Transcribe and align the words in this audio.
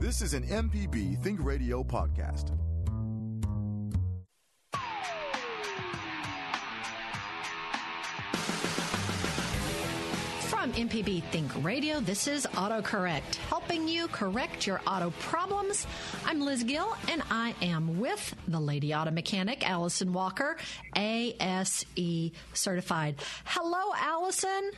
This 0.00 0.22
is 0.22 0.32
an 0.32 0.44
MPB 0.44 1.22
Think 1.22 1.44
Radio 1.44 1.84
podcast. 1.84 2.56
From 10.48 10.72
MPB 10.72 11.22
Think 11.24 11.52
Radio, 11.62 12.00
this 12.00 12.26
is 12.26 12.46
AutoCorrect, 12.46 13.36
helping 13.50 13.86
you 13.86 14.08
correct 14.08 14.66
your 14.66 14.80
auto 14.86 15.10
problems. 15.18 15.86
I'm 16.24 16.40
Liz 16.40 16.64
Gill, 16.64 16.96
and 17.10 17.22
I 17.30 17.54
am 17.60 18.00
with 18.00 18.34
the 18.48 18.58
Lady 18.58 18.94
Auto 18.94 19.10
Mechanic, 19.10 19.68
Allison 19.68 20.14
Walker, 20.14 20.56
ASE 20.96 21.84
certified. 22.54 23.16
Hello, 23.44 23.92
Allison. 23.98 24.70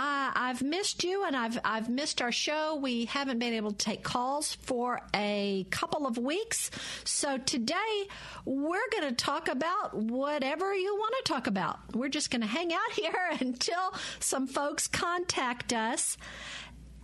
Uh, 0.00 0.32
I've 0.34 0.62
missed 0.62 1.04
you, 1.04 1.26
and 1.26 1.36
I've 1.36 1.58
I've 1.62 1.90
missed 1.90 2.22
our 2.22 2.32
show. 2.32 2.74
We 2.76 3.04
haven't 3.04 3.38
been 3.38 3.52
able 3.52 3.72
to 3.72 3.76
take 3.76 4.02
calls 4.02 4.54
for 4.54 5.02
a 5.14 5.66
couple 5.68 6.06
of 6.06 6.16
weeks, 6.16 6.70
so 7.04 7.36
today 7.36 8.08
we're 8.46 8.88
going 8.92 9.14
to 9.14 9.14
talk 9.14 9.48
about 9.48 9.94
whatever 9.94 10.74
you 10.74 10.96
want 10.96 11.14
to 11.22 11.30
talk 11.30 11.46
about. 11.48 11.80
We're 11.94 12.08
just 12.08 12.30
going 12.30 12.40
to 12.40 12.46
hang 12.46 12.72
out 12.72 12.80
here 12.94 13.12
until 13.40 13.92
some 14.20 14.46
folks 14.46 14.88
contact 14.88 15.74
us. 15.74 16.16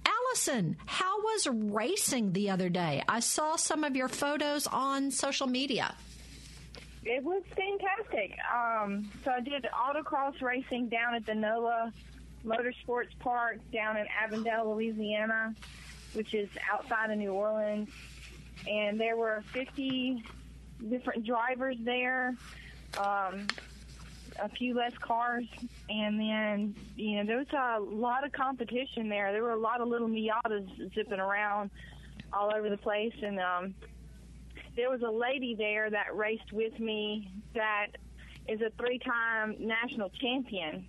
Allison, 0.07 0.79
how 0.87 1.21
was 1.21 1.49
racing 1.49 2.33
the 2.33 2.49
other 2.49 2.71
day? 2.71 3.03
I 3.07 3.21
saw 3.21 3.57
some 3.57 3.85
of 3.85 3.95
your 3.95 4.09
photos 4.09 4.67
on 4.67 5.11
social 5.11 5.47
media. 5.47 5.95
It 7.05 7.23
was 7.23 7.43
fantastic. 7.55 8.39
Um, 8.51 9.13
so 9.23 9.33
I 9.33 9.41
did 9.41 9.67
autocross 9.67 10.41
racing 10.41 10.89
down 10.89 11.15
at 11.15 11.27
the 11.27 11.35
NOLA 11.35 11.93
Motorsports 12.47 13.19
Park 13.19 13.59
down 13.73 13.97
in 13.97 14.07
Avondale, 14.23 14.73
Louisiana, 14.73 15.55
which 16.15 16.33
is 16.33 16.49
outside 16.73 17.11
of 17.11 17.19
New 17.19 17.33
Orleans. 17.33 17.91
And 18.69 18.99
there 18.99 19.17
were 19.17 19.43
50 19.53 20.23
different 20.89 21.27
drivers 21.27 21.77
there, 21.81 22.35
um, 22.99 23.47
a 24.39 24.49
few 24.57 24.75
less 24.75 24.93
cars, 24.99 25.45
and 25.89 26.21
then, 26.21 26.75
you 26.95 27.17
know, 27.17 27.25
there 27.25 27.39
was 27.39 27.47
a 27.53 27.81
lot 27.81 28.25
of 28.25 28.33
competition 28.33 29.09
there. 29.09 29.33
There 29.33 29.43
were 29.43 29.51
a 29.51 29.59
lot 29.59 29.81
of 29.81 29.89
little 29.89 30.09
Miatas 30.09 30.95
zipping 30.95 31.21
around 31.21 31.71
all 32.33 32.53
over 32.55 32.69
the 32.69 32.77
place, 32.77 33.15
and 33.23 33.41
um, 33.41 33.75
there 34.77 34.91
was 34.91 35.03
a 35.03 35.11
lady 35.11 35.55
there 35.55 35.89
that 35.91 36.15
raced 36.15 36.53
with 36.53 36.79
me 36.79 37.31
that 37.55 37.89
is 38.47 38.61
a 38.61 38.71
three-time 38.79 39.57
national 39.59 40.11
champion, 40.11 40.87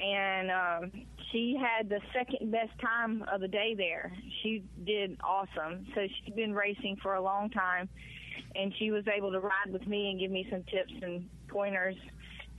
and 0.00 0.50
um, 0.50 0.92
she 1.30 1.56
had 1.60 1.88
the 1.88 2.00
second 2.14 2.50
best 2.50 2.78
time 2.80 3.24
of 3.32 3.40
the 3.40 3.48
day 3.48 3.74
there. 3.76 4.12
She 4.42 4.62
did 4.84 5.16
awesome. 5.24 5.86
So 5.94 6.02
she's 6.06 6.34
been 6.34 6.54
racing 6.54 6.96
for 7.02 7.14
a 7.14 7.22
long 7.22 7.50
time, 7.50 7.88
and 8.54 8.72
she 8.78 8.90
was 8.90 9.04
able 9.08 9.32
to 9.32 9.40
ride 9.40 9.72
with 9.72 9.86
me 9.86 10.10
and 10.10 10.20
give 10.20 10.30
me 10.30 10.46
some 10.50 10.62
tips 10.64 10.92
and 11.02 11.28
pointers. 11.48 11.96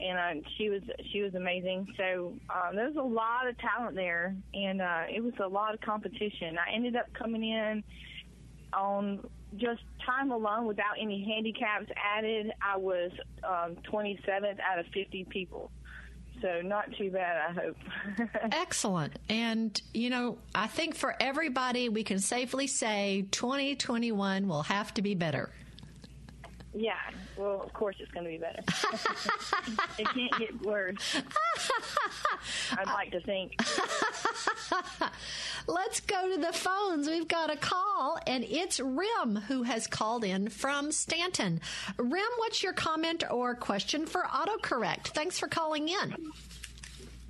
And 0.00 0.42
uh, 0.44 0.48
she 0.56 0.70
was 0.70 0.82
she 1.12 1.22
was 1.22 1.34
amazing. 1.34 1.86
So 1.96 2.32
um, 2.50 2.76
there 2.76 2.86
was 2.86 2.96
a 2.96 3.02
lot 3.02 3.48
of 3.48 3.58
talent 3.58 3.96
there, 3.96 4.34
and 4.54 4.80
uh, 4.80 5.02
it 5.08 5.22
was 5.22 5.34
a 5.42 5.48
lot 5.48 5.74
of 5.74 5.80
competition. 5.80 6.56
I 6.56 6.74
ended 6.74 6.94
up 6.94 7.06
coming 7.14 7.42
in 7.42 7.82
on 8.72 9.20
just 9.56 9.80
time 10.04 10.30
alone 10.30 10.66
without 10.66 10.94
any 11.00 11.24
handicaps 11.24 11.86
added, 12.16 12.52
I 12.60 12.76
was 12.76 13.10
um, 13.42 13.76
27th 13.90 14.58
out 14.60 14.78
of 14.78 14.86
50 14.92 15.26
people. 15.30 15.70
So 16.40 16.60
not 16.62 16.92
too 16.96 17.10
bad, 17.10 17.50
I 17.50 17.60
hope. 17.60 17.76
Excellent. 18.52 19.18
And, 19.28 19.80
you 19.92 20.10
know, 20.10 20.38
I 20.54 20.66
think 20.66 20.94
for 20.94 21.14
everybody, 21.20 21.88
we 21.88 22.04
can 22.04 22.18
safely 22.18 22.66
say 22.66 23.26
2021 23.30 24.46
will 24.46 24.62
have 24.62 24.94
to 24.94 25.02
be 25.02 25.14
better. 25.14 25.50
Yeah, 26.78 26.94
well, 27.36 27.60
of 27.60 27.72
course 27.72 27.96
it's 27.98 28.12
going 28.12 28.24
to 28.24 28.30
be 28.30 28.38
better. 28.38 28.62
it 29.98 30.06
can't 30.06 30.38
get 30.38 30.62
worse. 30.62 31.16
I'd 32.78 32.86
like 32.86 33.10
to 33.10 33.20
think. 33.20 33.56
Let's 35.66 35.98
go 35.98 36.36
to 36.36 36.40
the 36.40 36.52
phones. 36.52 37.08
We've 37.08 37.26
got 37.26 37.52
a 37.52 37.56
call, 37.56 38.20
and 38.28 38.44
it's 38.44 38.78
Rim 38.78 39.42
who 39.48 39.64
has 39.64 39.88
called 39.88 40.22
in 40.22 40.50
from 40.50 40.92
Stanton. 40.92 41.60
Rim, 41.96 42.30
what's 42.36 42.62
your 42.62 42.74
comment 42.74 43.24
or 43.28 43.56
question 43.56 44.06
for 44.06 44.22
AutoCorrect? 44.22 45.08
Thanks 45.08 45.36
for 45.36 45.48
calling 45.48 45.88
in. 45.88 46.14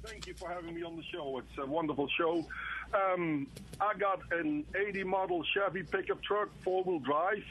Thank 0.05 0.27
you 0.27 0.34
for 0.34 0.50
having 0.50 0.75
me 0.75 0.83
on 0.83 0.97
the 0.97 1.05
show. 1.05 1.39
It's 1.39 1.59
a 1.59 1.65
wonderful 1.65 2.06
show. 2.19 2.44
Um, 2.93 3.47
I 3.81 3.94
got 3.94 4.21
an 4.31 4.67
80 4.77 5.05
model 5.05 5.43
Chevy 5.55 5.84
pickup 5.84 6.23
truck, 6.23 6.50
four 6.62 6.84
wheel 6.84 6.99
drive 6.99 7.43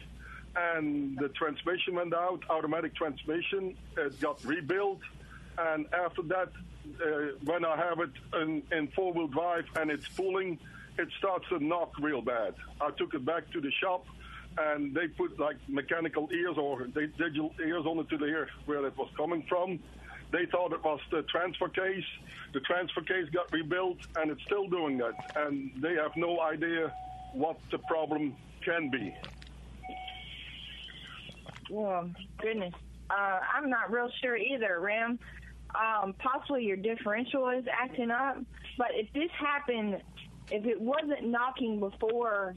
and 0.57 1.18
the 1.18 1.29
transmission 1.29 1.95
went 1.95 2.13
out, 2.13 2.41
automatic 2.50 2.95
transmission. 2.95 3.75
It 3.95 4.19
got 4.19 4.44
rebuilt, 4.44 5.00
and 5.57 5.85
after 5.94 6.22
that, 6.23 6.50
uh, 7.01 7.35
when 7.44 7.66
I 7.66 7.75
have 7.75 8.00
it 8.00 8.12
in, 8.41 8.63
in 8.72 8.88
four-wheel 8.90 9.28
drive 9.28 9.66
and 9.75 9.91
it's 9.91 10.07
pulling, 10.07 10.57
it 10.97 11.09
starts 11.19 11.47
to 11.50 11.63
knock 11.63 11.94
real 12.00 12.22
bad. 12.22 12.56
I 12.81 12.91
took 12.91 13.13
it 13.13 13.23
back 13.25 13.51
to 13.51 13.62
the 13.62 13.72
shop, 13.72 14.06
and 14.57 14.94
they 14.94 15.07
put 15.07 15.40
like 15.40 15.57
mechanical 15.67 16.29
ears 16.31 16.57
or 16.57 16.85
digital 16.85 17.53
ears 17.59 17.85
on 17.85 18.00
it 18.00 18.09
to 18.09 18.17
hear 18.17 18.50
where 18.66 18.85
it 18.85 18.97
was 18.97 19.09
coming 19.16 19.44
from. 19.47 19.79
They 20.31 20.46
thought 20.46 20.73
it 20.73 20.84
was 20.84 21.00
the 21.12 21.22
transfer 21.23 21.69
case. 21.69 22.03
The 22.53 22.59
transfer 22.62 23.01
case 23.01 23.29
got 23.31 23.51
rebuilt, 23.51 23.97
and 24.17 24.31
it's 24.31 24.41
still 24.44 24.67
doing 24.67 24.97
that. 24.97 25.13
And 25.35 25.72
they 25.78 25.94
have 25.96 26.16
no 26.16 26.41
idea 26.41 26.94
what 27.34 27.57
the 27.72 27.78
problem 27.79 28.35
can 28.62 28.90
be. 28.90 29.13
Well, 31.69 32.09
goodness. 32.39 32.73
Uh, 33.09 33.39
I'm 33.55 33.69
not 33.69 33.91
real 33.91 34.09
sure 34.22 34.35
either, 34.35 34.79
Ram. 34.79 35.19
Um, 35.75 36.13
possibly 36.19 36.63
your 36.63 36.78
differential 36.78 37.50
is 37.50 37.66
acting 37.72 38.11
up. 38.11 38.38
But 38.78 38.88
if 38.94 39.11
this 39.13 39.29
happened, 39.38 40.01
if 40.51 40.66
it 40.66 40.79
wasn't 40.79 41.25
knocking 41.25 41.79
before 41.79 42.55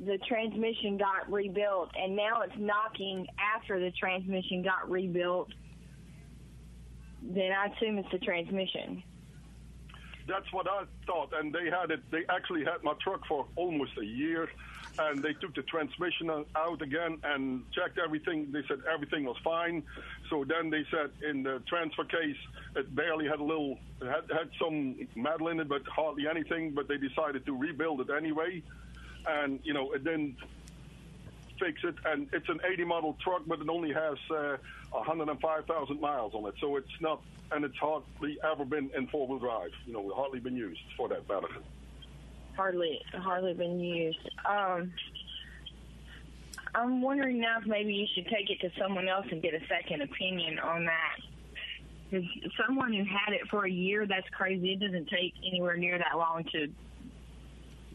the 0.00 0.18
transmission 0.28 0.96
got 0.96 1.30
rebuilt 1.30 1.90
and 2.00 2.14
now 2.14 2.42
it's 2.42 2.54
knocking 2.56 3.26
after 3.38 3.80
the 3.80 3.90
transmission 3.90 4.62
got 4.62 4.88
rebuilt, 4.88 5.48
then 7.22 7.50
I 7.52 7.66
assume 7.66 7.98
it's 7.98 8.10
the 8.12 8.18
transmission. 8.18 9.02
That's 10.28 10.50
what 10.52 10.68
I 10.68 10.84
thought. 11.06 11.32
And 11.32 11.52
they 11.52 11.70
had 11.70 11.90
it, 11.90 12.00
they 12.10 12.22
actually 12.28 12.64
had 12.64 12.84
my 12.84 12.92
truck 13.02 13.26
for 13.26 13.46
almost 13.56 13.92
a 14.00 14.04
year 14.04 14.48
and 14.98 15.22
they 15.22 15.32
took 15.34 15.54
the 15.54 15.62
transmission 15.62 16.30
out 16.56 16.82
again 16.82 17.18
and 17.22 17.64
checked 17.72 17.98
everything. 17.98 18.50
They 18.50 18.62
said 18.66 18.80
everything 18.92 19.24
was 19.24 19.36
fine. 19.44 19.82
So 20.28 20.44
then 20.44 20.70
they 20.70 20.84
said 20.90 21.10
in 21.28 21.42
the 21.42 21.62
transfer 21.68 22.04
case, 22.04 22.36
it 22.76 22.94
barely 22.94 23.26
had 23.26 23.38
a 23.38 23.44
little, 23.44 23.78
had, 24.00 24.30
had 24.30 24.50
some 24.60 25.06
metal 25.14 25.48
in 25.48 25.60
it, 25.60 25.68
but 25.68 25.86
hardly 25.86 26.26
anything. 26.28 26.72
But 26.72 26.88
they 26.88 26.96
decided 26.96 27.46
to 27.46 27.56
rebuild 27.56 28.00
it 28.00 28.08
anyway. 28.10 28.62
And, 29.26 29.60
you 29.62 29.72
know, 29.72 29.92
it 29.92 30.04
didn't 30.04 30.36
fix 31.60 31.82
it. 31.84 31.94
And 32.04 32.28
it's 32.32 32.48
an 32.48 32.60
80 32.68 32.84
model 32.84 33.16
truck, 33.22 33.42
but 33.46 33.60
it 33.60 33.68
only 33.68 33.92
has 33.92 34.18
uh, 34.30 34.56
105,000 34.90 36.00
miles 36.00 36.34
on 36.34 36.48
it. 36.48 36.54
So 36.60 36.76
it's 36.76 37.00
not, 37.00 37.22
and 37.52 37.64
it's 37.64 37.78
hardly 37.78 38.38
ever 38.44 38.64
been 38.64 38.90
in 38.96 39.06
four 39.06 39.28
wheel 39.28 39.38
drive, 39.38 39.70
you 39.86 39.92
know, 39.92 40.12
hardly 40.14 40.40
been 40.40 40.56
used 40.56 40.80
for 40.96 41.08
that 41.08 41.28
matter 41.28 41.48
hardly 42.58 43.00
hardly 43.14 43.54
been 43.54 43.78
used. 43.78 44.18
Um, 44.44 44.92
I'm 46.74 47.00
wondering 47.00 47.40
now 47.40 47.58
if 47.60 47.66
maybe 47.66 47.94
you 47.94 48.06
should 48.14 48.26
take 48.26 48.50
it 48.50 48.60
to 48.60 48.70
someone 48.78 49.08
else 49.08 49.26
and 49.30 49.40
get 49.40 49.54
a 49.54 49.60
second 49.68 50.02
opinion 50.02 50.58
on 50.58 50.84
that. 50.84 51.16
Because 52.10 52.26
someone 52.66 52.92
who 52.92 53.04
had 53.04 53.32
it 53.32 53.48
for 53.48 53.66
a 53.66 53.70
year, 53.70 54.06
that's 54.06 54.28
crazy. 54.30 54.72
It 54.72 54.80
doesn't 54.80 55.08
take 55.08 55.34
anywhere 55.46 55.76
near 55.76 55.98
that 55.98 56.16
long 56.16 56.44
to 56.52 56.68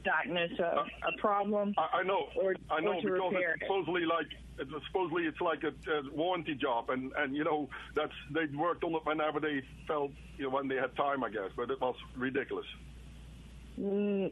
diagnose 0.03 0.57
a, 0.59 0.85
a 1.07 1.17
problem. 1.19 1.73
I, 1.77 1.99
I 1.99 2.03
know. 2.03 2.27
Or, 2.41 2.55
I 2.69 2.79
know 2.79 2.93
or 2.93 3.01
because 3.01 3.33
it's 3.35 3.61
supposedly 3.61 4.05
like 4.05 4.27
supposedly 4.87 5.23
it's 5.23 5.41
like 5.41 5.63
a, 5.63 5.91
a 5.91 6.03
warranty 6.13 6.55
job, 6.55 6.89
and 6.89 7.11
and 7.17 7.35
you 7.35 7.43
know 7.43 7.69
that's 7.95 8.13
they 8.33 8.45
worked 8.55 8.83
on 8.83 8.93
it 8.93 9.01
whenever 9.03 9.39
they 9.39 9.61
felt 9.87 10.11
you 10.37 10.45
know 10.45 10.51
when 10.51 10.67
they 10.67 10.75
had 10.75 10.95
time, 10.95 11.23
I 11.23 11.29
guess. 11.29 11.51
But 11.55 11.69
it 11.71 11.81
was 11.81 11.95
ridiculous. 12.15 12.67
No, 13.75 14.29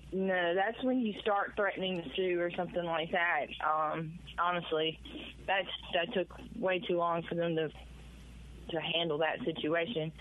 that's 0.56 0.82
when 0.84 1.00
you 1.00 1.20
start 1.20 1.54
threatening 1.56 2.04
to 2.04 2.10
sue 2.16 2.40
or 2.40 2.52
something 2.52 2.84
like 2.84 3.12
that. 3.12 3.48
Um, 3.66 4.14
honestly, 4.38 5.00
that's 5.48 5.68
that 5.94 6.14
took 6.14 6.28
way 6.60 6.80
too 6.80 6.98
long 6.98 7.24
for 7.24 7.36
them 7.36 7.56
to 7.56 7.70
to 8.70 8.80
handle 8.80 9.18
that 9.18 9.44
situation. 9.44 10.12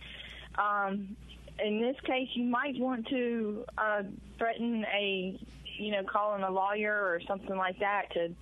Um, 0.56 1.16
in 1.62 1.80
this 1.80 1.96
case, 2.06 2.28
you 2.32 2.44
might 2.44 2.78
want 2.78 3.06
to 3.08 3.64
uh, 3.76 4.02
threaten 4.38 4.84
a, 4.86 5.38
you 5.78 5.92
know, 5.92 6.02
calling 6.02 6.42
a 6.42 6.50
lawyer 6.50 6.92
or 6.94 7.20
something 7.28 7.56
like 7.56 7.78
that 7.80 8.10
to 8.14 8.34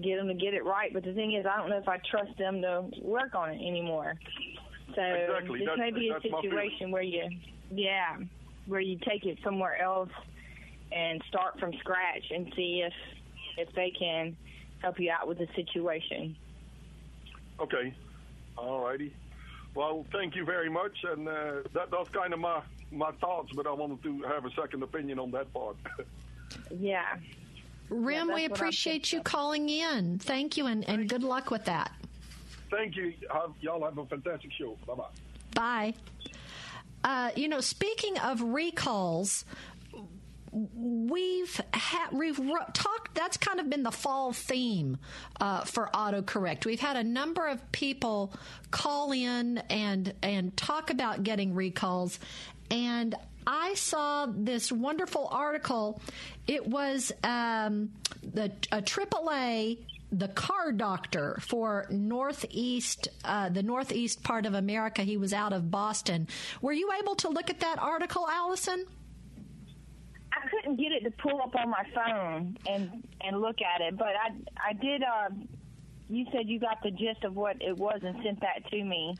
get 0.00 0.16
them 0.16 0.26
to 0.26 0.34
get 0.34 0.54
it 0.54 0.64
right. 0.64 0.92
But 0.92 1.04
the 1.04 1.12
thing 1.12 1.34
is, 1.34 1.46
I 1.46 1.56
don't 1.56 1.70
know 1.70 1.78
if 1.78 1.88
I 1.88 1.98
trust 2.10 2.36
them 2.36 2.60
to 2.62 2.86
work 3.00 3.36
on 3.36 3.50
it 3.50 3.64
anymore. 3.64 4.14
So 4.96 5.02
exactly. 5.02 5.60
this 5.60 5.68
that's, 5.68 5.78
may 5.78 5.90
be 5.92 6.10
a 6.10 6.20
situation 6.20 6.90
where 6.90 7.02
you, 7.02 7.30
yeah 7.70 8.16
where 8.70 8.80
you 8.80 8.98
take 9.06 9.26
it 9.26 9.38
somewhere 9.44 9.80
else 9.82 10.10
and 10.92 11.20
start 11.28 11.58
from 11.58 11.72
scratch 11.80 12.24
and 12.30 12.52
see 12.56 12.82
if 12.86 12.92
if 13.58 13.74
they 13.74 13.90
can 13.90 14.36
help 14.78 14.98
you 14.98 15.10
out 15.10 15.28
with 15.28 15.38
the 15.38 15.48
situation. 15.54 16.36
Okay. 17.60 17.92
All 18.56 18.84
righty. 18.84 19.12
Well, 19.74 20.06
thank 20.12 20.34
you 20.34 20.44
very 20.44 20.70
much, 20.70 20.96
and 21.04 21.28
uh, 21.28 21.32
that, 21.74 21.90
that's 21.90 22.08
kind 22.10 22.32
of 22.32 22.40
my 22.40 22.62
my 22.90 23.12
thoughts, 23.20 23.52
but 23.54 23.66
I 23.66 23.72
wanted 23.72 24.02
to 24.02 24.22
have 24.22 24.44
a 24.44 24.50
second 24.52 24.82
opinion 24.82 25.18
on 25.18 25.30
that 25.32 25.52
part. 25.52 25.76
yeah. 26.80 27.16
Rim, 27.88 28.28
Yeah, 28.28 28.34
we 28.34 28.42
that's 28.42 28.50
what 28.50 28.50
I'm 28.50 28.52
appreciate 28.52 29.12
you 29.12 29.20
calling 29.22 29.68
in. 29.68 30.18
Thank 30.18 30.56
you, 30.56 30.66
and, 30.66 30.88
and 30.88 31.08
good 31.08 31.22
luck 31.22 31.50
with 31.50 31.64
that. 31.66 31.92
thank 32.70 32.96
you. 32.96 33.12
Have, 33.32 33.50
y'all 33.60 33.84
have 33.84 33.98
a 33.98 34.06
fantastic 34.06 34.52
show. 34.52 34.76
Bye-bye. 34.86 35.04
bye. 35.54 35.94
Uh, 37.02 37.30
you 37.34 37.48
know, 37.48 37.60
speaking 37.60 38.18
of 38.18 38.42
recalls, 38.42 39.44
we've 40.52 41.60
had 41.72 42.08
we've 42.12 42.40
talked. 42.72 43.14
That's 43.14 43.36
kind 43.36 43.60
of 43.60 43.70
been 43.70 43.82
the 43.82 43.92
fall 43.92 44.32
theme 44.32 44.98
uh, 45.40 45.64
for 45.64 45.88
autocorrect. 45.94 46.66
We've 46.66 46.80
had 46.80 46.96
a 46.96 47.04
number 47.04 47.46
of 47.46 47.72
people 47.72 48.32
call 48.70 49.12
in 49.12 49.58
and 49.70 50.12
and 50.22 50.56
talk 50.56 50.90
about 50.90 51.22
getting 51.22 51.54
recalls, 51.54 52.18
and 52.70 53.14
I 53.46 53.74
saw 53.74 54.26
this 54.26 54.70
wonderful 54.70 55.28
article. 55.30 56.00
It 56.46 56.66
was 56.66 57.12
um, 57.24 57.92
the 58.22 58.52
a 58.72 58.82
AAA 58.82 59.78
the 60.12 60.28
car 60.28 60.72
doctor 60.72 61.38
for 61.40 61.86
northeast 61.90 63.08
uh, 63.24 63.48
the 63.48 63.62
northeast 63.62 64.22
part 64.22 64.44
of 64.44 64.54
america 64.54 65.02
he 65.02 65.16
was 65.16 65.32
out 65.32 65.52
of 65.52 65.70
boston 65.70 66.26
were 66.60 66.72
you 66.72 66.90
able 67.00 67.14
to 67.14 67.28
look 67.28 67.48
at 67.48 67.60
that 67.60 67.78
article 67.78 68.26
allison 68.28 68.84
I 70.32 70.48
couldn't 70.48 70.76
get 70.76 70.92
it 70.92 71.04
to 71.04 71.10
pull 71.10 71.40
up 71.42 71.54
on 71.56 71.70
my 71.70 71.84
phone 71.94 72.56
and 72.68 73.06
and 73.20 73.40
look 73.40 73.56
at 73.60 73.80
it, 73.80 73.96
but 73.98 74.08
I 74.08 74.30
I 74.68 74.72
did. 74.74 75.02
Uh, 75.02 75.30
you 76.08 76.26
said 76.32 76.48
you 76.48 76.58
got 76.58 76.82
the 76.82 76.90
gist 76.90 77.24
of 77.24 77.34
what 77.36 77.60
it 77.60 77.76
was 77.76 78.00
and 78.02 78.16
sent 78.22 78.40
that 78.40 78.68
to 78.70 78.82
me. 78.82 79.16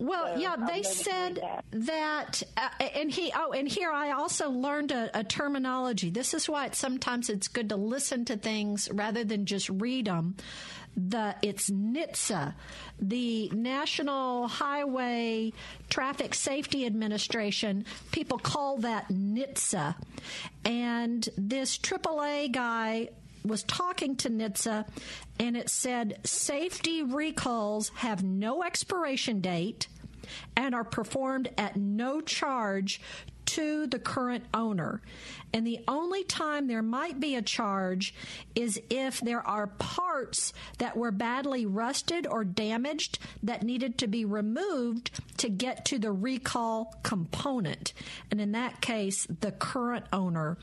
Well, 0.00 0.34
So 0.34 0.40
yeah, 0.40 0.56
they 0.56 0.64
be 0.66 0.72
able 0.72 0.82
to 0.82 0.94
said 0.94 1.40
read 1.72 1.86
that, 1.86 2.42
uh, 2.56 2.68
and 2.94 3.10
he. 3.10 3.32
Oh, 3.36 3.52
and 3.52 3.68
here 3.68 3.90
I 3.92 4.12
also 4.12 4.50
learned 4.50 4.92
a, 4.92 5.10
a 5.18 5.22
terminology. 5.22 6.08
This 6.08 6.32
is 6.32 6.48
why 6.48 6.66
it's, 6.66 6.78
sometimes 6.78 7.28
it's 7.28 7.48
good 7.48 7.68
to 7.68 7.76
listen 7.76 8.24
to 8.24 8.36
things 8.36 8.88
rather 8.92 9.24
than 9.24 9.44
just 9.44 9.68
read 9.68 10.06
them. 10.06 10.36
The 10.96 11.36
it's 11.42 11.70
NHTSA, 11.70 12.54
the 12.98 13.50
National 13.50 14.48
Highway 14.48 15.52
Traffic 15.90 16.34
Safety 16.34 16.86
Administration. 16.86 17.84
People 18.10 18.38
call 18.38 18.78
that 18.78 19.08
NHTSA, 19.08 19.96
and 20.64 21.28
this 21.36 21.76
AAA 21.76 22.52
guy 22.52 23.10
was 23.44 23.62
talking 23.64 24.16
to 24.16 24.28
NHTSA 24.30 24.86
and 25.38 25.56
it 25.56 25.70
said 25.70 26.20
safety 26.24 27.02
recalls 27.02 27.88
have 27.96 28.22
no 28.22 28.62
expiration 28.62 29.40
date 29.40 29.88
and 30.56 30.74
are 30.74 30.84
performed 30.84 31.50
at 31.56 31.76
no 31.76 32.20
charge 32.20 33.00
to 33.50 33.88
the 33.88 33.98
current 33.98 34.44
owner. 34.54 35.02
And 35.52 35.66
the 35.66 35.80
only 35.88 36.22
time 36.22 36.68
there 36.68 36.82
might 36.82 37.18
be 37.18 37.34
a 37.34 37.42
charge 37.42 38.14
is 38.54 38.80
if 38.88 39.20
there 39.20 39.44
are 39.44 39.66
parts 39.66 40.52
that 40.78 40.96
were 40.96 41.10
badly 41.10 41.66
rusted 41.66 42.28
or 42.28 42.44
damaged 42.44 43.18
that 43.42 43.64
needed 43.64 43.98
to 43.98 44.06
be 44.06 44.24
removed 44.24 45.10
to 45.38 45.48
get 45.48 45.84
to 45.86 45.98
the 45.98 46.12
recall 46.12 46.94
component. 47.02 47.92
And 48.30 48.40
in 48.40 48.52
that 48.52 48.80
case, 48.80 49.26
the 49.40 49.50
current 49.50 50.06
owner 50.12 50.56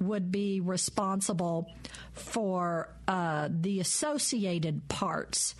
would 0.00 0.32
be 0.32 0.60
responsible 0.60 1.70
for 2.14 2.88
uh, 3.06 3.50
the 3.50 3.78
associated 3.80 4.88
parts. 4.88 5.54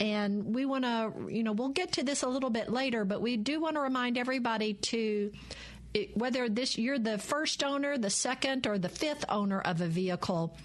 And 0.00 0.54
we 0.54 0.64
want 0.64 0.84
to, 0.84 1.12
you 1.28 1.42
know, 1.42 1.52
we'll 1.52 1.68
get 1.68 1.92
to 1.92 2.02
this 2.02 2.22
a 2.22 2.28
little 2.28 2.48
bit 2.50 2.70
later, 2.70 3.04
but 3.04 3.20
we 3.20 3.36
do 3.36 3.60
want 3.60 3.76
to 3.76 3.80
remind 3.80 4.16
everybody 4.16 4.74
to 4.74 5.30
it, 5.92 6.16
whether 6.16 6.48
this 6.48 6.78
you're 6.78 6.98
the 6.98 7.18
first 7.18 7.62
owner, 7.62 7.98
the 7.98 8.10
second, 8.10 8.66
or 8.66 8.78
the 8.78 8.88
fifth 8.88 9.24
owner 9.28 9.60
of 9.60 9.80
a 9.80 9.86
vehicle. 9.86 10.56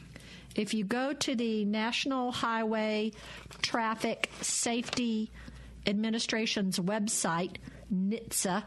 If 0.56 0.74
you 0.74 0.86
go 0.86 1.12
to 1.12 1.36
the 1.36 1.66
National 1.66 2.32
Highway 2.32 3.12
Traffic 3.62 4.32
Safety 4.42 5.32
Administration's 5.86 6.80
website, 6.80 7.58
NHTSA, 7.94 8.64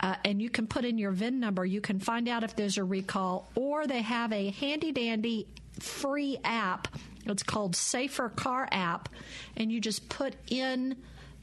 uh, 0.00 0.14
and 0.24 0.40
you 0.40 0.48
can 0.48 0.66
put 0.66 0.86
in 0.86 0.96
your 0.96 1.12
VIN 1.12 1.40
number. 1.40 1.64
You 1.64 1.82
can 1.82 2.00
find 2.00 2.26
out 2.26 2.42
if 2.42 2.56
there's 2.56 2.78
a 2.78 2.84
recall, 2.84 3.50
or 3.54 3.86
they 3.86 4.00
have 4.00 4.32
a 4.32 4.50
handy 4.50 4.92
dandy 4.92 5.46
free 5.78 6.38
app. 6.42 6.88
It's 7.26 7.42
called 7.42 7.76
Safer 7.76 8.28
Car 8.30 8.68
app, 8.72 9.08
and 9.56 9.70
you 9.70 9.80
just 9.80 10.08
put 10.08 10.34
in 10.48 10.96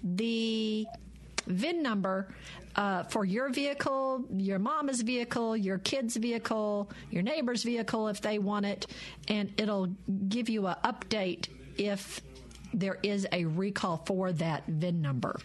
the 0.03 0.85
VIN 1.47 1.81
number 1.81 2.27
uh, 2.75 3.03
for 3.03 3.25
your 3.25 3.49
vehicle, 3.49 4.23
your 4.35 4.59
mama's 4.59 5.01
vehicle, 5.01 5.55
your 5.57 5.77
kid's 5.79 6.15
vehicle, 6.15 6.89
your 7.09 7.23
neighbor's 7.23 7.63
vehicle 7.63 8.07
if 8.07 8.21
they 8.21 8.37
want 8.37 8.65
it, 8.65 8.85
and 9.27 9.53
it'll 9.57 9.87
give 10.27 10.49
you 10.49 10.67
an 10.67 10.75
update 10.83 11.47
if 11.77 12.21
there 12.73 12.97
is 13.01 13.27
a 13.31 13.45
recall 13.45 14.03
for 14.05 14.31
that 14.33 14.65
VIN 14.67 15.01
number. 15.01 15.39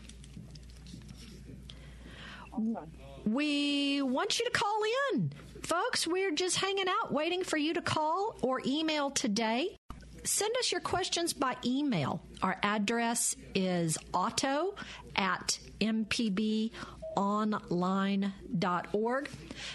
We 3.25 4.03
want 4.03 4.39
you 4.39 4.45
to 4.45 4.51
call 4.51 4.83
in. 5.13 5.33
Folks, 5.63 6.07
we're 6.07 6.33
just 6.33 6.57
hanging 6.57 6.89
out 6.89 7.13
waiting 7.13 7.45
for 7.45 7.57
you 7.57 7.73
to 7.75 7.83
call 7.83 8.37
or 8.43 8.61
email 8.67 9.11
today. 9.11 9.77
Send 10.25 10.55
us 10.59 10.71
your 10.71 10.81
questions 10.81 11.33
by 11.33 11.57
email. 11.65 12.23
Our 12.43 12.57
address 12.63 13.35
is 13.55 13.99
auto 14.13 14.75
at 15.17 15.59
mpbonline.org. 15.81 16.71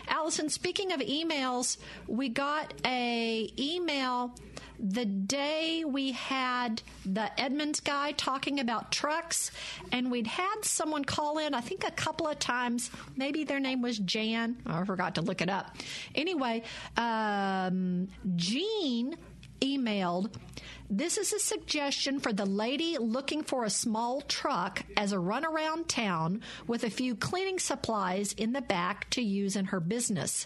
Allison, 0.07 0.49
speaking 0.49 0.93
of 0.93 1.01
emails, 1.01 1.77
we 2.07 2.29
got 2.29 2.73
a 2.85 3.51
email 3.59 4.33
the 4.79 5.05
day 5.05 5.83
we 5.85 6.11
had 6.11 6.81
the 7.05 7.29
Edmunds 7.39 7.79
guy 7.79 8.11
talking 8.11 8.59
about 8.59 8.91
trucks, 8.91 9.51
and 9.91 10.11
we'd 10.11 10.27
had 10.27 10.57
someone 10.61 11.03
call 11.03 11.39
in, 11.39 11.53
I 11.53 11.61
think 11.61 11.83
a 11.83 11.91
couple 11.91 12.27
of 12.27 12.37
times. 12.39 12.91
Maybe 13.15 13.43
their 13.43 13.59
name 13.59 13.81
was 13.81 13.97
Jan. 13.97 14.57
I 14.65 14.85
forgot 14.85 15.15
to 15.15 15.21
look 15.21 15.41
it 15.41 15.49
up. 15.49 15.75
Anyway, 16.13 16.63
um, 16.95 18.07
Jean 18.35 19.17
emailed. 19.61 20.33
This 20.89 21.17
is 21.17 21.33
a 21.33 21.39
suggestion 21.39 22.19
for 22.19 22.31
the 22.31 22.45
lady 22.45 22.97
looking 22.97 23.43
for 23.43 23.65
a 23.65 23.69
small 23.69 24.21
truck 24.21 24.83
as 24.95 25.11
a 25.11 25.19
run 25.19 25.45
around 25.45 25.89
town 25.89 26.41
with 26.65 26.83
a 26.83 26.89
few 26.89 27.15
cleaning 27.15 27.59
supplies 27.59 28.33
in 28.33 28.53
the 28.53 28.61
back 28.61 29.09
to 29.11 29.21
use 29.21 29.55
in 29.55 29.65
her 29.65 29.79
business. 29.79 30.45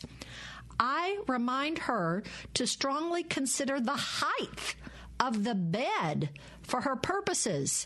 I 0.79 1.19
remind 1.27 1.77
her 1.79 2.23
to 2.55 2.65
strongly 2.65 3.23
consider 3.23 3.79
the 3.79 3.91
height 3.91 4.75
of 5.19 5.43
the 5.43 5.53
bed 5.53 6.29
for 6.63 6.81
her 6.81 6.95
purposes. 6.95 7.85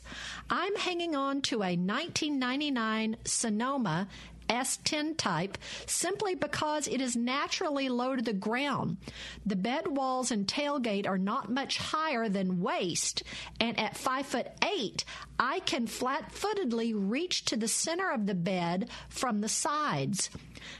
I'm 0.49 0.75
hanging 0.77 1.15
on 1.15 1.41
to 1.43 1.57
a 1.57 1.75
1999 1.75 3.17
Sonoma 3.25 4.07
S10 4.47 5.17
type 5.17 5.57
simply 5.85 6.35
because 6.35 6.87
it 6.87 7.01
is 7.01 7.15
naturally 7.15 7.89
low 7.89 8.15
to 8.15 8.21
the 8.21 8.33
ground. 8.33 8.97
The 9.45 9.55
bed 9.55 9.87
walls 9.87 10.31
and 10.31 10.47
tailgate 10.47 11.07
are 11.07 11.17
not 11.17 11.51
much 11.51 11.77
higher 11.77 12.29
than 12.29 12.61
waist, 12.61 13.23
and 13.59 13.79
at 13.79 13.97
5 13.97 14.25
foot 14.25 14.47
8, 14.63 15.03
I 15.39 15.59
can 15.59 15.87
flat 15.87 16.31
footedly 16.31 16.93
reach 16.93 17.45
to 17.45 17.57
the 17.57 17.67
center 17.67 18.11
of 18.11 18.25
the 18.25 18.35
bed 18.35 18.89
from 19.09 19.41
the 19.41 19.49
sides. 19.49 20.29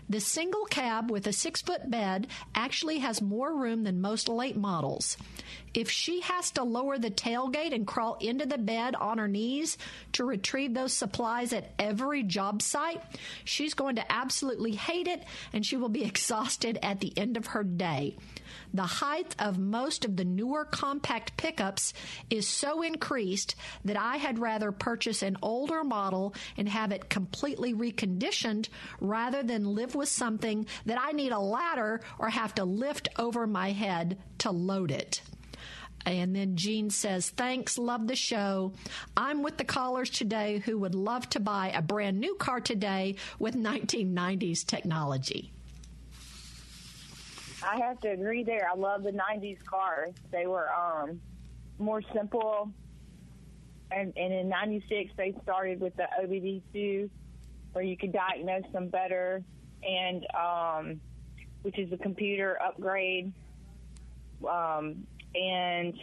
The 0.10 0.20
single 0.20 0.66
cab 0.66 1.12
with 1.12 1.28
a 1.28 1.34
six 1.34 1.62
foot 1.62 1.90
bed 1.90 2.28
actually 2.54 3.00
has 3.00 3.22
more 3.22 3.56
room 3.56 3.84
than 3.84 4.02
most 4.02 4.28
late 4.28 4.58
models. 4.58 5.18
If 5.76 5.92
she 5.92 6.22
has 6.22 6.52
to 6.52 6.64
lower 6.64 6.98
the 6.98 7.12
tailgate 7.12 7.76
and 7.76 7.86
crawl 7.86 8.16
into 8.22 8.46
the 8.46 8.58
bed 8.58 8.96
on 8.96 9.18
her 9.18 9.28
knees 9.28 9.78
to 10.14 10.24
retrieve 10.24 10.74
those 10.74 10.94
supplies 10.94 11.52
at 11.52 11.74
every 11.78 12.24
job 12.24 12.62
site, 12.62 13.02
she's 13.44 13.74
going 13.74 13.98
to 13.98 14.12
absolutely 14.12 14.72
hate 14.72 15.08
it 15.08 15.22
and 15.52 15.66
she 15.66 15.76
will 15.76 15.90
be 15.90 16.06
exhausted 16.06 16.80
at 16.82 17.02
the 17.02 17.12
end 17.18 17.36
of 17.36 17.48
her 17.48 17.64
day. 17.64 18.16
The 18.74 18.84
height 18.84 19.36
of 19.38 19.58
most 19.58 20.06
of 20.06 20.16
the 20.16 20.24
newer 20.24 20.64
compact 20.64 21.36
pickups 21.36 21.94
is 22.30 22.48
so 22.48 22.82
increased 22.82 23.56
that 23.84 23.98
I 23.98 24.16
had 24.16 24.40
rather 24.40 24.72
purchase 24.72 25.24
an 25.24 25.36
older 25.42 25.84
model 25.84 26.34
and 26.56 26.70
have 26.70 26.94
it 26.94 27.10
completely 27.10 27.74
reconditioned 27.74 28.70
rather 29.02 29.44
than 29.44 29.76
live 29.76 29.94
with 29.94 30.08
something 30.08 30.68
that 30.86 31.00
I 31.02 31.12
need 31.12 31.34
a 31.34 31.40
ladder 31.40 32.00
or 32.18 32.30
have 32.30 32.56
to 32.56 32.64
lift 32.64 33.10
over 33.18 33.46
my 33.46 33.72
head 33.72 34.18
to 34.40 34.52
load 34.52 34.92
it. 34.92 35.22
And 36.06 36.36
then 36.36 36.56
Jean 36.56 36.90
says, 36.90 37.30
Thanks, 37.32 37.78
love 37.78 38.08
the 38.08 38.16
show. 38.16 38.74
I'm 39.18 39.42
with 39.42 39.58
the 39.58 39.64
callers 39.64 40.10
today 40.10 40.60
who 40.60 40.78
would 40.80 40.96
love 40.96 41.30
to 41.32 41.40
buy 41.40 41.72
a 41.74 41.82
brand 41.82 42.20
new 42.20 42.36
car 42.36 42.60
today 42.60 43.16
with 43.40 43.56
1990s 43.56 44.66
technology. 44.66 45.52
I 47.66 47.78
have 47.78 48.00
to 48.02 48.10
agree 48.10 48.44
there. 48.44 48.70
I 48.72 48.76
love 48.76 49.04
the 49.04 49.12
'90s 49.12 49.64
cars. 49.66 50.14
They 50.32 50.46
were 50.46 50.70
um, 50.72 51.20
more 51.80 52.02
simple, 52.14 52.70
and, 53.92 54.14
and 54.16 54.34
in 54.34 54.50
'96 54.50 55.12
they 55.18 55.34
started 55.42 55.80
with 55.80 55.96
the 55.96 56.08
OBD2, 56.22 57.10
where 57.74 57.84
you 57.84 57.98
could 57.98 58.14
diagnose 58.14 58.72
them 58.72 58.90
better, 58.90 59.44
and 59.84 60.26
um, 60.36 61.02
which 61.64 61.80
is 61.80 61.92
a 61.92 61.98
computer 61.98 62.60
upgrade, 62.62 63.34
um, 64.48 65.08
and 65.36 65.94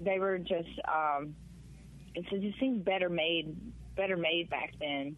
they 0.00 0.18
were 0.18 0.38
just 0.38 0.68
um, 0.86 1.34
it 2.16 2.24
just 2.40 2.58
seemed 2.58 2.84
better 2.84 3.08
made, 3.08 3.54
better 3.94 4.16
made 4.16 4.48
back 4.48 4.72
then. 4.80 5.16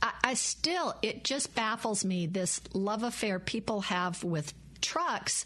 I, 0.00 0.12
I 0.22 0.34
still, 0.34 0.94
it 1.02 1.24
just 1.24 1.54
baffles 1.54 2.04
me 2.04 2.26
this 2.26 2.60
love 2.72 3.02
affair 3.02 3.38
people 3.38 3.82
have 3.82 4.22
with 4.22 4.54
trucks. 4.80 5.44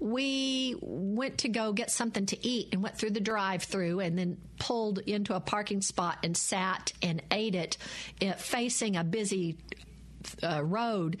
We 0.00 0.76
went 0.80 1.38
to 1.38 1.48
go 1.48 1.72
get 1.72 1.90
something 1.90 2.26
to 2.26 2.46
eat 2.46 2.70
and 2.72 2.82
went 2.82 2.96
through 2.96 3.10
the 3.10 3.20
drive 3.20 3.62
through 3.62 4.00
and 4.00 4.18
then 4.18 4.38
pulled 4.58 4.98
into 5.00 5.34
a 5.34 5.40
parking 5.40 5.82
spot 5.82 6.18
and 6.24 6.36
sat 6.36 6.92
and 7.02 7.22
ate 7.30 7.54
it, 7.54 7.76
it 8.20 8.40
facing 8.40 8.96
a 8.96 9.04
busy 9.04 9.56
uh, 10.42 10.64
road. 10.64 11.18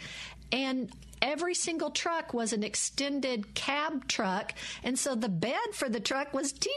And 0.50 0.90
every 1.22 1.54
single 1.54 1.90
truck 1.90 2.32
was 2.34 2.52
an 2.52 2.62
extended 2.62 3.54
cab 3.54 4.08
truck. 4.08 4.54
And 4.82 4.98
so 4.98 5.14
the 5.14 5.28
bed 5.28 5.74
for 5.74 5.88
the 5.88 6.00
truck 6.00 6.32
was 6.32 6.52
teeny 6.52 6.74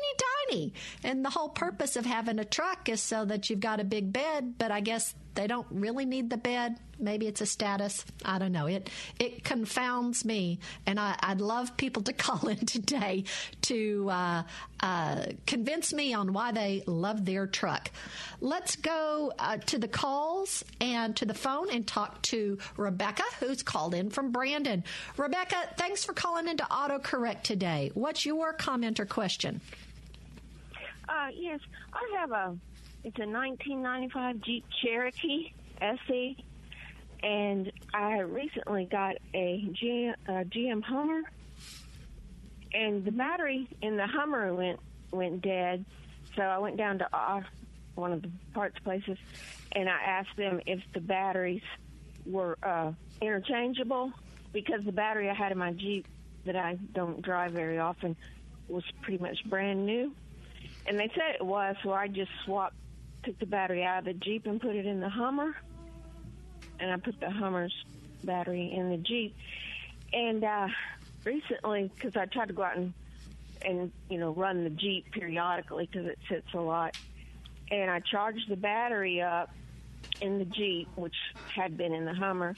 tiny. 0.49 0.73
And 1.03 1.23
the 1.23 1.29
whole 1.29 1.49
purpose 1.49 1.95
of 1.95 2.05
having 2.05 2.39
a 2.39 2.45
truck 2.45 2.89
is 2.89 3.01
so 3.01 3.25
that 3.25 3.49
you've 3.49 3.59
got 3.59 3.79
a 3.79 3.85
big 3.85 4.11
bed. 4.13 4.55
But 4.57 4.71
I 4.71 4.79
guess 4.81 5.15
they 5.35 5.47
don't 5.47 5.67
really 5.71 6.05
need 6.05 6.29
the 6.29 6.37
bed. 6.37 6.77
Maybe 6.99 7.27
it's 7.27 7.41
a 7.41 7.45
status. 7.45 8.05
I 8.23 8.39
don't 8.39 8.51
know. 8.51 8.67
It 8.67 8.89
it 9.19 9.43
confounds 9.43 10.23
me, 10.23 10.59
and 10.85 10.99
I, 10.99 11.15
would 11.29 11.41
love 11.41 11.75
people 11.75 12.03
to 12.03 12.13
call 12.23 12.47
in 12.47 12.65
today 12.65 13.25
to 13.63 14.09
uh, 14.09 14.43
uh, 14.79 15.25
convince 15.45 15.93
me 15.93 16.13
on 16.13 16.33
why 16.33 16.51
they 16.51 16.83
love 16.85 17.25
their 17.25 17.47
truck. 17.47 17.89
Let's 18.41 18.75
go 18.75 19.33
uh, 19.39 19.57
to 19.57 19.79
the 19.79 19.87
calls 19.87 20.63
and 20.79 21.15
to 21.17 21.25
the 21.25 21.33
phone 21.33 21.69
and 21.71 21.85
talk 21.85 22.21
to 22.23 22.57
Rebecca, 22.77 23.23
who's 23.39 23.63
called 23.63 23.95
in 23.95 24.09
from 24.09 24.31
Brandon. 24.31 24.83
Rebecca, 25.17 25.55
thanks 25.77 26.03
for 26.05 26.13
calling 26.13 26.47
into 26.47 26.63
AutoCorrect 26.63 27.41
today. 27.41 27.91
What's 27.93 28.25
your 28.25 28.53
comment 28.53 28.99
or 28.99 29.05
question? 29.05 29.61
Uh, 31.09 31.27
yes, 31.33 31.59
I 31.93 32.19
have 32.19 32.31
a 32.31 32.57
it's 33.03 33.17
a 33.19 33.27
1995 33.27 34.39
Jeep 34.41 34.65
Cherokee 34.81 35.51
SE, 35.81 36.45
and 37.21 37.71
I 37.93 38.19
recently 38.19 38.85
got 38.85 39.17
a 39.33 39.67
GM, 39.73 40.83
Hummer, 40.83 41.21
and 42.73 43.03
the 43.03 43.11
battery 43.11 43.67
in 43.81 43.97
the 43.97 44.07
Hummer 44.07 44.53
went 44.53 44.79
went 45.11 45.41
dead. 45.41 45.83
So 46.35 46.41
I 46.41 46.57
went 46.59 46.77
down 46.77 46.99
to 46.99 47.43
one 47.95 48.13
of 48.13 48.21
the 48.21 48.31
parts 48.53 48.79
places, 48.79 49.17
and 49.73 49.89
I 49.89 50.01
asked 50.01 50.35
them 50.37 50.61
if 50.65 50.79
the 50.93 51.01
batteries 51.01 51.61
were 52.25 52.57
uh, 52.63 52.93
interchangeable 53.21 54.13
because 54.53 54.83
the 54.85 54.93
battery 54.93 55.29
I 55.29 55.33
had 55.33 55.51
in 55.51 55.57
my 55.57 55.73
Jeep 55.73 56.07
that 56.45 56.55
I 56.55 56.77
don't 56.93 57.21
drive 57.21 57.51
very 57.51 57.79
often 57.79 58.15
was 58.69 58.83
pretty 59.01 59.21
much 59.21 59.43
brand 59.45 59.85
new. 59.85 60.13
And 60.85 60.97
they 60.97 61.09
said 61.09 61.35
it 61.35 61.45
was, 61.45 61.75
so 61.83 61.91
I 61.91 62.07
just 62.07 62.31
swapped 62.45 62.75
took 63.23 63.39
the 63.39 63.45
battery 63.45 63.83
out 63.83 63.99
of 63.99 64.05
the 64.05 64.13
Jeep 64.13 64.45
and 64.45 64.61
put 64.61 64.75
it 64.75 64.85
in 64.85 64.99
the 64.99 65.09
Hummer, 65.09 65.55
and 66.79 66.91
I 66.91 66.97
put 66.97 67.19
the 67.19 67.29
Hummer's 67.29 67.73
battery 68.23 68.73
in 68.75 68.89
the 68.89 68.97
Jeep. 68.97 69.35
And 70.11 70.43
uh, 70.43 70.67
recently, 71.23 71.91
because 71.95 72.15
I 72.15 72.25
tried 72.25 72.49
to 72.49 72.53
go 72.53 72.63
out 72.63 72.77
and 72.77 72.93
and 73.65 73.91
you 74.09 74.17
know 74.17 74.31
run 74.31 74.63
the 74.63 74.69
Jeep 74.69 75.11
periodically 75.11 75.87
because 75.91 76.07
it 76.07 76.19
sits 76.27 76.53
a 76.53 76.59
lot, 76.59 76.97
and 77.71 77.89
I 77.89 77.99
charged 77.99 78.49
the 78.49 78.57
battery 78.57 79.21
up 79.21 79.49
in 80.21 80.39
the 80.39 80.45
Jeep, 80.45 80.89
which 80.95 81.15
had 81.55 81.77
been 81.77 81.93
in 81.93 82.05
the 82.05 82.13
Hummer, 82.13 82.55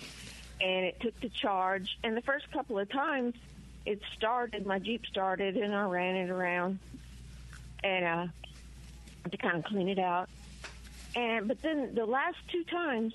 and 0.59 0.85
it 0.85 0.99
took 0.99 1.19
the 1.21 1.29
charge. 1.29 1.97
And 2.03 2.17
the 2.17 2.21
first 2.21 2.51
couple 2.51 2.79
of 2.79 2.89
times, 2.89 3.35
it 3.85 4.01
started. 4.17 4.65
My 4.65 4.79
Jeep 4.79 5.05
started, 5.05 5.57
and 5.57 5.75
I 5.75 5.85
ran 5.85 6.15
it 6.15 6.29
around, 6.29 6.79
and 7.83 8.05
uh, 8.05 8.27
to 9.29 9.37
kind 9.37 9.57
of 9.57 9.63
clean 9.65 9.89
it 9.89 9.99
out. 9.99 10.29
And 11.15 11.47
but 11.47 11.61
then 11.61 11.95
the 11.95 12.05
last 12.05 12.37
two 12.51 12.63
times 12.65 13.13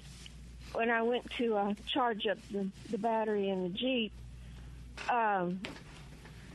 when 0.73 0.90
I 0.90 1.02
went 1.02 1.30
to 1.33 1.57
uh, 1.57 1.75
charge 1.87 2.26
up 2.26 2.38
the, 2.50 2.66
the 2.90 2.99
battery 2.99 3.49
in 3.49 3.64
the 3.64 3.69
Jeep, 3.71 4.12
um, 5.09 5.61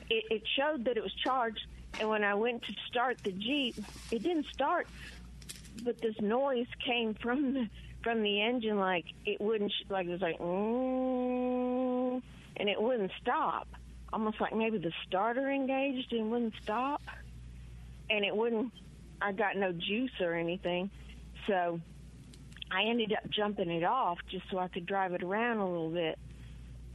it, 0.10 0.24
it 0.32 0.44
showed 0.56 0.86
that 0.86 0.98
it 0.98 1.04
was 1.04 1.14
charged. 1.14 1.66
And 2.00 2.10
when 2.10 2.24
I 2.24 2.34
went 2.36 2.64
to 2.64 2.74
start 2.88 3.18
the 3.24 3.32
Jeep, 3.32 3.76
it 4.12 4.24
didn't 4.24 4.48
start, 4.54 4.88
but 5.84 6.02
this 6.02 6.20
noise 6.20 6.68
came 6.86 7.14
from 7.14 7.54
the 7.54 7.70
from 8.04 8.22
the 8.22 8.40
engine, 8.42 8.78
like 8.78 9.06
it 9.26 9.42
wouldn't, 9.42 9.74
like 9.90 10.06
it 10.06 10.12
was 10.12 10.22
like, 10.22 10.38
mm, 10.38 12.22
and 12.56 12.70
it 12.70 12.80
wouldn't 12.80 13.12
stop. 13.20 13.68
Almost 14.14 14.40
like 14.40 14.56
maybe 14.56 14.78
the 14.78 14.92
starter 15.08 15.50
engaged 15.50 16.14
and 16.14 16.30
wouldn't 16.30 16.54
stop, 16.62 17.02
and 18.10 18.24
it 18.24 18.36
wouldn't. 18.36 18.72
I 19.22 19.32
got 19.32 19.58
no 19.58 19.72
juice 19.72 20.12
or 20.20 20.36
anything. 20.36 20.92
So 21.48 21.80
I 22.72 22.84
ended 22.84 23.14
up 23.14 23.30
jumping 23.30 23.70
it 23.70 23.84
off 23.84 24.18
just 24.30 24.46
so 24.52 24.58
I 24.58 24.68
could 24.68 24.86
drive 24.86 25.14
it 25.14 25.24
around 25.24 25.58
a 25.58 25.70
little 25.70 25.90
bit. 25.90 26.18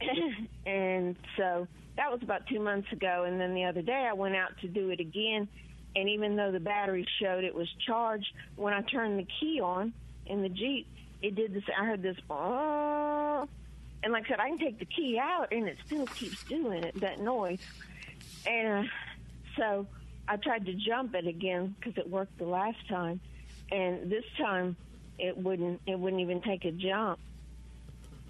and 0.65 1.15
so 1.37 1.67
that 1.97 2.11
was 2.11 2.21
about 2.21 2.47
two 2.47 2.59
months 2.59 2.91
ago. 2.91 3.25
And 3.27 3.39
then 3.39 3.53
the 3.53 3.65
other 3.65 3.81
day 3.81 4.07
I 4.09 4.13
went 4.13 4.35
out 4.35 4.57
to 4.61 4.67
do 4.67 4.89
it 4.89 4.99
again. 4.99 5.47
And 5.95 6.09
even 6.09 6.35
though 6.35 6.51
the 6.51 6.59
battery 6.59 7.05
showed 7.19 7.43
it 7.43 7.53
was 7.53 7.67
charged, 7.85 8.31
when 8.55 8.73
I 8.73 8.81
turned 8.81 9.19
the 9.19 9.27
key 9.39 9.59
on 9.59 9.93
in 10.25 10.41
the 10.41 10.49
Jeep, 10.49 10.87
it 11.21 11.35
did 11.35 11.53
this. 11.53 11.63
I 11.77 11.85
heard 11.85 12.01
this, 12.01 12.17
oh, 12.29 13.47
and 14.03 14.13
like 14.13 14.25
I 14.25 14.29
said, 14.29 14.39
I 14.39 14.49
can 14.49 14.57
take 14.57 14.79
the 14.79 14.85
key 14.85 15.19
out 15.19 15.49
and 15.51 15.67
it 15.67 15.77
still 15.85 16.07
keeps 16.07 16.43
doing 16.45 16.83
it, 16.83 16.99
that 17.01 17.19
noise. 17.19 17.59
And 18.45 18.87
uh, 18.87 18.89
so 19.57 19.87
I 20.27 20.37
tried 20.37 20.65
to 20.65 20.73
jump 20.73 21.13
it 21.13 21.27
again 21.27 21.75
because 21.77 21.97
it 21.97 22.09
worked 22.09 22.37
the 22.37 22.45
last 22.45 22.87
time 22.89 23.19
and 23.71 24.11
this 24.11 24.25
time 24.37 24.75
it 25.17 25.37
wouldn't 25.37 25.81
it 25.85 25.97
wouldn't 25.97 26.21
even 26.21 26.41
take 26.41 26.65
a 26.65 26.71
jump. 26.71 27.19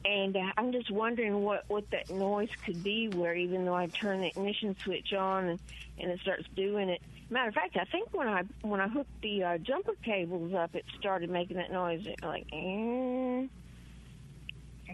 And 0.03 0.35
uh, 0.35 0.51
I'm 0.57 0.71
just 0.71 0.91
wondering 0.91 1.43
what 1.43 1.63
what 1.67 1.89
that 1.91 2.09
noise 2.09 2.49
could 2.65 2.83
be. 2.83 3.07
Where 3.07 3.35
even 3.35 3.65
though 3.65 3.75
I 3.75 3.87
turn 3.87 4.21
the 4.21 4.27
ignition 4.27 4.75
switch 4.83 5.13
on 5.13 5.49
and 5.49 5.59
and 5.99 6.11
it 6.11 6.19
starts 6.21 6.45
doing 6.55 6.89
it. 6.89 7.01
Matter 7.29 7.47
of 7.47 7.53
fact, 7.53 7.77
I 7.77 7.85
think 7.85 8.09
when 8.13 8.27
I 8.27 8.43
when 8.61 8.81
I 8.81 8.87
hooked 8.87 9.21
the 9.21 9.43
uh, 9.43 9.57
jumper 9.59 9.93
cables 10.03 10.53
up, 10.53 10.75
it 10.75 10.85
started 10.99 11.29
making 11.29 11.57
that 11.57 11.71
noise 11.71 12.05
like. 12.23 12.47
Eh. 12.51 13.47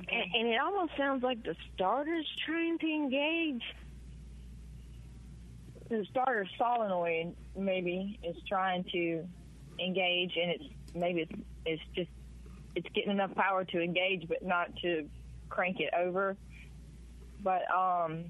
And, 0.10 0.36
and 0.36 0.48
it 0.48 0.62
almost 0.62 0.96
sounds 0.96 1.24
like 1.24 1.44
the 1.44 1.56
starter's 1.74 2.28
trying 2.46 2.78
to 2.78 2.86
engage. 2.88 3.64
The 5.90 6.06
starter 6.12 6.46
solenoid 6.58 7.36
maybe 7.56 8.20
is 8.24 8.36
trying 8.48 8.84
to 8.92 9.26
engage, 9.80 10.34
and 10.42 10.52
it's 10.52 10.64
maybe 10.96 11.22
it's 11.22 11.42
it's 11.66 11.82
just 11.96 12.10
it's 12.76 12.88
getting 12.94 13.12
enough 13.12 13.34
power 13.36 13.64
to 13.66 13.82
engage, 13.82 14.28
but 14.28 14.44
not 14.44 14.76
to 14.82 15.08
crank 15.50 15.80
it 15.80 15.92
over. 15.98 16.36
But 17.44 17.62
um, 17.74 18.26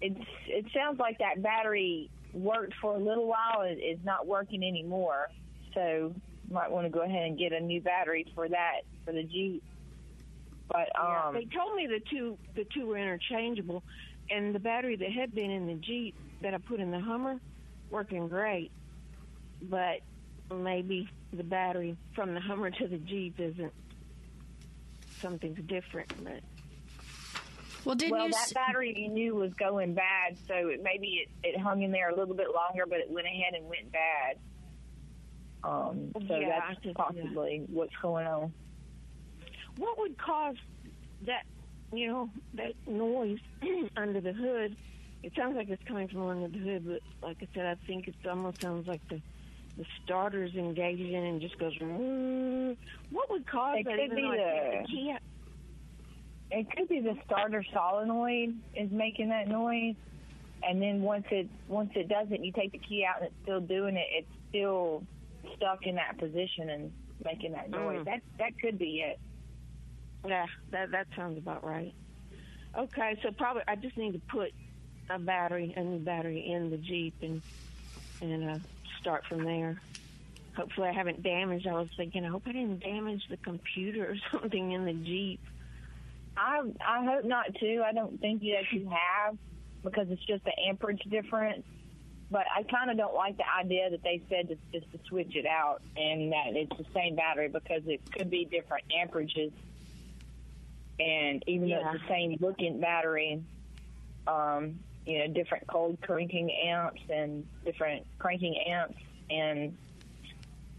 it's 0.00 0.20
it 0.46 0.66
sounds 0.74 0.98
like 0.98 1.18
that 1.18 1.42
battery 1.42 2.10
worked 2.32 2.74
for 2.80 2.94
a 2.94 2.98
little 2.98 3.26
while. 3.26 3.62
It, 3.62 3.78
it's 3.80 4.04
not 4.04 4.26
working 4.26 4.62
anymore, 4.62 5.28
so 5.74 6.14
might 6.50 6.70
want 6.70 6.86
to 6.86 6.90
go 6.90 7.02
ahead 7.02 7.26
and 7.26 7.38
get 7.38 7.52
a 7.52 7.60
new 7.60 7.80
battery 7.80 8.26
for 8.34 8.48
that 8.48 8.82
for 9.04 9.12
the 9.12 9.22
Jeep. 9.22 9.62
But 10.68 10.88
um, 10.98 11.08
yeah, 11.08 11.30
they 11.32 11.46
told 11.46 11.76
me 11.76 11.86
the 11.86 12.00
two 12.10 12.38
the 12.54 12.66
two 12.74 12.86
were 12.86 12.98
interchangeable, 12.98 13.82
and 14.30 14.54
the 14.54 14.60
battery 14.60 14.96
that 14.96 15.10
had 15.10 15.34
been 15.34 15.50
in 15.50 15.66
the 15.66 15.74
Jeep 15.74 16.14
that 16.42 16.54
I 16.54 16.58
put 16.58 16.80
in 16.80 16.90
the 16.90 17.00
Hummer 17.00 17.40
working 17.90 18.28
great 18.28 18.72
but 19.62 20.00
maybe 20.54 21.08
the 21.32 21.42
battery 21.44 21.96
from 22.14 22.34
the 22.34 22.40
Hummer 22.40 22.70
to 22.70 22.86
the 22.88 22.98
Jeep 22.98 23.38
isn't 23.40 23.72
something's 25.20 25.58
different. 25.66 26.12
But 26.22 26.40
well, 27.84 27.94
did 27.94 28.10
well, 28.10 28.26
you 28.26 28.32
that 28.32 28.38
s- 28.42 28.52
battery 28.52 28.94
you 28.96 29.08
knew 29.08 29.34
was 29.34 29.52
going 29.54 29.94
bad, 29.94 30.36
so 30.46 30.54
it, 30.68 30.82
maybe 30.82 31.24
it, 31.26 31.28
it 31.46 31.60
hung 31.60 31.82
in 31.82 31.90
there 31.90 32.10
a 32.10 32.16
little 32.16 32.34
bit 32.34 32.48
longer, 32.54 32.84
but 32.88 32.98
it 32.98 33.10
went 33.10 33.26
ahead 33.26 33.54
and 33.54 33.68
went 33.68 33.90
bad. 33.92 34.36
Um, 35.62 36.12
so 36.28 36.36
Yeah, 36.36 36.60
that's 36.68 36.80
just- 36.82 36.96
possibly 36.96 37.64
what's 37.68 37.94
going 38.02 38.26
on. 38.26 38.52
what 39.76 39.98
would 39.98 40.16
cause 40.18 40.56
that? 41.26 41.44
You 41.92 42.08
know, 42.08 42.30
that 42.54 42.72
noise 42.88 43.38
under 43.96 44.20
the 44.20 44.32
hood. 44.32 44.76
It 45.22 45.32
sounds 45.36 45.56
like 45.56 45.68
it's 45.70 45.82
coming 45.84 46.08
from 46.08 46.26
under 46.28 46.48
the 46.48 46.58
hood, 46.58 46.84
but 46.86 47.00
like 47.26 47.38
I 47.40 47.48
said, 47.54 47.66
I 47.66 47.76
think 47.86 48.08
it 48.08 48.14
almost 48.28 48.60
sounds 48.60 48.86
like 48.88 49.00
the 49.08 49.20
the 49.76 49.84
starter's 50.04 50.54
engaging 50.54 51.14
and 51.14 51.40
just 51.40 51.58
goes. 51.58 51.76
"Mm." 51.78 52.76
What 53.10 53.30
would 53.30 53.46
cause 53.46 53.78
It 53.80 53.84
that? 53.84 53.98
could 53.98 54.10
be 54.16 54.22
take 54.22 54.30
the- 54.30 55.20
it 56.50 56.70
could 56.70 56.88
be 56.88 57.00
the 57.00 57.16
starter 57.24 57.64
solenoid 57.72 58.56
is 58.74 58.90
making 58.90 59.30
that 59.30 59.48
noise, 59.48 59.96
and 60.62 60.80
then 60.80 61.02
once 61.02 61.26
it 61.30 61.48
once 61.68 61.90
it 61.96 62.08
doesn't, 62.08 62.44
you 62.44 62.52
take 62.52 62.72
the 62.72 62.78
key 62.78 63.04
out 63.04 63.16
and 63.22 63.26
it's 63.26 63.42
still 63.42 63.60
doing 63.60 63.96
it. 63.96 64.06
It's 64.12 64.28
still 64.50 65.02
stuck 65.56 65.86
in 65.86 65.96
that 65.96 66.16
position 66.18 66.70
and 66.70 66.92
making 67.24 67.52
that 67.52 67.70
noise. 67.70 68.00
Mm. 68.00 68.04
That 68.04 68.22
that 68.38 68.58
could 68.60 68.78
be 68.78 69.00
it. 69.00 69.18
Yeah, 70.26 70.46
that 70.70 70.90
that 70.92 71.06
sounds 71.16 71.38
about 71.38 71.64
right. 71.64 71.92
Okay, 72.76 73.16
so 73.22 73.30
probably 73.32 73.62
I 73.68 73.76
just 73.76 73.96
need 73.96 74.12
to 74.12 74.20
put 74.20 74.52
a 75.10 75.18
battery, 75.18 75.72
a 75.76 75.82
new 75.82 75.98
battery 75.98 76.46
in 76.46 76.70
the 76.70 76.78
Jeep, 76.78 77.14
and 77.22 77.42
and 78.22 78.50
uh, 78.50 78.58
start 79.04 79.26
from 79.26 79.44
there. 79.44 79.78
Hopefully, 80.56 80.88
I 80.88 80.92
haven't 80.92 81.22
damaged. 81.22 81.66
I 81.66 81.74
was 81.74 81.88
thinking, 81.94 82.24
I 82.24 82.28
hope 82.28 82.44
I 82.46 82.52
didn't 82.52 82.80
damage 82.80 83.22
the 83.28 83.36
computer 83.36 84.12
or 84.12 84.16
something 84.38 84.72
in 84.72 84.86
the 84.86 84.94
Jeep. 84.94 85.40
I 86.36 86.62
I 86.84 87.04
hope 87.04 87.24
not 87.24 87.54
too. 87.60 87.82
I 87.84 87.92
don't 87.92 88.18
think 88.20 88.40
that 88.40 88.72
you 88.72 88.88
have 88.88 89.36
because 89.82 90.06
it's 90.10 90.24
just 90.24 90.42
the 90.44 90.52
amperage 90.66 91.02
difference. 91.10 91.64
But 92.30 92.46
I 92.56 92.62
kind 92.62 92.90
of 92.90 92.96
don't 92.96 93.14
like 93.14 93.36
the 93.36 93.44
idea 93.46 93.90
that 93.90 94.02
they 94.02 94.22
said 94.30 94.48
to, 94.48 94.56
just 94.72 94.90
to 94.92 94.98
switch 95.06 95.36
it 95.36 95.46
out 95.46 95.82
and 95.96 96.32
that 96.32 96.56
it's 96.56 96.76
the 96.76 96.86
same 96.94 97.14
battery 97.14 97.48
because 97.48 97.82
it 97.86 98.00
could 98.12 98.30
be 98.30 98.46
different 98.46 98.84
amperages. 98.88 99.52
And 100.98 101.44
even 101.46 101.68
though 101.68 101.82
it's 101.92 102.02
the 102.02 102.08
same 102.08 102.38
looking 102.40 102.80
battery, 102.80 103.42
um, 104.26 104.78
you 105.06 105.18
know, 105.18 105.34
different 105.34 105.66
cold 105.66 105.98
cranking 106.02 106.50
amps 106.66 107.00
and 107.10 107.46
different 107.64 108.06
cranking 108.18 108.56
amps, 108.66 108.98
and 109.30 109.76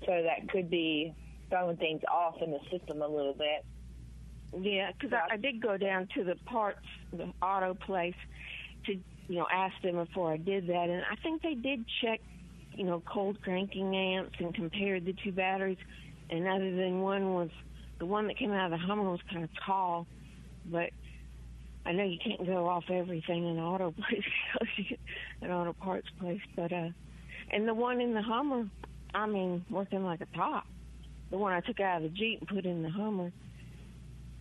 so 0.06 0.24
that 0.24 0.50
could 0.50 0.70
be 0.70 1.14
throwing 1.50 1.78
things 1.78 2.02
off 2.12 2.36
in 2.42 2.52
the 2.52 2.60
system 2.72 3.02
a 3.02 3.08
little 3.08 3.34
bit. 3.34 3.66
Yeah, 4.60 4.92
because 4.92 5.14
I, 5.14 5.34
I 5.34 5.38
did 5.38 5.62
go 5.62 5.78
down 5.78 6.08
to 6.16 6.24
the 6.24 6.36
parts, 6.46 6.86
the 7.12 7.32
auto 7.42 7.74
place, 7.74 8.16
to 8.86 8.94
you 8.94 9.36
know 9.36 9.48
ask 9.52 9.74
them 9.84 9.96
before 9.96 10.32
I 10.32 10.38
did 10.38 10.68
that, 10.68 10.90
and 10.90 11.04
I 11.10 11.16
think 11.22 11.42
they 11.42 11.56
did 11.56 11.86
check, 12.02 12.20
you 12.74 12.86
know, 12.86 13.04
cold 13.06 13.42
cranking 13.42 13.96
amps 13.96 14.36
and 14.40 14.54
compared 14.54 15.06
the 15.06 15.14
two 15.24 15.32
batteries, 15.32 15.78
and 16.30 16.48
other 16.48 16.76
than 16.76 17.02
one 17.02 17.34
was 17.34 17.50
the 18.00 18.06
one 18.06 18.28
that 18.28 18.38
came 18.38 18.52
out 18.52 18.72
of 18.72 18.80
the 18.80 18.86
Hummer 18.86 19.10
was 19.10 19.20
kind 19.32 19.44
of 19.44 19.50
tall, 19.66 20.08
but 20.66 20.90
I 21.86 21.92
know 21.92 22.04
you 22.04 22.18
can't 22.18 22.46
go 22.46 22.68
off 22.68 22.86
everything 22.90 23.44
in 23.46 23.58
an 23.58 23.64
auto 23.64 23.92
place, 23.92 24.24
an 25.42 25.52
auto 25.52 25.74
parts 25.74 26.08
place, 26.20 26.42
but 26.56 26.72
uh, 26.74 26.90
and 27.52 27.68
the 27.68 27.74
one 27.74 28.02
in 28.02 28.14
the 28.14 28.22
Hummer, 28.24 28.68
I 29.14 29.28
mean, 29.28 29.64
working 29.70 30.04
like 30.04 30.22
a 30.22 30.26
top. 30.38 30.66
The 31.30 31.38
one 31.38 31.54
I 31.54 31.60
took 31.62 31.80
out 31.80 31.98
of 31.98 32.04
the 32.04 32.10
Jeep 32.18 32.40
and 32.40 32.48
put 32.50 32.66
in 32.66 32.82
the 32.84 32.90
Hummer 32.90 33.32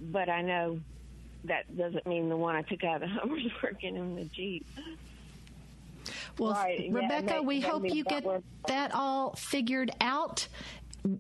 but 0.00 0.28
I 0.28 0.42
know 0.42 0.80
that 1.44 1.74
doesn't 1.76 2.06
mean 2.06 2.28
the 2.28 2.36
one 2.36 2.56
I 2.56 2.62
took 2.62 2.82
out 2.84 2.96
of 3.02 3.08
the 3.08 3.14
Hummer's 3.20 3.50
working 3.62 3.96
in 3.96 4.16
the 4.16 4.24
Jeep. 4.24 4.66
Well, 6.38 6.52
Right, 6.52 6.88
Rebecca, 6.90 7.26
that- 7.26 7.44
we 7.44 7.60
hope 7.60 7.88
you 7.88 8.04
get 8.04 8.24
works. 8.24 8.44
that 8.66 8.92
all 8.94 9.34
figured 9.34 9.90
out. 10.00 10.46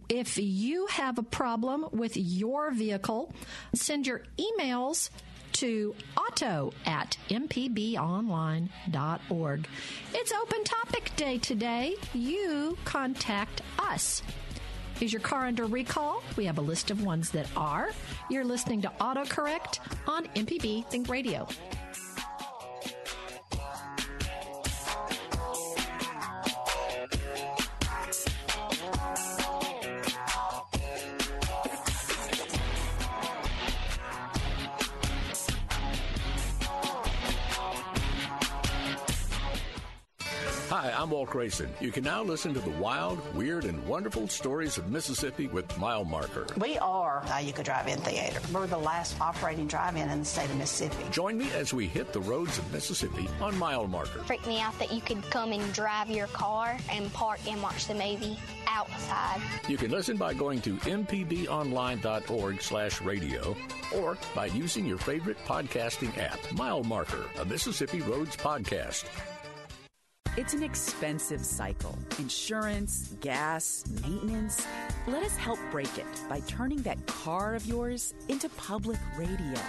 If 0.08 0.38
you 0.38 0.86
have 0.86 1.18
a 1.18 1.22
problem 1.22 1.86
with 1.92 2.16
your 2.16 2.72
vehicle, 2.72 3.32
send 3.74 4.06
your 4.06 4.22
emails 4.38 5.10
to 5.54 5.94
auto 6.16 6.72
at 6.84 7.16
mpbonline.org. 7.30 9.68
It's 10.12 10.32
open 10.32 10.64
topic 10.64 11.12
day 11.16 11.38
today. 11.38 11.94
You 12.12 12.76
contact 12.84 13.62
us. 13.78 14.22
Is 15.00 15.12
your 15.12 15.22
car 15.22 15.46
under 15.46 15.66
recall? 15.66 16.22
We 16.36 16.44
have 16.44 16.58
a 16.58 16.62
list 16.62 16.90
of 16.90 17.04
ones 17.04 17.30
that 17.30 17.46
are. 17.56 17.90
You're 18.30 18.44
listening 18.44 18.82
to 18.82 18.88
AutoCorrect 19.00 19.78
on 20.08 20.26
MPB 20.28 20.86
Think 20.88 21.08
Radio. 21.08 21.48
Hi, 40.74 40.92
I'm 40.92 41.10
Walt 41.10 41.30
Grayson. 41.30 41.70
You 41.78 41.92
can 41.92 42.02
now 42.02 42.24
listen 42.24 42.52
to 42.52 42.58
the 42.58 42.70
wild, 42.70 43.20
weird, 43.32 43.64
and 43.64 43.86
wonderful 43.86 44.26
stories 44.26 44.76
of 44.76 44.90
Mississippi 44.90 45.46
with 45.46 45.78
Mile 45.78 46.04
Marker. 46.04 46.48
We 46.56 46.78
are 46.78 47.22
Iuka 47.26 47.62
Drive-In 47.62 48.00
Theater. 48.00 48.40
We're 48.52 48.66
the 48.66 48.76
last 48.76 49.20
operating 49.20 49.68
drive-in 49.68 50.10
in 50.10 50.18
the 50.18 50.24
state 50.24 50.50
of 50.50 50.56
Mississippi. 50.56 51.04
Join 51.12 51.38
me 51.38 51.48
as 51.52 51.72
we 51.72 51.86
hit 51.86 52.12
the 52.12 52.20
roads 52.22 52.58
of 52.58 52.72
Mississippi 52.72 53.28
on 53.40 53.56
Mile 53.56 53.86
Marker. 53.86 54.24
freaked 54.24 54.48
me 54.48 54.60
out 54.60 54.76
that 54.80 54.92
you 54.92 55.00
could 55.00 55.22
come 55.30 55.52
and 55.52 55.72
drive 55.72 56.10
your 56.10 56.26
car 56.26 56.76
and 56.90 57.12
park 57.12 57.38
and 57.46 57.62
watch 57.62 57.86
the 57.86 57.94
movie 57.94 58.36
outside. 58.66 59.40
You 59.68 59.76
can 59.76 59.92
listen 59.92 60.16
by 60.16 60.34
going 60.34 60.60
to 60.62 60.74
mpbonline.org 60.78 62.60
slash 62.60 63.00
radio 63.00 63.56
or 63.94 64.18
by 64.34 64.46
using 64.46 64.86
your 64.86 64.98
favorite 64.98 65.38
podcasting 65.46 66.18
app, 66.18 66.40
Mile 66.54 66.82
Marker, 66.82 67.26
a 67.38 67.44
Mississippi 67.44 68.00
Roads 68.00 68.36
podcast. 68.36 69.04
It's 70.36 70.52
an 70.52 70.64
expensive 70.64 71.44
cycle. 71.44 71.96
Insurance, 72.18 73.14
gas, 73.20 73.84
maintenance. 74.02 74.66
Let 75.06 75.22
us 75.22 75.36
help 75.36 75.60
break 75.70 75.96
it 75.96 76.06
by 76.28 76.40
turning 76.40 76.82
that 76.82 77.06
car 77.06 77.54
of 77.54 77.64
yours 77.66 78.14
into 78.26 78.48
public 78.48 78.98
radio. 79.16 79.60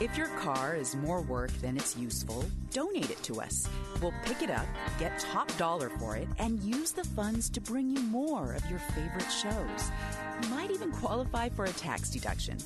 If 0.00 0.18
your 0.18 0.26
car 0.38 0.74
is 0.74 0.96
more 0.96 1.20
work 1.20 1.52
than 1.60 1.76
it's 1.76 1.96
useful, 1.96 2.44
donate 2.72 3.12
it 3.12 3.22
to 3.22 3.40
us. 3.40 3.68
We'll 4.02 4.12
pick 4.24 4.42
it 4.42 4.50
up, 4.50 4.66
get 4.98 5.16
top 5.20 5.56
dollar 5.56 5.90
for 5.90 6.16
it, 6.16 6.26
and 6.40 6.60
use 6.60 6.90
the 6.90 7.04
funds 7.04 7.48
to 7.50 7.60
bring 7.60 7.88
you 7.88 8.00
more 8.00 8.54
of 8.54 8.68
your 8.68 8.80
favorite 8.80 9.30
shows. 9.30 9.92
You 10.42 10.48
might 10.48 10.72
even 10.72 10.90
qualify 10.90 11.50
for 11.50 11.66
a 11.66 11.72
tax 11.72 12.10
deduction. 12.10 12.58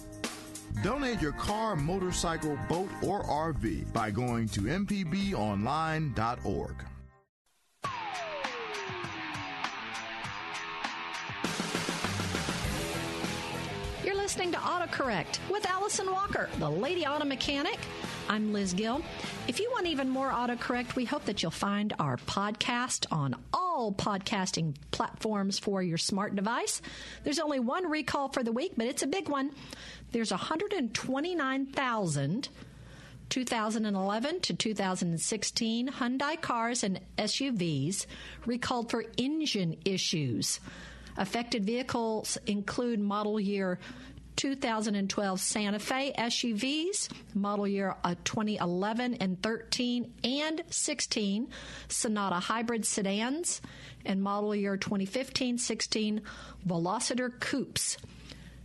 Donate 0.82 1.20
your 1.20 1.32
car, 1.32 1.76
motorcycle, 1.76 2.58
boat, 2.70 2.88
or 3.02 3.22
RV 3.24 3.92
by 3.92 4.10
going 4.10 4.48
to 4.48 4.62
mpbonline.org. 4.62 6.74
listening 14.34 14.50
to 14.50 14.58
AutoCorrect 14.58 15.38
with 15.48 15.64
Allison 15.64 16.10
Walker, 16.10 16.48
the 16.58 16.68
lady 16.68 17.06
auto 17.06 17.24
mechanic. 17.24 17.78
I'm 18.28 18.52
Liz 18.52 18.74
Gill. 18.74 19.00
If 19.46 19.60
you 19.60 19.70
want 19.70 19.86
even 19.86 20.08
more 20.08 20.28
AutoCorrect, 20.28 20.96
we 20.96 21.04
hope 21.04 21.24
that 21.26 21.40
you'll 21.40 21.52
find 21.52 21.92
our 22.00 22.16
podcast 22.16 23.06
on 23.12 23.36
all 23.52 23.92
podcasting 23.92 24.74
platforms 24.90 25.60
for 25.60 25.84
your 25.84 25.98
smart 25.98 26.34
device. 26.34 26.82
There's 27.22 27.38
only 27.38 27.60
one 27.60 27.88
recall 27.88 28.28
for 28.28 28.42
the 28.42 28.50
week, 28.50 28.72
but 28.76 28.88
it's 28.88 29.04
a 29.04 29.06
big 29.06 29.28
one. 29.28 29.52
There's 30.10 30.32
129,000 30.32 32.48
2011 33.28 34.40
to 34.40 34.52
2016 34.52 35.88
Hyundai 35.90 36.40
cars 36.40 36.82
and 36.82 37.00
SUVs 37.18 38.06
recalled 38.46 38.90
for 38.90 39.04
engine 39.16 39.76
issues. 39.84 40.58
Affected 41.16 41.64
vehicles 41.64 42.36
include 42.46 42.98
model 42.98 43.38
year 43.38 43.78
2012 44.36 45.40
Santa 45.40 45.78
Fe 45.78 46.12
SUVs, 46.18 47.08
model 47.34 47.66
year 47.66 47.96
uh, 48.04 48.14
2011 48.24 49.14
and 49.14 49.42
13 49.42 50.12
and 50.24 50.62
16 50.70 51.48
Sonata 51.88 52.36
hybrid 52.36 52.84
sedans, 52.84 53.60
and 54.04 54.22
model 54.22 54.54
year 54.54 54.76
2015 54.76 55.58
16 55.58 56.22
Velociter 56.66 57.40
coupes. 57.40 57.96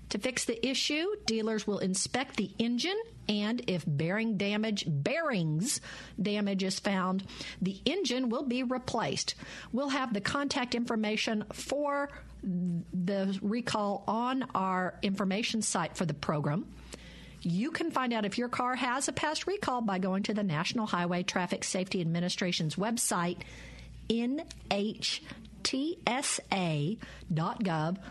To 0.10 0.17
fix 0.17 0.45
the 0.45 0.67
issue, 0.67 1.05
dealers 1.27 1.67
will 1.67 1.79
inspect 1.79 2.36
the 2.36 2.51
engine 2.58 2.99
and 3.29 3.62
if 3.67 3.84
bearing 3.86 4.38
damage, 4.38 4.84
bearings 4.88 5.82
damage 6.19 6.63
is 6.63 6.79
found, 6.79 7.23
the 7.62 7.79
engine 7.86 8.29
will 8.29 8.43
be 8.43 8.63
replaced. 8.63 9.36
We'll 9.71 9.89
have 9.89 10.13
the 10.13 10.21
contact 10.21 10.73
information 10.73 11.45
for 11.53 12.10
the 12.43 13.38
recall 13.41 14.04
on 14.08 14.45
our 14.56 14.95
information 15.02 15.62
site 15.62 15.97
for 15.97 16.06
the 16.06 16.13
program. 16.13 16.65
You 17.41 17.71
can 17.71 17.91
find 17.91 18.12
out 18.12 18.25
if 18.25 18.38
your 18.38 18.49
car 18.49 18.75
has 18.75 19.08
a 19.08 19.13
past 19.13 19.47
recall 19.47 19.82
by 19.82 19.99
going 19.99 20.23
to 20.23 20.34
the 20.34 20.43
National 20.43 20.86
Highway 20.86 21.23
Traffic 21.23 21.63
Safety 21.63 22.02
Administration's 22.02 22.75
website, 22.75 23.38
nhtsa.gov 24.10 25.17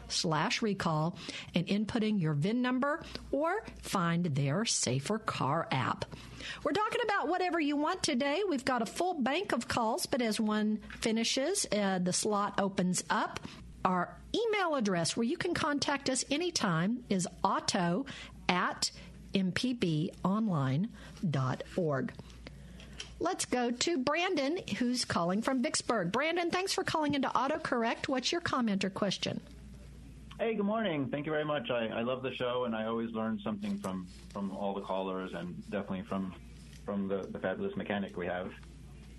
slash 0.09 0.62
recall, 0.62 1.19
and 1.55 1.67
inputting 1.67 2.21
your 2.21 2.33
VIN 2.33 2.62
number 2.62 3.03
or 3.31 3.62
find 3.83 4.25
their 4.35 4.64
Safer 4.64 5.19
Car 5.19 5.69
app. 5.71 6.07
We're 6.64 6.73
talking 6.73 7.03
about 7.05 7.29
whatever 7.29 7.61
you 7.61 7.77
want 7.77 8.03
today. 8.03 8.43
We've 8.49 8.64
got 8.64 8.81
a 8.81 8.87
full 8.87 9.14
bank 9.14 9.53
of 9.53 9.69
calls, 9.69 10.07
but 10.07 10.23
as 10.23 10.41
one 10.41 10.79
finishes, 11.01 11.67
uh, 11.71 11.99
the 11.99 12.14
slot 12.14 12.55
opens 12.59 13.05
up. 13.11 13.41
Our 13.88 14.14
email 14.35 14.74
address 14.74 15.16
where 15.16 15.24
you 15.24 15.38
can 15.38 15.55
contact 15.55 16.11
us 16.11 16.22
anytime 16.31 17.05
is 17.09 17.27
auto 17.42 18.05
at 18.46 18.90
mpbonline.org. 19.33 22.12
Let's 23.18 23.46
go 23.46 23.70
to 23.70 23.98
Brandon, 23.98 24.59
who's 24.77 25.07
calling 25.07 25.40
from 25.40 25.62
Vicksburg. 25.62 26.12
Brandon, 26.12 26.51
thanks 26.51 26.74
for 26.74 26.85
calling 26.85 27.14
into 27.14 27.29
AutoCorrect. 27.29 28.09
What's 28.09 28.31
your 28.31 28.42
comment 28.42 28.85
or 28.85 28.90
question? 28.90 29.40
Hey, 30.38 30.55
good 30.55 30.66
morning. 30.66 31.09
Thank 31.09 31.24
you 31.24 31.33
very 31.33 31.46
much. 31.46 31.70
I, 31.70 31.87
I 31.87 32.03
love 32.03 32.22
the 32.22 32.35
show, 32.35 32.64
and 32.66 32.77
I 32.77 32.85
always 32.85 33.11
learn 33.12 33.40
something 33.42 33.79
from, 33.79 34.07
from 34.35 34.51
all 34.51 34.74
the 34.74 34.83
callers, 34.83 35.33
and 35.35 35.62
definitely 35.70 36.03
from 36.03 36.35
from 36.85 37.09
the, 37.09 37.27
the 37.31 37.38
fabulous 37.38 37.74
mechanic 37.77 38.16
we 38.16 38.27
have. 38.27 38.51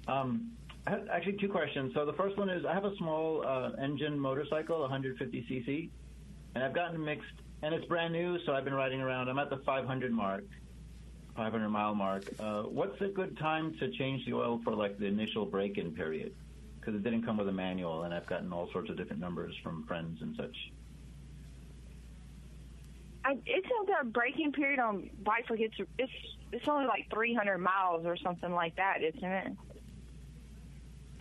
Um, 0.07 0.51
actually 1.11 1.33
two 1.33 1.49
questions. 1.49 1.93
So 1.93 2.05
the 2.05 2.13
first 2.13 2.37
one 2.37 2.49
is 2.49 2.65
I 2.65 2.73
have 2.73 2.85
a 2.85 2.95
small 2.97 3.43
uh, 3.45 3.71
engine 3.81 4.19
motorcycle, 4.19 4.87
150cc, 4.89 5.89
and 6.55 6.63
I've 6.63 6.73
gotten 6.73 7.03
mixed, 7.03 7.27
and 7.61 7.73
it's 7.73 7.85
brand 7.85 8.13
new, 8.13 8.37
so 8.45 8.53
I've 8.53 8.63
been 8.63 8.73
riding 8.73 9.01
around. 9.01 9.29
I'm 9.29 9.39
at 9.39 9.49
the 9.49 9.57
500 9.57 10.11
mark, 10.11 10.43
500 11.35 11.69
mile 11.69 11.95
mark. 11.95 12.23
Uh, 12.39 12.63
what's 12.63 12.99
a 13.01 13.07
good 13.07 13.37
time 13.37 13.75
to 13.79 13.91
change 13.91 14.25
the 14.25 14.33
oil 14.33 14.61
for 14.63 14.73
like 14.73 14.97
the 14.97 15.05
initial 15.05 15.45
break-in 15.45 15.93
period? 15.93 16.33
Because 16.79 16.95
it 16.95 17.03
didn't 17.03 17.23
come 17.23 17.37
with 17.37 17.49
a 17.49 17.53
manual, 17.53 18.03
and 18.03 18.13
I've 18.13 18.27
gotten 18.27 18.51
all 18.53 18.69
sorts 18.71 18.89
of 18.89 18.97
different 18.97 19.21
numbers 19.21 19.55
from 19.63 19.85
friends 19.85 20.21
and 20.21 20.35
such. 20.35 20.55
I, 23.25 23.37
it's 23.45 23.67
not 23.69 24.01
a 24.01 24.05
breaking 24.05 24.53
period 24.53 24.79
on 24.79 25.09
bikes. 25.23 25.49
Like 25.49 25.59
it's 25.59 25.75
it's 25.97 26.11
it's 26.51 26.67
only 26.67 26.87
like 26.87 27.07
300 27.13 27.57
miles 27.57 28.05
or 28.05 28.15
something 28.17 28.51
like 28.53 28.75
that, 28.77 29.03
isn't 29.03 29.23
it? 29.23 29.53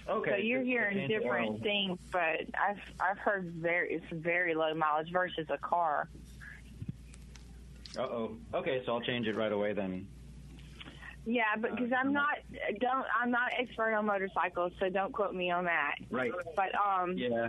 Okay. 0.08 0.30
So 0.30 0.36
you're 0.36 0.62
hearing 0.62 1.06
different 1.06 1.50
oil. 1.50 1.58
things, 1.62 1.98
but 2.10 2.40
I've 2.58 2.80
I've 2.98 3.18
heard 3.18 3.52
very 3.56 3.92
it's 3.94 4.06
very 4.10 4.54
low 4.54 4.72
mileage 4.74 5.12
versus 5.12 5.46
a 5.50 5.58
car. 5.58 6.08
Uh 7.98 8.02
oh. 8.02 8.36
Okay, 8.54 8.82
so 8.86 8.94
I'll 8.94 9.00
change 9.02 9.26
it 9.26 9.36
right 9.36 9.52
away 9.52 9.72
then. 9.74 10.06
Yeah, 11.26 11.42
but 11.58 11.76
because 11.76 11.92
I'm 11.92 12.12
not 12.12 12.38
don't 12.80 13.04
I'm 13.20 13.30
not 13.30 13.50
expert 13.58 13.92
on 13.94 14.06
motorcycles, 14.06 14.72
so 14.80 14.88
don't 14.88 15.12
quote 15.12 15.34
me 15.34 15.50
on 15.50 15.64
that. 15.66 15.96
Right. 16.10 16.32
But 16.56 16.70
um, 16.74 17.12
Yeah. 17.18 17.48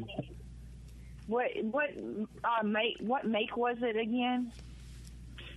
what 1.28 1.48
what 1.64 1.90
uh, 2.44 2.64
make 2.64 2.98
what 3.00 3.26
make 3.26 3.56
was 3.56 3.78
it 3.82 3.96
again? 3.96 4.52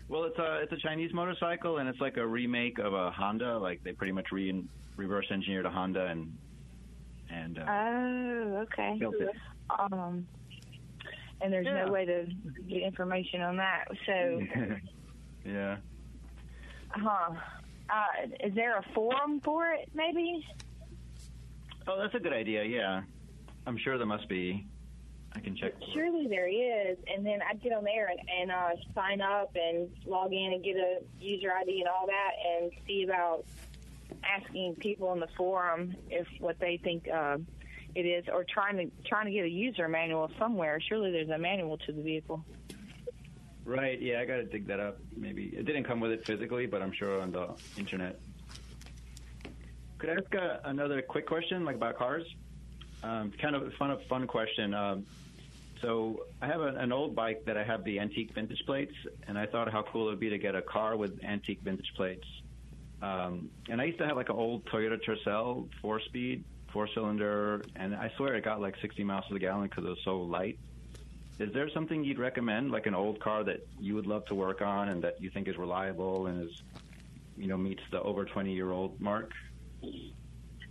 Well, 0.08 0.24
it's 0.24 0.38
a 0.38 0.60
it's 0.62 0.72
a 0.72 0.76
Chinese 0.76 1.12
motorcycle, 1.12 1.78
and 1.78 1.88
it's 1.88 2.00
like 2.00 2.16
a 2.16 2.26
remake 2.26 2.78
of 2.78 2.92
a 2.94 3.10
Honda. 3.10 3.58
Like 3.58 3.82
they 3.82 3.92
pretty 3.92 4.12
much 4.12 4.30
re- 4.30 4.64
reverse 4.96 5.26
engineered 5.32 5.66
a 5.66 5.70
Honda 5.70 6.06
and 6.06 6.36
and 7.32 7.58
uh, 7.58 7.64
Oh, 7.68 8.56
okay. 8.64 8.96
built 8.98 9.14
it. 9.16 9.34
Um, 9.70 10.26
and 11.40 11.52
there's 11.52 11.66
Yeah. 11.66 11.86
no 11.86 11.92
way 11.92 12.04
to 12.04 12.26
get 12.68 12.82
information 12.82 13.40
on 13.40 13.56
that. 13.56 13.86
So, 14.06 14.42
yeah. 15.44 15.76
huh? 16.90 17.30
Uh, 17.90 18.26
is 18.44 18.54
there 18.54 18.78
a 18.78 18.82
forum 18.94 19.40
for 19.40 19.72
it? 19.72 19.88
Maybe. 19.94 20.46
Oh, 21.86 21.98
that's 22.00 22.14
a 22.14 22.20
good 22.20 22.32
idea. 22.32 22.62
Yeah, 22.64 23.02
I'm 23.66 23.76
sure 23.76 23.98
there 23.98 24.06
must 24.06 24.28
be. 24.28 24.66
I 25.34 25.40
can 25.40 25.56
check. 25.56 25.72
Surely 25.94 26.26
there 26.28 26.46
is, 26.46 26.98
and 27.12 27.24
then 27.24 27.40
I'd 27.48 27.62
get 27.62 27.72
on 27.72 27.84
there 27.84 28.08
and, 28.08 28.20
and 28.40 28.50
uh, 28.52 28.70
sign 28.94 29.20
up 29.22 29.50
and 29.56 29.88
log 30.06 30.32
in 30.32 30.52
and 30.52 30.62
get 30.62 30.76
a 30.76 30.98
user 31.18 31.50
ID 31.52 31.80
and 31.80 31.88
all 31.88 32.06
that, 32.06 32.30
and 32.46 32.70
see 32.86 33.02
about 33.04 33.44
asking 34.24 34.76
people 34.76 35.12
in 35.12 35.20
the 35.20 35.28
forum 35.36 35.94
if 36.10 36.26
what 36.40 36.58
they 36.58 36.78
think 36.82 37.08
uh, 37.08 37.38
it 37.94 38.02
is, 38.02 38.24
or 38.32 38.44
trying 38.44 38.76
to 38.76 38.90
trying 39.06 39.26
to 39.26 39.32
get 39.32 39.44
a 39.44 39.48
user 39.48 39.88
manual 39.88 40.30
somewhere. 40.38 40.80
Surely 40.80 41.10
there's 41.10 41.28
a 41.28 41.38
manual 41.38 41.78
to 41.78 41.92
the 41.92 42.02
vehicle. 42.02 42.44
Right. 43.64 44.00
Yeah, 44.00 44.20
I 44.20 44.24
got 44.24 44.36
to 44.36 44.44
dig 44.44 44.66
that 44.66 44.80
up. 44.80 44.98
Maybe 45.16 45.44
it 45.56 45.66
didn't 45.66 45.84
come 45.84 46.00
with 46.00 46.10
it 46.10 46.26
physically, 46.26 46.66
but 46.66 46.82
I'm 46.82 46.92
sure 46.92 47.20
on 47.20 47.30
the 47.32 47.48
internet. 47.76 48.18
Could 49.98 50.10
I 50.10 50.14
ask 50.14 50.34
uh, 50.34 50.56
another 50.64 51.00
quick 51.00 51.26
question, 51.26 51.64
like 51.64 51.76
about 51.76 51.96
cars? 51.96 52.26
Um, 53.04 53.32
kind 53.40 53.54
of 53.54 53.72
fun, 53.74 53.96
fun 54.08 54.26
question. 54.26 54.74
Um, 54.74 55.06
so 55.80 56.26
I 56.40 56.46
have 56.46 56.60
an 56.60 56.92
old 56.92 57.14
bike 57.14 57.44
that 57.46 57.56
I 57.56 57.64
have 57.64 57.84
the 57.84 58.00
antique 58.00 58.32
vintage 58.34 58.64
plates, 58.66 58.94
and 59.26 59.38
I 59.38 59.46
thought 59.46 59.70
how 59.70 59.82
cool 59.82 60.06
it 60.06 60.10
would 60.10 60.20
be 60.20 60.30
to 60.30 60.38
get 60.38 60.54
a 60.54 60.62
car 60.62 60.96
with 60.96 61.22
antique 61.24 61.60
vintage 61.62 61.92
plates. 61.96 62.26
Um, 63.02 63.50
and 63.68 63.80
I 63.80 63.84
used 63.84 63.98
to 63.98 64.06
have 64.06 64.16
like 64.16 64.28
an 64.28 64.36
old 64.36 64.64
Toyota 64.66 64.96
Tercel 65.04 65.68
four-speed, 65.82 66.44
four-cylinder, 66.72 67.64
and 67.76 67.94
I 67.94 68.10
swear 68.16 68.34
it 68.36 68.44
got 68.44 68.60
like 68.60 68.76
60 68.80 69.02
miles 69.04 69.24
to 69.26 69.34
the 69.34 69.40
gallon 69.40 69.68
because 69.68 69.84
it 69.84 69.88
was 69.88 69.98
so 70.04 70.20
light. 70.20 70.58
Is 71.40 71.52
there 71.52 71.68
something 71.70 72.04
you'd 72.04 72.20
recommend, 72.20 72.70
like 72.70 72.86
an 72.86 72.94
old 72.94 73.18
car 73.20 73.42
that 73.44 73.66
you 73.80 73.96
would 73.96 74.06
love 74.06 74.24
to 74.26 74.34
work 74.34 74.62
on 74.62 74.88
and 74.90 75.02
that 75.02 75.20
you 75.20 75.30
think 75.30 75.48
is 75.48 75.56
reliable 75.58 76.28
and 76.28 76.48
is, 76.48 76.62
you 77.36 77.48
know, 77.48 77.56
meets 77.56 77.82
the 77.90 78.00
over 78.00 78.24
20-year-old 78.24 79.00
mark? 79.00 79.32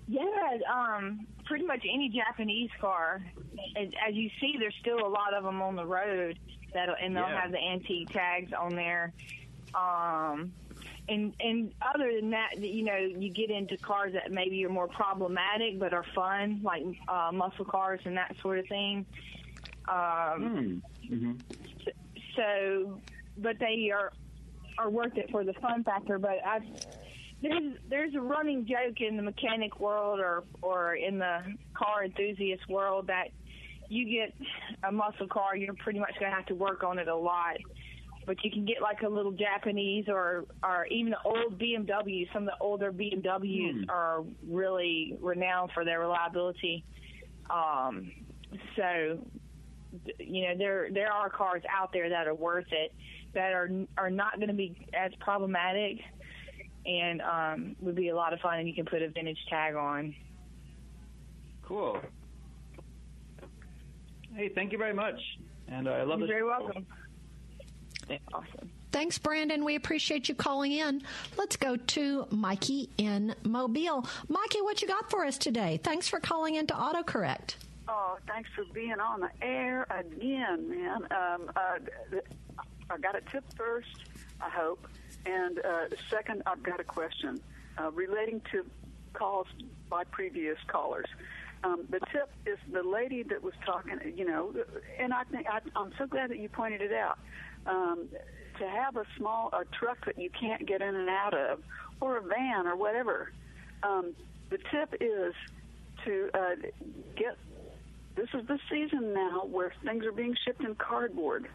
Yeah, 0.08 0.22
um, 0.74 1.28
pretty 1.46 1.66
much 1.66 1.84
any 1.92 2.10
Japanese 2.10 2.70
car. 2.80 3.22
As, 3.76 3.90
as 4.08 4.16
you 4.16 4.30
see, 4.40 4.56
there's 4.58 4.76
still 4.80 5.06
a 5.06 5.10
lot 5.10 5.34
of 5.34 5.44
them 5.44 5.62
on 5.62 5.76
the 5.76 5.86
road 5.86 6.40
that, 6.74 6.88
and 7.02 7.16
they'll 7.16 7.28
Yeah. 7.28 7.42
have 7.42 7.52
the 7.52 7.58
antique 7.60 8.10
tags 8.10 8.54
on 8.54 8.76
there. 8.76 9.12
Um, 9.74 10.54
and 11.10 11.34
and 11.40 11.74
other 11.82 12.12
than 12.20 12.32
that, 12.32 12.58
you 12.58 12.84
know, 12.84 12.96
you 12.96 13.30
get 13.32 13.50
into 13.50 13.78
cars 13.78 14.14
that 14.14 14.32
maybe 14.32 14.64
are 14.66 14.70
more 14.70 14.88
problematic 14.88 15.80
but 15.80 15.94
are 15.94 16.06
fun, 16.16 16.62
like 16.64 16.84
uh, 17.08 17.32
muscle 17.34 17.66
cars 17.66 18.00
and 18.06 18.18
that 18.18 18.36
sort 18.42 18.60
of 18.60 18.68
thing. 18.68 19.06
Um, 19.88 20.82
Mm-hmm. 21.12 21.34
so, 22.38 23.02
but 23.38 23.58
they 23.60 23.92
are 23.94 24.14
are 24.78 24.90
worth 24.90 25.18
it 25.18 25.30
for 25.30 25.44
the 25.44 25.54
fun 25.54 25.84
factor. 25.84 26.18
But 26.18 26.38
I've 26.46 26.64
there's 27.42 27.74
there's 27.90 28.16
a 28.16 28.22
running 28.22 28.66
joke 28.66 29.02
in 29.02 29.18
the 29.18 29.24
mechanic 29.24 29.80
world 29.80 30.20
or 30.20 30.44
or 30.62 30.96
in 30.96 31.18
the 31.18 31.40
car 31.74 32.06
enthusiast 32.06 32.70
world 32.70 33.08
that 33.08 33.30
you 33.90 34.06
get 34.10 34.34
a 34.88 34.92
muscle 34.92 35.28
car, 35.28 35.56
you're 35.58 35.74
pretty 35.74 36.00
much 36.00 36.14
going 36.18 36.32
to 36.32 36.36
have 36.36 36.46
to 36.46 36.56
work 36.56 36.82
on 36.84 36.98
it 36.98 37.10
a 37.10 37.16
lot. 37.16 37.58
But 38.26 38.44
you 38.44 38.52
can 38.52 38.66
get 38.66 38.82
like 38.82 39.02
a 39.02 39.10
little 39.10 39.32
Japanese 39.32 40.06
or 40.08 40.46
or 40.64 40.86
even 40.88 41.12
the 41.12 41.22
old 41.26 41.60
BMW. 41.60 42.32
Some 42.32 42.44
of 42.44 42.50
the 42.50 42.58
older 42.64 42.92
BMWs 42.92 43.90
are 43.90 44.24
really 44.48 45.18
renowned 45.20 45.72
for 45.74 45.84
their 45.84 46.00
reliability. 46.00 46.84
Um, 47.50 48.12
so 48.76 49.20
you 50.20 50.48
know 50.48 50.58
there 50.58 50.90
there 50.92 51.12
are 51.12 51.30
cars 51.30 51.64
out 51.70 51.92
there 51.94 52.10
that 52.10 52.28
are 52.28 52.36
worth 52.36 52.72
it 52.72 52.94
that 53.34 53.54
are 53.54 53.70
are 53.98 54.10
not 54.10 54.36
going 54.38 54.48
to 54.48 54.54
be 54.54 54.88
as 54.94 55.12
problematic 55.20 55.98
and 56.86 57.22
um, 57.22 57.76
would 57.80 57.96
be 57.96 58.10
a 58.10 58.16
lot 58.16 58.34
of 58.34 58.40
fun 58.40 58.60
and 58.60 58.68
you 58.68 58.74
can 58.74 58.86
put 58.86 59.02
a 59.02 59.10
vintage 59.10 59.38
tag 59.50 59.76
on. 59.76 60.16
Cool. 61.64 62.00
Hey, 64.36 64.50
thank 64.54 64.72
you 64.72 64.78
very 64.78 64.94
much. 64.94 65.20
And 65.68 65.88
uh, 65.88 65.92
I 65.92 66.04
love 66.04 66.20
You're 66.20 66.28
the 66.28 66.34
very 66.34 66.42
show. 66.42 66.48
welcome. 66.48 66.86
Awesome. 68.34 68.70
Thanks, 68.92 69.18
Brandon. 69.18 69.64
We 69.64 69.76
appreciate 69.76 70.28
you 70.28 70.36
calling 70.36 70.74
in. 70.74 71.02
Let's 71.38 71.56
go 71.56 71.78
to 71.78 72.28
Mikey 72.30 72.90
in 72.98 73.34
Mobile. 73.44 74.06
Mikey, 74.28 74.62
what 74.62 74.82
you 74.82 74.88
got 74.88 75.10
for 75.10 75.26
us 75.26 75.38
today? 75.38 75.80
Thanks 75.82 76.10
for 76.10 76.20
calling 76.20 76.56
into 76.56 76.74
AutoCorrect. 76.74 77.56
Oh, 77.88 78.18
thanks 78.28 78.50
for 78.56 78.64
being 78.74 79.00
on 79.00 79.22
the 79.22 79.30
air 79.42 79.88
again, 79.90 80.70
man. 80.70 81.08
Um, 81.12 81.52
uh, 81.56 82.20
I 82.90 82.98
got 82.98 83.16
a 83.16 83.22
tip 83.32 83.44
first, 83.56 83.96
I 84.42 84.50
hope, 84.50 84.88
and 85.26 85.60
uh, 85.60 85.96
second, 86.10 86.44
I've 86.46 86.64
got 86.64 86.80
a 86.80 86.84
question 86.84 87.40
uh, 87.78 87.92
relating 87.92 88.42
to 88.52 88.66
calls 89.14 89.48
by 89.90 90.04
previous 90.06 90.58
callers. 90.68 91.08
Um, 91.64 91.86
the 91.90 92.00
tip 92.12 92.30
is 92.46 92.58
the 92.72 92.82
lady 92.82 93.24
that 93.24 93.44
was 93.44 93.54
talking, 93.66 94.00
you 94.16 94.26
know, 94.26 94.54
and 94.98 95.14
I 95.14 95.24
think 95.26 95.48
I, 95.48 95.60
I'm 95.76 95.92
so 95.98 96.08
glad 96.08 96.32
that 96.32 96.40
you 96.40 96.50
pointed 96.50 96.82
it 96.82 96.94
out. 96.94 97.20
Um, 97.66 98.08
to 98.62 98.70
have 98.70 98.96
a 98.96 99.06
small 99.18 99.50
a 99.54 99.66
truck 99.76 100.06
that 100.06 100.18
you 100.18 100.30
can't 100.30 100.66
get 100.66 100.82
in 100.82 100.96
and 100.96 101.10
out 101.10 101.34
of, 101.34 101.60
or 102.00 102.18
a 102.18 102.22
van 102.22 102.68
or 102.68 102.76
whatever. 102.76 103.32
Um, 103.84 104.14
the 104.50 104.58
tip 104.58 104.94
is 105.02 105.34
to 106.06 106.30
uh, 106.34 106.56
get 107.16 107.38
this 108.16 108.28
is 108.34 108.46
the 108.48 108.60
season 108.70 109.14
now 109.14 109.46
where 109.46 109.74
things 109.84 110.06
are 110.06 110.12
being 110.12 110.36
shipped 110.46 110.62
in 110.62 110.76
cardboard. 110.76 111.48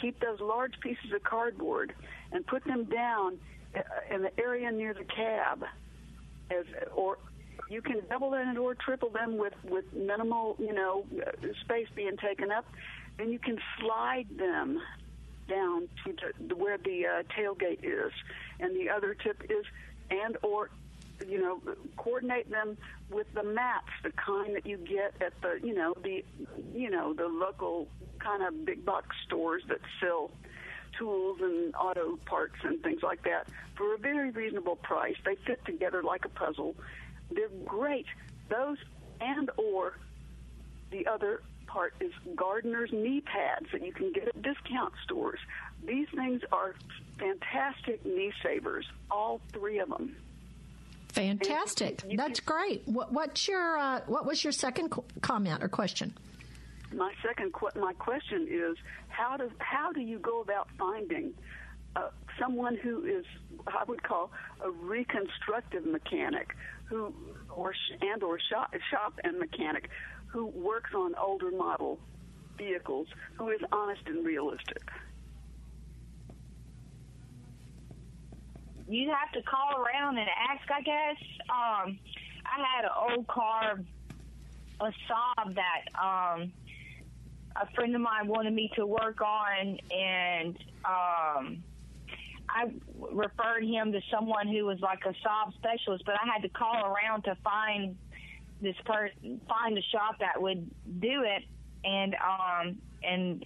Keep 0.00 0.20
those 0.20 0.40
large 0.40 0.78
pieces 0.80 1.12
of 1.14 1.22
cardboard 1.22 1.92
and 2.32 2.46
put 2.46 2.64
them 2.64 2.84
down 2.84 3.38
uh, 3.76 3.80
in 4.14 4.22
the 4.22 4.40
area 4.40 4.70
near 4.72 4.94
the 4.94 5.04
cab, 5.04 5.64
as 6.50 6.64
or 6.94 7.18
you 7.68 7.82
can 7.82 8.00
double 8.08 8.30
them 8.30 8.56
or 8.58 8.74
triple 8.74 9.10
them 9.10 9.36
with 9.36 9.54
with 9.64 9.84
minimal, 9.92 10.56
you 10.58 10.72
know, 10.72 11.04
uh, 11.20 11.30
space 11.64 11.88
being 11.94 12.16
taken 12.16 12.50
up. 12.50 12.64
Then 13.18 13.30
you 13.30 13.38
can 13.38 13.58
slide 13.78 14.26
them 14.36 14.80
down 15.48 15.88
to 16.04 16.14
the, 16.46 16.54
where 16.54 16.78
the 16.78 17.06
uh, 17.06 17.22
tailgate 17.36 17.80
is. 17.82 18.12
And 18.60 18.76
the 18.76 18.90
other 18.90 19.14
tip 19.14 19.42
is, 19.48 19.64
and 20.10 20.36
or 20.42 20.70
you 21.26 21.40
know, 21.40 21.60
coordinate 21.96 22.50
them 22.50 22.76
with 23.10 23.26
the 23.34 23.42
mats, 23.42 23.88
the 24.02 24.10
kind 24.10 24.54
that 24.54 24.66
you 24.66 24.76
get 24.76 25.14
at 25.20 25.32
the, 25.40 25.58
you 25.66 25.74
know, 25.74 25.94
the, 26.02 26.24
you 26.74 26.90
know, 26.90 27.12
the 27.12 27.26
local 27.26 27.88
kind 28.18 28.42
of 28.42 28.64
big 28.64 28.84
box 28.84 29.16
stores 29.26 29.62
that 29.68 29.80
sell 30.00 30.30
tools 30.98 31.38
and 31.40 31.74
auto 31.74 32.16
parts 32.26 32.56
and 32.62 32.82
things 32.82 33.02
like 33.02 33.22
that 33.22 33.48
for 33.76 33.94
a 33.94 33.98
very 33.98 34.30
reasonable 34.30 34.76
price. 34.76 35.16
They 35.24 35.36
fit 35.46 35.64
together 35.64 36.02
like 36.02 36.24
a 36.24 36.28
puzzle. 36.28 36.74
They're 37.30 37.48
great. 37.64 38.06
Those 38.48 38.78
and 39.20 39.50
or 39.56 39.98
the 40.90 41.06
other 41.06 41.42
part 41.68 41.94
is 42.00 42.10
gardener's 42.34 42.90
knee 42.92 43.20
pads 43.20 43.66
that 43.72 43.84
you 43.84 43.92
can 43.92 44.12
get 44.12 44.26
at 44.26 44.42
discount 44.42 44.92
stores. 45.04 45.38
These 45.86 46.08
things 46.14 46.42
are 46.50 46.74
fantastic 47.18 48.04
knee 48.04 48.32
savers, 48.42 48.84
all 49.10 49.40
three 49.52 49.78
of 49.78 49.88
them. 49.88 50.16
Fantastic. 51.10 52.02
That's 52.16 52.40
great. 52.40 52.82
What, 52.86 53.12
what's 53.12 53.48
your 53.48 53.78
uh, 53.78 54.00
what 54.06 54.26
was 54.26 54.42
your 54.42 54.52
second 54.52 54.90
co- 54.90 55.04
comment 55.20 55.62
or 55.62 55.68
question? 55.68 56.14
My 56.92 57.12
second 57.26 57.52
qu- 57.52 57.78
my 57.80 57.92
question 57.94 58.46
is 58.50 58.76
how 59.08 59.36
does 59.36 59.50
how 59.58 59.92
do 59.92 60.00
you 60.00 60.18
go 60.18 60.40
about 60.40 60.68
finding 60.78 61.32
uh, 61.96 62.08
someone 62.38 62.76
who 62.76 63.04
is 63.04 63.24
I 63.66 63.84
would 63.86 64.02
call 64.02 64.30
a 64.60 64.70
reconstructive 64.70 65.86
mechanic 65.86 66.54
who 66.84 67.12
or 67.50 67.72
sh- 67.74 67.98
and 68.00 68.22
or 68.22 68.38
shop, 68.50 68.74
shop 68.90 69.18
and 69.24 69.38
mechanic 69.38 69.90
who 70.28 70.46
works 70.46 70.90
on 70.94 71.14
older 71.14 71.50
model 71.50 71.98
vehicles 72.56 73.06
who 73.36 73.50
is 73.50 73.60
honest 73.72 74.02
and 74.06 74.24
realistic. 74.24 74.82
You'd 78.88 79.10
have 79.10 79.32
to 79.32 79.42
call 79.42 79.82
around 79.82 80.18
and 80.18 80.28
ask, 80.28 80.70
I 80.70 80.80
guess. 80.80 81.16
Um, 81.50 81.98
I 82.46 82.76
had 82.76 82.84
an 82.84 82.90
old 83.10 83.26
car, 83.26 83.80
a 84.80 84.84
Saab 84.84 85.54
that 85.54 86.00
um, 86.02 86.52
a 87.54 87.66
friend 87.74 87.94
of 87.94 88.00
mine 88.00 88.28
wanted 88.28 88.54
me 88.54 88.70
to 88.76 88.86
work 88.86 89.20
on, 89.20 89.78
and 89.90 90.56
um, 90.86 91.62
I 92.48 92.70
referred 93.12 93.64
him 93.64 93.92
to 93.92 94.00
someone 94.10 94.48
who 94.48 94.64
was 94.64 94.80
like 94.80 95.00
a 95.04 95.14
Saab 95.26 95.52
specialist. 95.54 96.04
But 96.06 96.14
I 96.14 96.26
had 96.32 96.42
to 96.42 96.48
call 96.48 96.82
around 96.86 97.24
to 97.24 97.36
find 97.44 97.96
this 98.60 98.76
person, 98.84 99.40
find 99.48 99.78
a 99.78 99.82
shop 99.82 100.16
that 100.20 100.40
would 100.40 100.68
do 101.00 101.22
it, 101.24 101.44
and 101.84 102.14
um, 102.16 102.78
and 103.02 103.44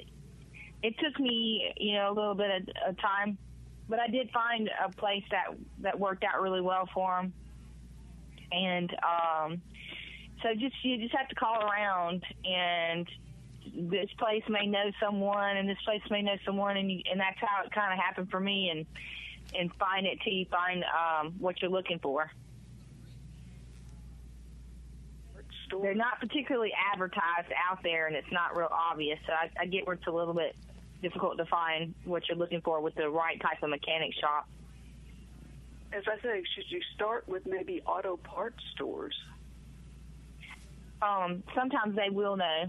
it 0.82 0.94
took 0.98 1.18
me, 1.20 1.72
you 1.76 1.94
know, 1.94 2.10
a 2.10 2.14
little 2.14 2.34
bit 2.34 2.50
of, 2.50 2.90
of 2.90 3.00
time, 3.00 3.38
but 3.88 3.98
I 3.98 4.08
did 4.08 4.30
find 4.30 4.70
a 4.84 4.90
place 4.90 5.24
that 5.30 5.56
that 5.80 5.98
worked 5.98 6.24
out 6.24 6.40
really 6.40 6.60
well 6.60 6.88
for 6.94 7.20
him, 7.20 7.32
and 8.50 8.90
um, 9.02 9.62
so 10.42 10.54
just 10.54 10.74
you 10.82 10.98
just 10.98 11.14
have 11.14 11.28
to 11.28 11.34
call 11.34 11.62
around 11.62 12.24
and 12.44 13.08
this 13.74 14.08
place 14.18 14.42
may 14.48 14.66
know 14.66 14.90
someone 15.00 15.56
and 15.56 15.68
this 15.68 15.78
place 15.84 16.02
may 16.10 16.20
know 16.22 16.36
someone 16.44 16.76
and 16.76 16.90
you, 16.90 17.00
and 17.10 17.20
that's 17.20 17.38
how 17.38 17.64
it 17.64 17.72
kind 17.72 17.92
of 17.92 17.98
happened 17.98 18.30
for 18.30 18.40
me 18.40 18.70
and 18.70 18.86
and 19.54 19.72
find 19.74 20.06
it 20.06 20.18
till 20.24 20.32
you 20.32 20.46
find 20.50 20.84
um, 20.84 21.34
what 21.38 21.60
you're 21.60 21.70
looking 21.70 21.98
for. 21.98 22.30
They're 25.80 25.94
not 25.94 26.20
particularly 26.20 26.72
advertised 26.92 27.52
out 27.70 27.82
there, 27.82 28.06
and 28.06 28.16
it's 28.16 28.30
not 28.30 28.56
real 28.56 28.68
obvious. 28.70 29.18
So 29.26 29.32
I, 29.32 29.50
I 29.60 29.66
get 29.66 29.86
where 29.86 29.94
it's 29.94 30.06
a 30.06 30.10
little 30.10 30.34
bit 30.34 30.54
difficult 31.00 31.38
to 31.38 31.46
find 31.46 31.94
what 32.04 32.28
you're 32.28 32.36
looking 32.36 32.60
for 32.60 32.80
with 32.80 32.94
the 32.94 33.08
right 33.08 33.40
type 33.40 33.62
of 33.62 33.70
mechanic 33.70 34.12
shop. 34.20 34.48
As 35.92 36.04
I 36.06 36.20
say, 36.22 36.42
should 36.54 36.70
you 36.70 36.80
start 36.94 37.28
with 37.28 37.46
maybe 37.46 37.82
auto 37.86 38.16
parts 38.16 38.62
stores? 38.74 39.14
Um, 41.02 41.42
sometimes 41.54 41.96
they 41.96 42.10
will 42.10 42.36
know 42.36 42.64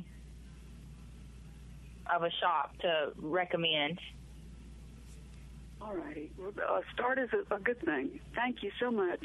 of 2.14 2.24
a 2.24 2.32
shop 2.42 2.76
to 2.82 3.12
recommend. 3.18 4.00
All 5.82 5.96
righty. 5.96 6.32
Well, 6.38 6.54
uh, 6.68 6.82
start 6.94 7.20
is 7.20 7.30
a, 7.34 7.56
a 7.56 7.60
good 7.60 7.80
thing. 7.82 8.20
Thank 8.36 8.64
you 8.64 8.72
so 8.80 8.90
much. 8.92 9.24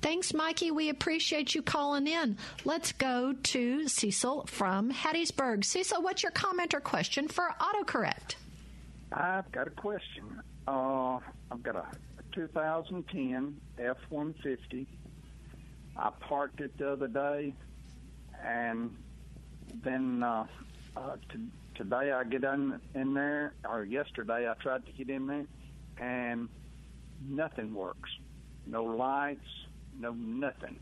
Thanks, 0.00 0.34
Mikey. 0.34 0.70
We 0.70 0.88
appreciate 0.90 1.54
you 1.54 1.62
calling 1.62 2.06
in. 2.06 2.36
Let's 2.64 2.92
go 2.92 3.32
to 3.32 3.88
Cecil 3.88 4.46
from 4.46 4.92
Hattiesburg. 4.92 5.64
Cecil, 5.64 6.02
what's 6.02 6.22
your 6.22 6.32
comment 6.32 6.74
or 6.74 6.80
question 6.80 7.28
for 7.28 7.54
AutoCorrect? 7.60 8.36
I've 9.12 9.50
got 9.52 9.66
a 9.66 9.70
question. 9.70 10.42
Uh, 10.68 11.18
I've 11.50 11.62
got 11.62 11.76
a 11.76 11.86
2010 12.32 13.56
F-150. 13.78 14.86
I 15.96 16.10
parked 16.20 16.60
it 16.60 16.76
the 16.76 16.92
other 16.92 17.08
day, 17.08 17.54
and 18.44 18.94
then 19.82 20.22
uh, 20.22 20.46
uh, 20.96 21.16
to, 21.30 21.38
today 21.74 22.12
I 22.12 22.24
get 22.24 22.44
in, 22.44 22.78
in 22.94 23.14
there, 23.14 23.54
or 23.66 23.84
yesterday 23.84 24.48
I 24.48 24.54
tried 24.62 24.84
to 24.86 24.92
get 24.92 25.08
in 25.08 25.26
there, 25.26 25.46
and 25.98 26.48
nothing 27.26 27.72
works. 27.72 28.10
No 28.66 28.84
lights, 28.84 29.40
no 29.98 30.12
nothing. 30.12 30.78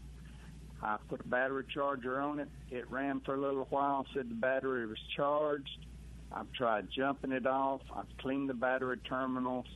I 0.83 0.99
put 1.09 1.21
a 1.21 1.29
battery 1.29 1.65
charger 1.73 2.21
on 2.21 2.41
it. 2.41 2.49
It 2.71 2.91
ran 2.91 3.21
for 3.21 3.35
a 3.35 3.41
little 3.41 3.67
while, 3.71 4.07
said 4.15 4.29
the 4.29 4.35
battery 4.35 4.87
was 4.87 4.99
charged. 5.17 5.87
I've 6.31 6.53
tried 6.53 6.89
jumping 6.95 7.33
it 7.33 7.47
off. 7.47 7.81
I've 7.95 8.17
cleaned 8.19 8.51
the 8.51 8.55
battery 8.55 8.99
terminals. 8.99 9.67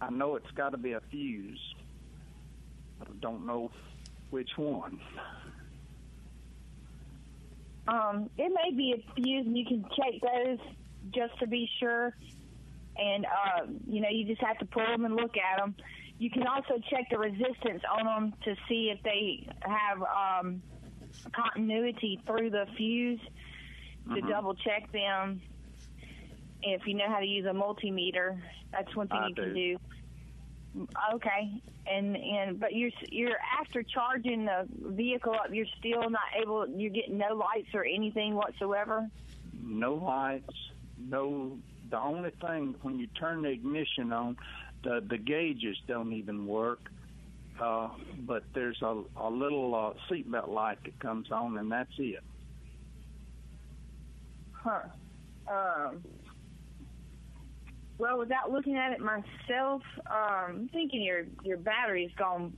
I 0.00 0.10
know 0.10 0.36
it's 0.36 0.50
got 0.52 0.70
to 0.70 0.76
be 0.76 0.92
a 0.92 1.00
fuse, 1.10 1.74
but 2.98 3.08
I 3.08 3.12
don't 3.20 3.46
know 3.46 3.70
which 4.30 4.50
one. 4.56 5.00
Um, 7.88 8.28
it 8.36 8.52
may 8.52 8.76
be 8.76 8.92
a 8.92 9.14
fuse, 9.14 9.46
and 9.46 9.56
you 9.56 9.64
can 9.64 9.84
check 9.96 10.20
those 10.20 10.58
just 11.12 11.38
to 11.38 11.46
be 11.46 11.68
sure. 11.80 12.14
And 12.98 13.24
uh, 13.26 13.66
you 13.88 14.00
know, 14.00 14.08
you 14.10 14.24
just 14.26 14.42
have 14.42 14.58
to 14.58 14.66
pull 14.66 14.86
them 14.86 15.04
and 15.04 15.16
look 15.16 15.36
at 15.36 15.58
them. 15.58 15.74
You 16.18 16.30
can 16.30 16.46
also 16.46 16.80
check 16.90 17.06
the 17.10 17.18
resistance 17.18 17.82
on 17.90 18.06
them 18.06 18.34
to 18.44 18.54
see 18.68 18.90
if 18.94 19.02
they 19.02 19.46
have 19.62 20.02
um, 20.02 20.62
continuity 21.34 22.20
through 22.26 22.50
the 22.50 22.66
fuse 22.76 23.20
to 24.14 24.20
Mhm. 24.22 24.28
double 24.28 24.54
check 24.54 24.90
them. 24.92 25.42
If 26.62 26.86
you 26.86 26.94
know 26.94 27.08
how 27.08 27.20
to 27.20 27.26
use 27.26 27.46
a 27.46 27.52
multimeter, 27.54 28.40
that's 28.72 28.94
one 28.96 29.08
thing 29.08 29.22
I 29.22 29.28
you 29.28 29.34
can 29.34 29.52
do. 29.52 29.54
do. 29.54 29.78
Okay, 31.14 31.62
and 31.86 32.16
and 32.16 32.60
but 32.60 32.74
you're 32.74 32.90
you're 33.10 33.38
after 33.60 33.82
charging 33.82 34.44
the 34.44 34.66
vehicle 34.70 35.32
up, 35.34 35.48
you're 35.52 35.66
still 35.78 36.08
not 36.10 36.22
able. 36.40 36.66
You're 36.68 36.90
getting 36.90 37.18
no 37.18 37.34
lights 37.34 37.68
or 37.74 37.84
anything 37.84 38.34
whatsoever. 38.34 39.08
no 39.52 39.94
lights, 39.94 40.54
no. 40.98 41.58
The 41.88 41.98
only 41.98 42.30
thing 42.40 42.74
when 42.82 42.98
you 42.98 43.06
turn 43.18 43.42
the 43.42 43.48
ignition 43.50 44.12
on, 44.12 44.36
the 44.86 45.04
the 45.08 45.18
gauges 45.18 45.76
don't 45.88 46.12
even 46.12 46.46
work. 46.46 46.90
Uh, 47.60 47.88
but 48.20 48.44
there's 48.54 48.80
a 48.82 49.02
a 49.16 49.28
little 49.28 49.74
uh, 49.74 49.92
seatbelt 50.10 50.48
light 50.48 50.78
that 50.84 50.98
comes 51.00 51.30
on, 51.32 51.58
and 51.58 51.72
that's 51.72 51.92
it. 51.98 52.22
Huh. 54.52 54.82
Um, 55.50 56.04
well, 57.98 58.18
without 58.18 58.50
looking 58.50 58.76
at 58.76 58.92
it 58.92 59.00
myself, 59.00 59.82
um, 60.06 60.68
thinking 60.72 61.02
your 61.02 61.24
your 61.42 61.56
battery's 61.56 62.12
gone 62.16 62.52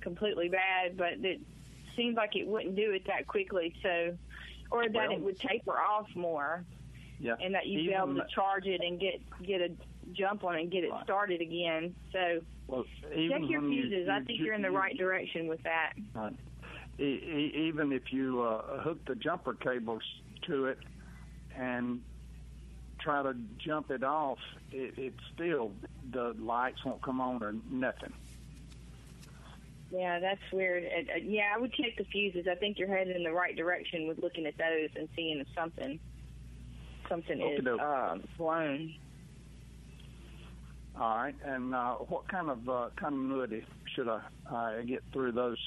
completely 0.00 0.48
bad, 0.48 0.96
but 0.96 1.12
it 1.22 1.40
seems 1.96 2.16
like 2.16 2.34
it 2.34 2.46
wouldn't 2.46 2.76
do 2.76 2.90
it 2.92 3.06
that 3.06 3.26
quickly. 3.26 3.74
So, 3.82 4.16
or 4.70 4.84
that 4.84 4.92
Well- 4.94 5.12
it 5.12 5.20
would 5.20 5.38
taper 5.38 5.78
off 5.78 6.08
more, 6.16 6.64
Yeah, 7.20 7.34
and 7.42 7.54
that 7.54 7.66
you'd 7.66 7.86
be 7.86 7.92
able 7.94 8.14
to 8.14 8.26
charge 8.34 8.66
it 8.66 8.80
and 8.80 8.98
get 8.98 9.20
get 9.46 9.60
a 9.60 9.70
jump 10.12 10.42
on 10.42 10.56
it 10.56 10.62
and 10.62 10.70
get 10.70 10.84
it 10.84 10.90
started 11.04 11.40
again. 11.42 11.94
So, 12.12 12.40
Well, 12.66 12.84
check 13.02 13.12
your 13.12 13.60
when 13.60 13.72
you- 13.72 13.82
fuses. 13.82 14.08
I 14.08 14.20
think 14.20 14.38
you- 14.38 14.46
you're 14.46 14.54
in 14.54 14.62
the 14.62 14.68
you- 14.70 14.76
right 14.76 14.96
direction 14.96 15.46
with 15.46 15.62
that. 15.64 15.92
Right. 16.14 16.32
E- 16.98 17.02
e- 17.04 17.52
even 17.68 17.92
if 17.92 18.12
you 18.12 18.40
uh, 18.42 18.80
hook 18.80 19.04
the 19.04 19.14
jumper 19.14 19.54
cables 19.54 20.02
to 20.42 20.66
it 20.66 20.78
and 21.54 22.02
try 22.98 23.22
to 23.22 23.34
jump 23.58 23.90
it 23.90 24.02
off, 24.02 24.38
it, 24.72 24.98
it 24.98 25.14
still 25.34 25.72
the 26.10 26.32
lights 26.38 26.84
won't 26.84 27.02
come 27.02 27.20
on 27.20 27.42
or 27.42 27.54
nothing. 27.70 28.12
Yeah, 29.92 30.20
that's 30.20 30.40
weird. 30.52 30.84
Uh, 30.84 31.16
yeah, 31.22 31.52
I 31.54 31.58
would 31.58 31.72
check 31.72 31.96
the 31.96 32.04
fuses. 32.04 32.46
I 32.48 32.54
think 32.54 32.78
you're 32.78 32.88
headed 32.88 33.16
in 33.16 33.24
the 33.24 33.32
right 33.32 33.56
direction 33.56 34.06
with 34.06 34.18
looking 34.18 34.46
at 34.46 34.56
those 34.56 34.90
and 34.96 35.08
seeing 35.16 35.38
if 35.40 35.48
something 35.54 35.98
something 37.10 37.40
is 37.40 37.66
um, 37.66 38.22
blown. 38.38 38.94
All 40.98 41.16
right, 41.16 41.34
and 41.44 41.74
uh, 41.74 41.94
what 41.94 42.28
kind 42.28 42.50
of 42.50 42.68
uh, 42.68 42.88
continuity 42.96 43.64
should 43.94 44.08
I 44.08 44.20
uh, 44.50 44.82
get 44.82 45.02
through 45.12 45.32
those? 45.32 45.58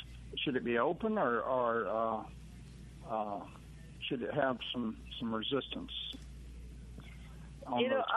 Should 0.43 0.56
it 0.56 0.63
be 0.63 0.79
open 0.79 1.17
or, 1.17 1.41
or 1.41 1.88
uh, 1.88 3.13
uh, 3.13 3.39
should 4.08 4.21
it 4.23 4.34
have 4.34 4.58
some 4.71 4.97
some 5.19 5.34
resistance? 5.34 5.91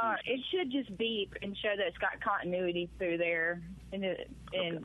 uh, 0.03 0.17
it 0.25 0.41
should 0.51 0.73
just 0.73 0.97
beep 0.99 1.35
and 1.43 1.57
show 1.57 1.73
that 1.77 1.87
it's 1.87 1.99
got 1.99 2.21
continuity 2.21 2.91
through 2.99 3.19
there, 3.19 3.63
and 3.93 4.05
it, 4.05 4.31
and 4.53 4.85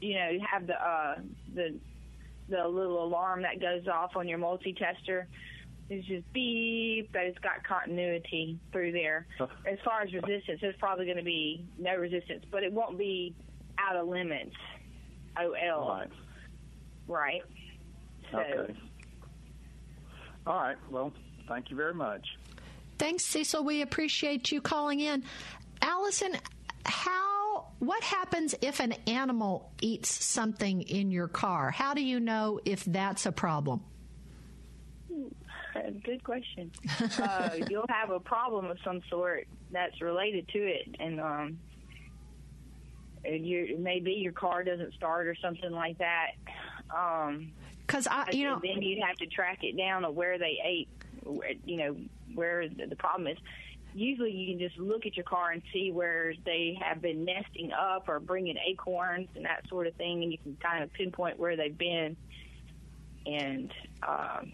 you 0.00 0.14
know 0.14 0.28
you 0.28 0.40
have 0.48 0.66
the 0.66 0.74
uh, 0.74 1.16
the 1.54 1.74
the 2.48 2.68
little 2.68 3.02
alarm 3.02 3.42
that 3.42 3.60
goes 3.60 3.88
off 3.88 4.16
on 4.16 4.28
your 4.28 4.38
multi-tester. 4.38 5.26
It's 5.90 6.06
just 6.06 6.30
beep, 6.32 7.12
but 7.12 7.22
it's 7.22 7.38
got 7.38 7.62
continuity 7.66 8.58
through 8.72 8.92
there. 8.92 9.26
As 9.40 9.78
far 9.84 10.02
as 10.02 10.12
resistance, 10.12 10.60
there's 10.60 10.76
probably 10.78 11.04
going 11.04 11.18
to 11.18 11.24
be 11.24 11.66
no 11.78 11.94
resistance, 11.96 12.44
but 12.50 12.62
it 12.62 12.72
won't 12.72 12.96
be 12.98 13.34
out 13.78 13.96
of 13.96 14.08
limits. 14.08 14.54
OL. 15.38 15.88
Right. 15.88 16.10
Right. 17.06 17.42
So, 18.32 18.38
Okay. 18.38 18.74
All 20.46 20.56
right. 20.56 20.76
Well, 20.90 21.12
thank 21.48 21.70
you 21.70 21.76
very 21.76 21.94
much. 21.94 22.26
Thanks, 22.98 23.24
Cecil. 23.24 23.64
We 23.64 23.82
appreciate 23.82 24.52
you 24.52 24.60
calling 24.60 25.00
in. 25.00 25.24
Allison, 25.82 26.36
how 26.86 27.66
what 27.78 28.02
happens 28.02 28.54
if 28.62 28.80
an 28.80 28.92
animal 29.06 29.70
eats 29.80 30.24
something 30.24 30.82
in 30.82 31.10
your 31.10 31.28
car? 31.28 31.70
How 31.70 31.94
do 31.94 32.02
you 32.02 32.20
know 32.20 32.60
if 32.64 32.84
that's 32.84 33.26
a 33.26 33.32
problem? 33.32 33.82
Good 36.04 36.22
question. 36.24 36.70
uh, 37.18 37.50
you'll 37.70 37.86
have 37.88 38.10
a 38.10 38.20
problem 38.20 38.66
of 38.66 38.78
some 38.84 39.00
sort 39.08 39.46
that's 39.70 40.00
related 40.00 40.48
to 40.48 40.58
it, 40.58 40.96
and 40.98 41.20
um, 41.20 41.58
and 43.24 43.46
you 43.46 43.76
maybe 43.78 44.12
your 44.12 44.32
car 44.32 44.64
doesn't 44.64 44.94
start 44.94 45.26
or 45.26 45.34
something 45.36 45.70
like 45.70 45.98
that. 45.98 46.32
Um, 46.94 47.52
Because 47.86 48.06
I, 48.06 48.30
you 48.32 48.44
know, 48.44 48.60
then 48.62 48.82
you'd 48.82 49.02
have 49.02 49.16
to 49.16 49.26
track 49.26 49.58
it 49.62 49.76
down 49.76 50.04
of 50.04 50.14
where 50.14 50.38
they 50.38 50.58
ate. 50.64 50.88
Where, 51.22 51.52
you 51.64 51.76
know 51.78 51.96
where 52.34 52.68
the, 52.68 52.86
the 52.86 52.96
problem 52.96 53.28
is. 53.28 53.38
Usually, 53.96 54.32
you 54.32 54.52
can 54.52 54.58
just 54.58 54.76
look 54.76 55.06
at 55.06 55.16
your 55.16 55.24
car 55.24 55.52
and 55.52 55.62
see 55.72 55.92
where 55.92 56.34
they 56.44 56.76
have 56.82 57.00
been 57.00 57.24
nesting 57.24 57.70
up 57.72 58.08
or 58.08 58.18
bringing 58.18 58.56
acorns 58.58 59.28
and 59.36 59.44
that 59.44 59.68
sort 59.68 59.86
of 59.86 59.94
thing, 59.94 60.24
and 60.24 60.32
you 60.32 60.38
can 60.38 60.56
kind 60.60 60.82
of 60.82 60.92
pinpoint 60.92 61.38
where 61.38 61.56
they've 61.56 61.78
been. 61.78 62.16
And 63.24 63.72
um, 64.06 64.52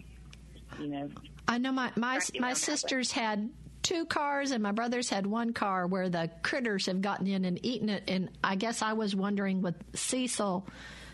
you 0.79 0.87
know, 0.87 1.09
I 1.47 1.57
know 1.57 1.71
my 1.71 1.91
my 1.95 2.19
my 2.39 2.53
sisters 2.53 3.11
had 3.11 3.49
two 3.81 4.05
cars 4.05 4.51
and 4.51 4.61
my 4.61 4.71
brothers 4.71 5.09
had 5.09 5.25
one 5.25 5.53
car 5.53 5.87
where 5.87 6.09
the 6.09 6.29
critters 6.43 6.85
have 6.85 7.01
gotten 7.01 7.27
in 7.27 7.45
and 7.45 7.63
eaten 7.65 7.89
it. 7.89 8.03
And 8.07 8.29
I 8.43 8.55
guess 8.55 8.81
I 8.81 8.93
was 8.93 9.15
wondering 9.15 9.61
with 9.61 9.75
Cecil, 9.95 10.67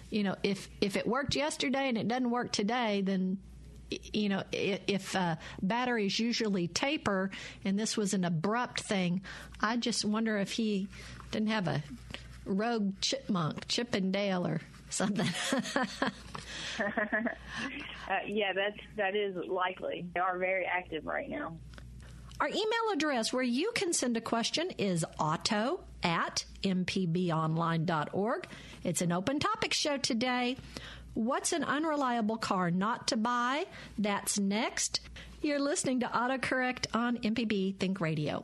you 0.09 0.23
know, 0.23 0.35
if 0.43 0.69
if 0.81 0.95
it 0.95 1.07
worked 1.07 1.35
yesterday 1.35 1.89
and 1.89 1.97
it 1.97 2.07
doesn't 2.07 2.29
work 2.29 2.51
today, 2.51 3.01
then 3.01 3.37
you 3.89 4.27
know, 4.27 4.43
if 4.51 5.15
uh, 5.15 5.37
batteries 5.61 6.19
usually 6.19 6.67
taper 6.67 7.31
and 7.63 7.79
this 7.79 7.95
was 7.95 8.13
an 8.13 8.25
abrupt 8.25 8.81
thing, 8.81 9.21
I 9.61 9.77
just 9.77 10.03
wonder 10.03 10.37
if 10.37 10.51
he 10.51 10.89
didn't 11.31 11.47
have 11.49 11.67
a 11.69 11.81
rogue 12.45 12.99
chipmunk, 12.99 13.67
Chip 13.67 13.93
and 13.93 14.11
Dale 14.11 14.45
or 14.45 14.59
something. 14.89 15.27
uh, 15.51 16.09
yeah, 18.25 18.53
that's 18.53 18.77
that 18.95 19.15
is 19.15 19.35
likely. 19.47 20.05
They 20.13 20.19
are 20.19 20.37
very 20.37 20.65
active 20.65 21.05
right 21.05 21.29
now. 21.29 21.57
Our 22.39 22.49
email 22.49 22.93
address 22.93 23.33
where 23.33 23.43
you 23.43 23.71
can 23.73 23.93
send 23.93 24.15
a 24.15 24.21
question 24.21 24.69
is 24.77 25.03
auto 25.19 25.79
at 26.03 26.45
mpbonline.org. 26.61 28.47
It's 28.83 29.01
an 29.01 29.11
open 29.11 29.39
topic 29.39 29.73
show 29.73 29.97
today. 29.97 30.57
What's 31.15 31.51
an 31.51 31.63
unreliable 31.63 32.37
car 32.37 32.69
not 32.69 33.07
to 33.07 33.17
buy? 33.17 33.65
That's 33.97 34.37
next. 34.37 34.99
You're 35.41 35.59
listening 35.59 36.01
to 36.01 36.05
AutoCorrect 36.07 36.87
on 36.93 37.17
MPB 37.17 37.77
Think 37.79 37.99
Radio. 37.99 38.43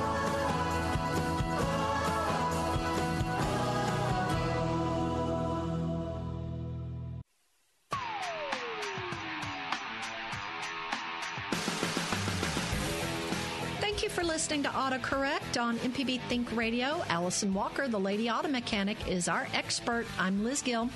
For 14.11 14.23
listening 14.25 14.61
to 14.61 14.67
AutoCorrect 14.67 15.61
on 15.61 15.77
MPB 15.77 16.19
Think 16.27 16.53
Radio. 16.53 17.01
Allison 17.07 17.53
Walker, 17.53 17.87
the 17.87 17.99
Lady 17.99 18.29
Auto 18.29 18.49
Mechanic, 18.49 19.07
is 19.07 19.29
our 19.29 19.47
expert. 19.53 20.05
I'm 20.19 20.43
Liz 20.43 20.61
Gill. 20.61 20.89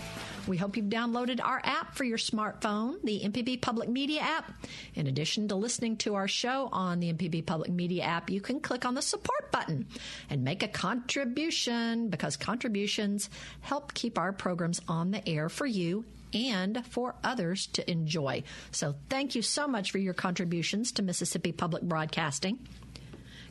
We 0.47 0.57
hope 0.57 0.75
you've 0.75 0.87
downloaded 0.87 1.39
our 1.41 1.61
app 1.63 1.95
for 1.95 2.03
your 2.03 2.17
smartphone, 2.17 3.01
the 3.03 3.21
MPB 3.23 3.61
Public 3.61 3.87
Media 3.87 4.19
app. 4.19 4.51
In 4.95 5.07
addition 5.07 5.47
to 5.47 5.55
listening 5.55 5.95
to 5.97 6.15
our 6.15 6.27
show 6.27 6.67
on 6.73 6.99
the 6.99 7.13
MPB 7.13 7.45
Public 7.45 7.71
Media 7.71 8.03
app, 8.03 8.29
you 8.29 8.41
can 8.41 8.59
click 8.59 8.83
on 8.83 8.95
the 8.95 9.01
support 9.01 9.49
button 9.49 9.87
and 10.29 10.43
make 10.43 10.61
a 10.61 10.67
contribution 10.67 12.09
because 12.09 12.35
contributions 12.35 13.29
help 13.61 13.93
keep 13.93 14.17
our 14.17 14.33
programs 14.33 14.81
on 14.89 15.11
the 15.11 15.25
air 15.25 15.47
for 15.47 15.65
you 15.65 16.03
and 16.33 16.85
for 16.87 17.15
others 17.23 17.67
to 17.67 17.89
enjoy. 17.89 18.43
So 18.71 18.93
thank 19.09 19.35
you 19.35 19.41
so 19.41 19.69
much 19.69 19.91
for 19.91 19.99
your 19.99 20.13
contributions 20.13 20.91
to 20.93 21.01
Mississippi 21.01 21.53
Public 21.53 21.83
Broadcasting. 21.83 22.59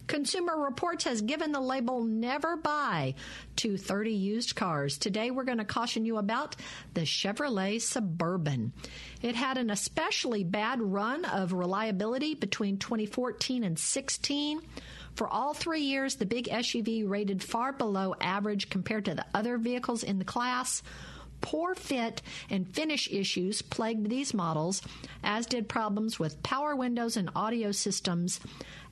Consumer 0.07 0.59
Reports 0.59 1.05
has 1.05 1.23
given 1.23 1.53
the 1.53 1.61
label 1.61 2.03
never 2.03 2.57
buy 2.57 3.14
to 3.57 3.77
30 3.77 4.12
used 4.12 4.55
cars. 4.55 4.99
Today 4.99 5.31
we're 5.31 5.45
going 5.45 5.59
to 5.59 5.64
caution 5.64 6.05
you 6.05 6.19
about 6.19 6.57
the 6.93 7.03
Chevrolet 7.03 7.81
Suburban. 7.81 8.73
It 9.23 9.35
had 9.35 9.57
an 9.57 9.71
especially 9.71 10.45
bad 10.45 10.83
run 10.83 11.25
of 11.25 11.53
reliability 11.53 12.35
between 12.35 12.77
2014 12.79 13.64
and 13.64 13.79
16. 13.79 14.61
For 15.14 15.29
all 15.29 15.55
three 15.55 15.83
years, 15.83 16.17
the 16.17 16.27
big 16.27 16.49
SUV 16.49 17.09
rated 17.09 17.43
far 17.43 17.73
below 17.73 18.14
average 18.21 18.69
compared 18.69 19.05
to 19.07 19.14
the 19.14 19.25
other 19.33 19.59
vehicles 19.59 20.03
in 20.03 20.19
the 20.19 20.25
class. 20.25 20.83
Poor 21.44 21.74
fit 21.74 22.22
and 22.48 22.66
finish 22.66 23.07
issues 23.12 23.61
plagued 23.61 24.09
these 24.09 24.33
models, 24.33 24.80
as 25.22 25.44
did 25.44 25.68
problems 25.68 26.18
with 26.18 26.42
power 26.42 26.74
windows 26.74 27.18
and 27.18 27.28
audio 27.37 27.70
systems. 27.70 28.40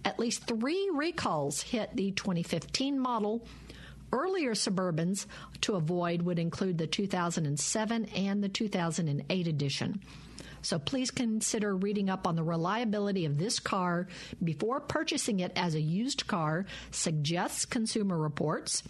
At 0.04 0.18
least 0.18 0.46
three 0.46 0.90
recalls 0.92 1.62
hit 1.62 1.96
the 1.96 2.10
2015 2.10 3.00
model. 3.00 3.46
Earlier 4.12 4.52
Suburbans 4.52 5.24
to 5.62 5.76
avoid 5.76 6.20
would 6.20 6.38
include 6.38 6.76
the 6.76 6.86
2007 6.86 8.04
and 8.14 8.44
the 8.44 8.50
2008 8.50 9.46
edition. 9.46 10.02
So 10.60 10.78
please 10.78 11.10
consider 11.10 11.74
reading 11.74 12.10
up 12.10 12.26
on 12.26 12.36
the 12.36 12.42
reliability 12.42 13.24
of 13.24 13.38
this 13.38 13.60
car 13.60 14.08
before 14.44 14.80
purchasing 14.80 15.40
it 15.40 15.52
as 15.56 15.74
a 15.74 15.80
used 15.80 16.26
car, 16.26 16.66
suggests 16.90 17.64
Consumer 17.64 18.18
Reports. 18.18 18.82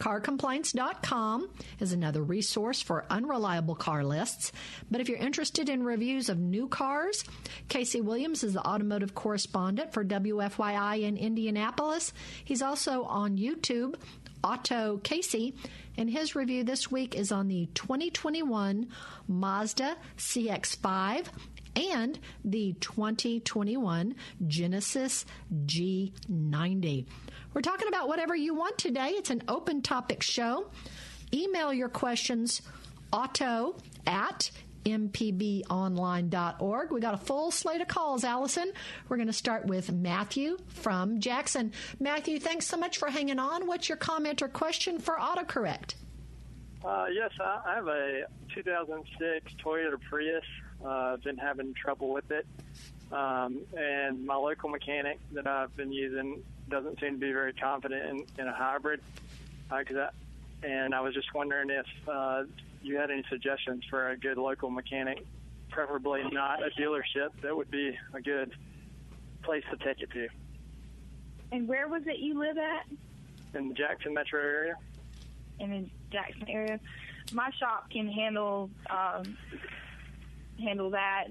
CarComplaints.com 0.00 1.50
is 1.78 1.92
another 1.92 2.22
resource 2.22 2.80
for 2.80 3.04
unreliable 3.10 3.74
car 3.74 4.02
lists. 4.02 4.50
But 4.90 5.02
if 5.02 5.08
you're 5.08 5.18
interested 5.18 5.68
in 5.68 5.84
reviews 5.84 6.30
of 6.30 6.38
new 6.38 6.68
cars, 6.68 7.22
Casey 7.68 8.00
Williams 8.00 8.42
is 8.42 8.54
the 8.54 8.66
automotive 8.66 9.14
correspondent 9.14 9.92
for 9.92 10.02
WFYI 10.02 11.02
in 11.02 11.18
Indianapolis. 11.18 12.14
He's 12.44 12.62
also 12.62 13.04
on 13.04 13.36
YouTube, 13.36 13.94
Auto 14.42 14.96
Casey, 15.04 15.54
and 15.98 16.08
his 16.08 16.34
review 16.34 16.64
this 16.64 16.90
week 16.90 17.14
is 17.14 17.30
on 17.30 17.48
the 17.48 17.68
2021 17.74 18.88
Mazda 19.28 19.96
CX5 20.16 21.26
and 21.76 22.18
the 22.44 22.74
2021 22.80 24.14
Genesis 24.46 25.26
G90. 25.66 27.06
We're 27.52 27.62
talking 27.62 27.88
about 27.88 28.08
whatever 28.08 28.34
you 28.34 28.54
want 28.54 28.78
today. 28.78 29.10
It's 29.10 29.30
an 29.30 29.42
open 29.48 29.82
topic 29.82 30.22
show. 30.22 30.70
Email 31.32 31.72
your 31.72 31.88
questions 31.88 32.62
auto 33.12 33.76
at 34.06 34.50
mpbonline.org. 34.84 36.90
We 36.90 37.00
got 37.00 37.14
a 37.14 37.18
full 37.18 37.50
slate 37.50 37.80
of 37.80 37.88
calls, 37.88 38.24
Allison. 38.24 38.72
We're 39.08 39.16
going 39.16 39.26
to 39.26 39.32
start 39.32 39.66
with 39.66 39.92
Matthew 39.92 40.58
from 40.68 41.20
Jackson. 41.20 41.72
Matthew, 41.98 42.40
thanks 42.40 42.66
so 42.66 42.76
much 42.76 42.98
for 42.98 43.08
hanging 43.08 43.38
on. 43.38 43.66
What's 43.66 43.88
your 43.88 43.98
comment 43.98 44.42
or 44.42 44.48
question 44.48 44.98
for 44.98 45.16
autocorrect? 45.16 45.94
Uh, 46.84 47.06
yes, 47.12 47.30
I 47.40 47.60
I 47.66 47.74
have 47.74 47.88
a 47.88 48.22
2006 48.54 49.52
Toyota 49.62 50.00
Prius. 50.08 50.44
Uh, 50.84 50.88
I've 51.14 51.22
been 51.22 51.36
having 51.36 51.74
trouble 51.74 52.12
with 52.12 52.30
it, 52.30 52.46
um, 53.12 53.60
and 53.76 54.24
my 54.24 54.36
local 54.36 54.68
mechanic 54.70 55.18
that 55.32 55.46
I've 55.46 55.76
been 55.76 55.92
using 55.92 56.42
doesn't 56.70 57.00
seem 57.00 57.14
to 57.14 57.18
be 57.18 57.32
very 57.32 57.52
confident 57.52 58.02
in, 58.38 58.42
in 58.42 58.48
a 58.48 58.54
hybrid. 58.54 59.00
Uh, 59.70 59.82
'cause 59.84 59.96
I, 59.96 60.66
and 60.66 60.94
I 60.94 61.00
was 61.00 61.14
just 61.14 61.32
wondering 61.34 61.70
if 61.70 61.86
uh, 62.08 62.44
you 62.82 62.96
had 62.96 63.10
any 63.10 63.24
suggestions 63.28 63.84
for 63.90 64.10
a 64.10 64.16
good 64.16 64.38
local 64.38 64.70
mechanic, 64.70 65.24
preferably 65.70 66.22
not 66.32 66.60
a 66.62 66.70
dealership. 66.80 67.28
That 67.42 67.56
would 67.56 67.70
be 67.70 67.96
a 68.14 68.20
good 68.22 68.52
place 69.42 69.64
to 69.70 69.76
take 69.84 70.00
it 70.00 70.10
to 70.12 70.28
And 71.52 71.66
where 71.68 71.88
was 71.88 72.02
it 72.06 72.18
you 72.18 72.38
live 72.38 72.56
at? 72.58 72.86
in 73.58 73.68
the 73.68 73.74
Jackson 73.74 74.14
metro 74.14 74.40
area. 74.40 74.76
In 75.58 75.70
the 75.70 75.86
Jackson 76.12 76.48
area. 76.48 76.78
My 77.32 77.50
shop 77.58 77.90
can 77.90 78.08
handle 78.08 78.70
um, 78.88 79.36
handle 80.60 80.90
that 80.90 81.28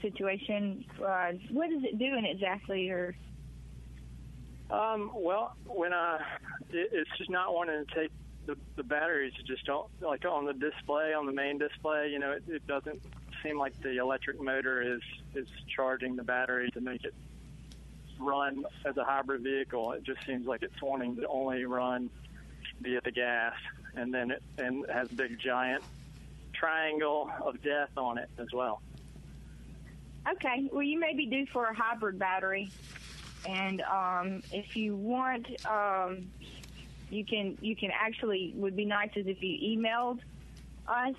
situation. 0.00 0.84
Uh, 0.98 1.32
what 1.50 1.70
is 1.70 1.82
it 1.84 1.98
doing 1.98 2.24
exactly, 2.24 2.90
or 2.90 3.14
Um, 4.70 5.10
well, 5.14 5.54
when 5.66 5.92
I, 5.92 6.18
it, 6.70 6.90
it's 6.92 7.10
just 7.18 7.30
not 7.30 7.54
wanting 7.54 7.84
to 7.84 7.94
take 7.94 8.10
the, 8.46 8.56
the 8.76 8.82
batteries. 8.82 9.32
Just 9.46 9.66
don't 9.66 9.86
like 10.00 10.24
on 10.24 10.46
the 10.46 10.54
display, 10.54 11.12
on 11.12 11.26
the 11.26 11.32
main 11.32 11.58
display. 11.58 12.08
You 12.10 12.18
know, 12.18 12.32
it, 12.32 12.42
it 12.48 12.66
doesn't 12.66 13.00
seem 13.42 13.58
like 13.58 13.80
the 13.82 13.98
electric 13.98 14.40
motor 14.40 14.80
is 14.82 15.02
is 15.34 15.48
charging 15.74 16.16
the 16.16 16.22
battery 16.22 16.70
to 16.70 16.80
make 16.80 17.04
it 17.04 17.14
run 18.18 18.64
as 18.86 18.96
a 18.96 19.04
hybrid 19.04 19.42
vehicle. 19.42 19.92
It 19.92 20.04
just 20.04 20.24
seems 20.26 20.46
like 20.46 20.62
it's 20.62 20.80
wanting 20.80 21.16
to 21.16 21.26
only 21.28 21.64
run 21.64 22.10
via 22.80 23.00
the 23.04 23.12
gas, 23.12 23.54
and 23.94 24.12
then 24.12 24.30
it 24.30 24.42
and 24.58 24.86
has 24.90 25.08
big 25.08 25.38
giant 25.38 25.82
triangle 26.62 27.28
of 27.44 27.60
death 27.62 27.90
on 27.96 28.18
it 28.18 28.28
as 28.38 28.46
well. 28.52 28.80
Okay, 30.30 30.70
well, 30.72 30.84
you 30.84 31.00
may 31.00 31.14
be 31.14 31.26
due 31.26 31.46
for 31.52 31.66
a 31.66 31.74
hybrid 31.74 32.18
battery, 32.18 32.70
and 33.48 33.82
um, 33.82 34.42
if 34.52 34.76
you 34.76 34.94
want, 34.94 35.48
um, 35.66 36.30
you 37.10 37.24
can 37.24 37.58
you 37.60 37.74
can 37.74 37.90
actually 37.90 38.52
would 38.56 38.76
be 38.76 38.84
nice 38.84 39.10
is 39.16 39.26
if 39.26 39.42
you 39.42 39.76
emailed 39.76 40.20
us 40.86 41.16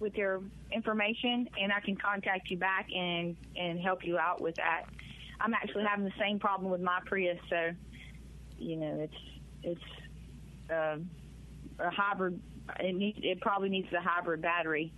with 0.00 0.16
your 0.16 0.42
information, 0.72 1.48
and 1.58 1.72
I 1.72 1.78
can 1.78 1.96
contact 1.96 2.50
you 2.50 2.56
back 2.56 2.88
and 2.92 3.36
and 3.56 3.78
help 3.78 4.04
you 4.04 4.18
out 4.18 4.40
with 4.40 4.56
that. 4.56 4.86
I'm 5.40 5.54
actually 5.54 5.84
having 5.84 6.04
the 6.04 6.14
same 6.18 6.40
problem 6.40 6.72
with 6.72 6.80
my 6.80 6.98
Prius, 7.04 7.38
so 7.48 7.70
you 8.58 8.76
know 8.76 8.98
it's 8.98 9.22
it's 9.62 10.70
uh, 10.72 10.96
a 11.78 11.90
hybrid. 11.90 12.40
It 12.80 12.94
needs 12.94 13.18
it 13.22 13.40
probably 13.40 13.68
needs 13.68 13.92
a 13.92 14.00
hybrid 14.00 14.42
battery 14.42 14.92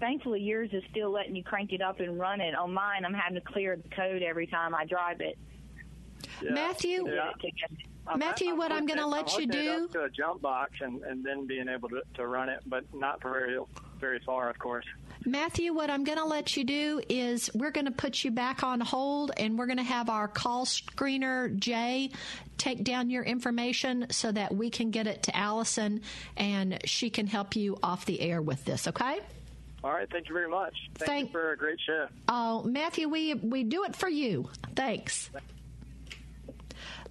thankfully 0.00 0.40
yours 0.40 0.70
is 0.72 0.82
still 0.90 1.10
letting 1.10 1.34
you 1.34 1.42
crank 1.42 1.72
it 1.72 1.80
up 1.80 2.00
and 2.00 2.18
run 2.18 2.40
it. 2.40 2.54
On 2.54 2.72
mine, 2.72 3.04
I'm 3.04 3.14
having 3.14 3.40
to 3.40 3.40
clear 3.40 3.76
the 3.76 3.88
code 3.94 4.22
every 4.22 4.46
time 4.46 4.74
I 4.74 4.84
drive 4.84 5.20
it. 5.20 5.38
Matthew, 6.42 7.06
Matthew, 8.16 8.54
what 8.54 8.72
I'm 8.72 8.86
going 8.86 8.98
to 8.98 9.06
let 9.06 9.36
you 9.38 9.46
do. 9.46 9.84
up 9.84 9.92
to 9.92 10.02
a 10.04 10.10
jump 10.10 10.42
box 10.42 10.72
and, 10.80 11.02
and 11.02 11.24
then 11.24 11.46
being 11.46 11.68
able 11.68 11.88
to, 11.88 12.02
to 12.14 12.26
run 12.26 12.48
it, 12.48 12.60
but 12.66 12.84
not 12.94 13.22
very 13.22 13.58
very 14.04 14.20
far, 14.20 14.50
of 14.50 14.58
course. 14.58 14.84
Matthew, 15.24 15.72
what 15.72 15.88
I'm 15.88 16.04
going 16.04 16.18
to 16.18 16.26
let 16.26 16.58
you 16.58 16.64
do 16.64 17.00
is 17.08 17.48
we're 17.54 17.70
going 17.70 17.86
to 17.86 17.90
put 17.90 18.22
you 18.22 18.30
back 18.30 18.62
on 18.62 18.80
hold 18.80 19.30
and 19.38 19.58
we're 19.58 19.66
going 19.66 19.78
to 19.78 19.82
have 19.82 20.10
our 20.10 20.28
call 20.28 20.66
screener, 20.66 21.56
Jay, 21.58 22.10
take 22.58 22.84
down 22.84 23.08
your 23.08 23.22
information 23.22 24.06
so 24.10 24.30
that 24.32 24.54
we 24.54 24.68
can 24.68 24.90
get 24.90 25.06
it 25.06 25.22
to 25.22 25.34
Allison 25.36 26.02
and 26.36 26.78
she 26.84 27.08
can 27.08 27.26
help 27.26 27.56
you 27.56 27.78
off 27.82 28.04
the 28.04 28.20
air 28.20 28.42
with 28.42 28.62
this, 28.66 28.86
okay? 28.88 29.20
All 29.82 29.92
right, 29.92 30.08
thank 30.10 30.28
you 30.28 30.34
very 30.34 30.50
much. 30.50 30.74
Thank, 30.96 31.08
Thank- 31.08 31.28
you 31.28 31.32
for 31.32 31.52
a 31.52 31.56
great 31.56 31.78
show. 31.80 32.06
Oh, 32.28 32.62
Matthew, 32.64 33.08
we, 33.08 33.34
we 33.34 33.64
do 33.64 33.84
it 33.84 33.96
for 33.96 34.08
you. 34.08 34.50
Thanks. 34.76 35.30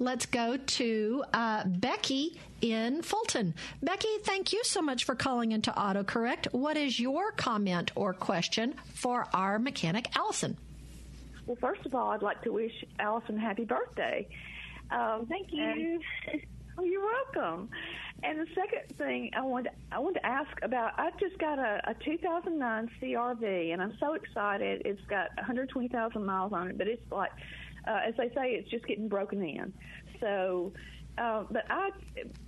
Let's 0.04 0.26
go 0.26 0.58
to 0.58 1.24
uh, 1.34 1.64
Becky 1.66 2.38
in 2.60 3.02
Fulton. 3.04 3.54
Becky, 3.82 4.10
thank 4.24 4.52
you 4.52 4.62
so 4.66 4.82
much 4.82 5.06
for 5.06 5.16
calling 5.16 5.54
into 5.54 5.72
AutoCorrect. 5.72 6.48
What 6.52 6.76
is 6.76 7.00
your 7.00 7.32
comment 7.32 7.90
or 7.96 8.14
question 8.14 8.76
for 8.96 9.30
our 9.34 9.60
mechanic, 9.60 10.10
Allison? 10.18 10.58
Well, 11.46 11.56
first 11.56 11.86
of 11.86 11.96
all, 11.96 12.12
I'd 12.12 12.22
like 12.22 12.42
to 12.42 12.52
wish 12.52 12.74
Allison 13.00 13.38
happy 13.38 13.64
birthday. 13.64 14.28
Um, 14.92 15.26
Thank 15.30 15.54
you. 15.54 15.64
and- 15.64 16.42
oh, 16.78 16.84
you're 16.84 17.02
welcome. 17.02 17.70
And 18.24 18.42
the 18.42 18.48
second 18.54 18.98
thing 18.98 19.32
I 19.38 19.42
want 19.42 19.68
I 19.90 20.00
want 20.00 20.16
to 20.16 20.26
ask 20.26 20.52
about, 20.64 21.00
I've 21.00 21.18
just 21.18 21.38
got 21.38 21.60
a, 21.60 21.80
a 21.92 21.94
2009 21.94 22.90
CRV, 23.02 23.72
and 23.72 23.82
I'm 23.82 23.94
so 24.02 24.16
excited. 24.16 24.82
It's 24.84 25.00
got 25.08 25.30
120,000 25.38 26.26
miles 26.26 26.52
on 26.52 26.72
it, 26.72 26.78
but 26.78 26.88
it's 26.90 27.10
like, 27.10 27.32
uh, 27.88 28.00
as 28.08 28.16
they 28.18 28.30
say, 28.30 28.52
it's 28.52 28.70
just 28.70 28.86
getting 28.88 29.08
broken 29.08 29.42
in. 29.44 29.74
So, 30.20 30.74
uh, 31.18 31.44
but 31.52 31.66
I, 31.70 31.90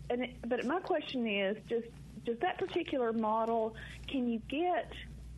and 0.09 0.23
it, 0.23 0.35
but 0.47 0.65
my 0.65 0.79
question 0.79 1.27
is, 1.27 1.57
just 1.69 1.87
does 2.25 2.37
that 2.39 2.57
particular 2.57 3.13
model, 3.13 3.75
can 4.07 4.27
you 4.27 4.39
get? 4.49 4.91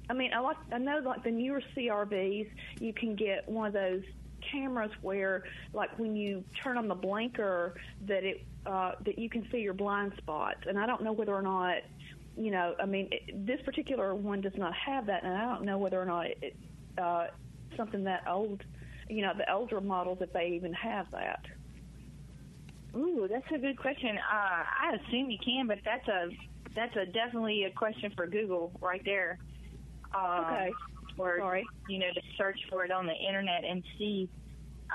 I 0.09 0.13
mean, 0.13 0.31
I 0.33 0.39
like 0.39 0.57
I 0.71 0.77
know 0.77 0.99
like 1.03 1.23
the 1.23 1.31
newer 1.31 1.61
CRVs, 1.75 2.49
you 2.79 2.93
can 2.93 3.15
get 3.15 3.47
one 3.49 3.67
of 3.67 3.73
those 3.73 4.03
cameras 4.51 4.91
where, 5.01 5.43
like, 5.73 5.97
when 5.99 6.15
you 6.15 6.43
turn 6.63 6.77
on 6.77 6.87
the 6.87 6.95
blinker, 6.95 7.75
that 8.05 8.23
it 8.23 8.45
uh, 8.65 8.93
that 9.05 9.17
you 9.17 9.29
can 9.29 9.47
see 9.51 9.59
your 9.59 9.73
blind 9.73 10.13
spots. 10.17 10.61
And 10.67 10.77
I 10.77 10.85
don't 10.85 11.03
know 11.03 11.11
whether 11.11 11.33
or 11.33 11.41
not, 11.41 11.77
you 12.37 12.51
know, 12.51 12.75
I 12.79 12.85
mean, 12.85 13.09
it, 13.11 13.45
this 13.45 13.61
particular 13.63 14.13
one 14.15 14.41
does 14.41 14.55
not 14.57 14.73
have 14.73 15.05
that, 15.07 15.23
and 15.23 15.33
I 15.33 15.53
don't 15.53 15.65
know 15.65 15.77
whether 15.77 16.01
or 16.01 16.05
not 16.05 16.27
it, 16.27 16.37
it 16.41 16.55
uh, 17.01 17.27
something 17.75 18.03
that 18.05 18.23
old, 18.27 18.63
you 19.09 19.21
know, 19.21 19.33
the 19.37 19.51
older 19.51 19.81
models 19.81 20.19
if 20.21 20.31
they 20.33 20.47
even 20.55 20.73
have 20.73 21.07
that. 21.11 21.39
Ooh, 22.95 23.27
that's 23.29 23.45
a 23.53 23.57
good 23.59 23.77
question. 23.77 24.17
Uh, 24.17 24.63
I 24.81 24.95
assume 24.95 25.29
you 25.29 25.37
can, 25.43 25.67
but 25.67 25.79
that's 25.85 26.07
a 26.07 26.29
that's 26.75 26.95
a 26.95 27.05
definitely 27.05 27.63
a 27.63 27.71
question 27.71 28.11
for 28.15 28.27
Google 28.27 28.71
right 28.81 29.01
there. 29.05 29.37
Um, 30.13 30.45
Okay. 30.45 30.71
Or 31.17 31.39
Sorry. 31.39 31.65
you 31.89 31.97
know 31.97 32.11
to 32.13 32.21
search 32.37 32.59
for 32.69 32.85
it 32.85 32.91
on 32.91 33.07
the 33.07 33.13
internet 33.15 33.63
and 33.65 33.83
see. 33.97 34.29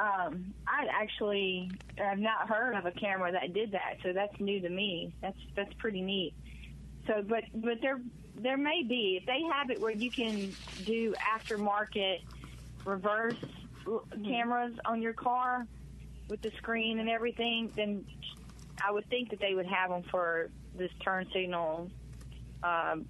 Um, 0.00 0.54
I 0.66 0.86
actually 0.90 1.70
have 1.98 2.18
not 2.18 2.48
heard 2.48 2.74
of 2.76 2.86
a 2.86 2.92
camera 2.92 3.30
that 3.32 3.52
did 3.52 3.72
that, 3.72 3.96
so 4.02 4.12
that's 4.12 4.38
new 4.40 4.60
to 4.60 4.68
me. 4.68 5.12
That's 5.20 5.36
that's 5.56 5.72
pretty 5.74 6.00
neat. 6.00 6.34
So, 7.06 7.22
but 7.26 7.42
but 7.54 7.78
there 7.82 8.00
there 8.36 8.56
may 8.56 8.84
be 8.88 9.18
if 9.20 9.26
they 9.26 9.40
have 9.52 9.70
it 9.70 9.80
where 9.80 9.90
you 9.90 10.10
can 10.10 10.54
do 10.84 11.14
aftermarket 11.36 12.18
reverse 12.84 13.34
cameras 14.24 14.74
on 14.84 15.02
your 15.02 15.12
car 15.12 15.66
with 16.28 16.40
the 16.42 16.50
screen 16.58 16.98
and 16.98 17.08
everything, 17.08 17.70
then 17.76 18.04
I 18.86 18.92
would 18.92 19.08
think 19.08 19.30
that 19.30 19.40
they 19.40 19.54
would 19.54 19.66
have 19.66 19.90
them 19.90 20.02
for 20.10 20.50
this 20.76 20.90
turn 21.04 21.26
signal 21.32 21.90
um, 22.62 23.06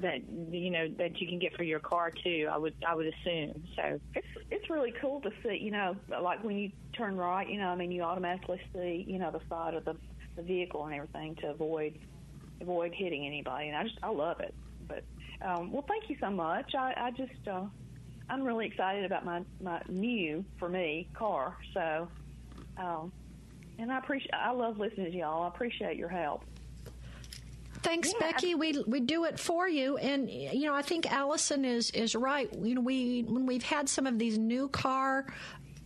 that 0.00 0.20
you 0.50 0.70
know 0.70 0.88
that 0.98 1.20
you 1.20 1.26
can 1.26 1.38
get 1.38 1.56
for 1.56 1.62
your 1.64 1.80
car 1.80 2.10
too. 2.10 2.48
I 2.50 2.56
would 2.56 2.74
I 2.86 2.94
would 2.94 3.06
assume 3.06 3.64
so. 3.76 4.00
It's 4.14 4.26
it's 4.50 4.70
really 4.70 4.92
cool 5.00 5.20
to 5.22 5.30
see, 5.42 5.58
you 5.60 5.70
know, 5.70 5.96
like 6.22 6.42
when 6.44 6.58
you 6.58 6.70
turn 6.96 7.16
right, 7.16 7.48
you 7.48 7.58
know, 7.58 7.68
I 7.68 7.74
mean, 7.74 7.90
you 7.90 8.02
automatically 8.02 8.60
see, 8.74 9.04
you 9.06 9.18
know, 9.18 9.30
the 9.30 9.40
side 9.48 9.74
of 9.74 9.84
the 9.84 9.96
the 10.36 10.42
vehicle 10.42 10.84
and 10.84 10.94
everything 10.94 11.36
to 11.42 11.48
avoid 11.48 11.98
avoid 12.60 12.92
hitting 12.94 13.26
anybody. 13.26 13.68
And 13.68 13.76
I 13.76 13.82
just 13.84 13.98
I 14.02 14.10
love 14.10 14.40
it. 14.40 14.54
But 14.86 15.04
um, 15.44 15.72
well, 15.72 15.84
thank 15.88 16.04
you 16.08 16.16
so 16.20 16.30
much. 16.30 16.74
I 16.76 16.92
I 16.96 17.10
just 17.10 17.48
uh, 17.50 17.66
I'm 18.30 18.44
really 18.44 18.66
excited 18.66 19.04
about 19.04 19.24
my 19.24 19.42
my 19.60 19.80
new 19.88 20.44
for 20.58 20.68
me 20.68 21.08
car. 21.14 21.56
So, 21.74 22.08
um, 22.76 23.12
and 23.78 23.90
I 23.90 23.98
appreciate 23.98 24.34
I 24.34 24.50
love 24.50 24.78
listening 24.78 25.10
to 25.12 25.18
y'all. 25.18 25.44
I 25.44 25.48
appreciate 25.48 25.96
your 25.96 26.08
help. 26.08 26.44
Thanks, 27.82 28.12
Becky. 28.14 28.54
We 28.54 28.82
we 28.86 29.00
do 29.00 29.24
it 29.24 29.38
for 29.38 29.68
you, 29.68 29.96
and 29.96 30.28
you 30.28 30.66
know 30.66 30.74
I 30.74 30.82
think 30.82 31.10
Allison 31.10 31.64
is 31.64 31.90
is 31.92 32.14
right. 32.14 32.52
You 32.52 32.74
know 32.74 32.80
we 32.80 33.22
when 33.22 33.46
we've 33.46 33.62
had 33.62 33.88
some 33.88 34.06
of 34.06 34.18
these 34.18 34.36
new 34.36 34.68
car 34.68 35.26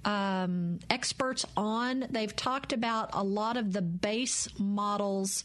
um, 0.04 0.80
experts 0.90 1.44
on, 1.56 2.06
they've 2.10 2.34
talked 2.34 2.72
about 2.72 3.10
a 3.12 3.22
lot 3.22 3.56
of 3.56 3.72
the 3.72 3.82
base 3.82 4.48
models 4.58 5.44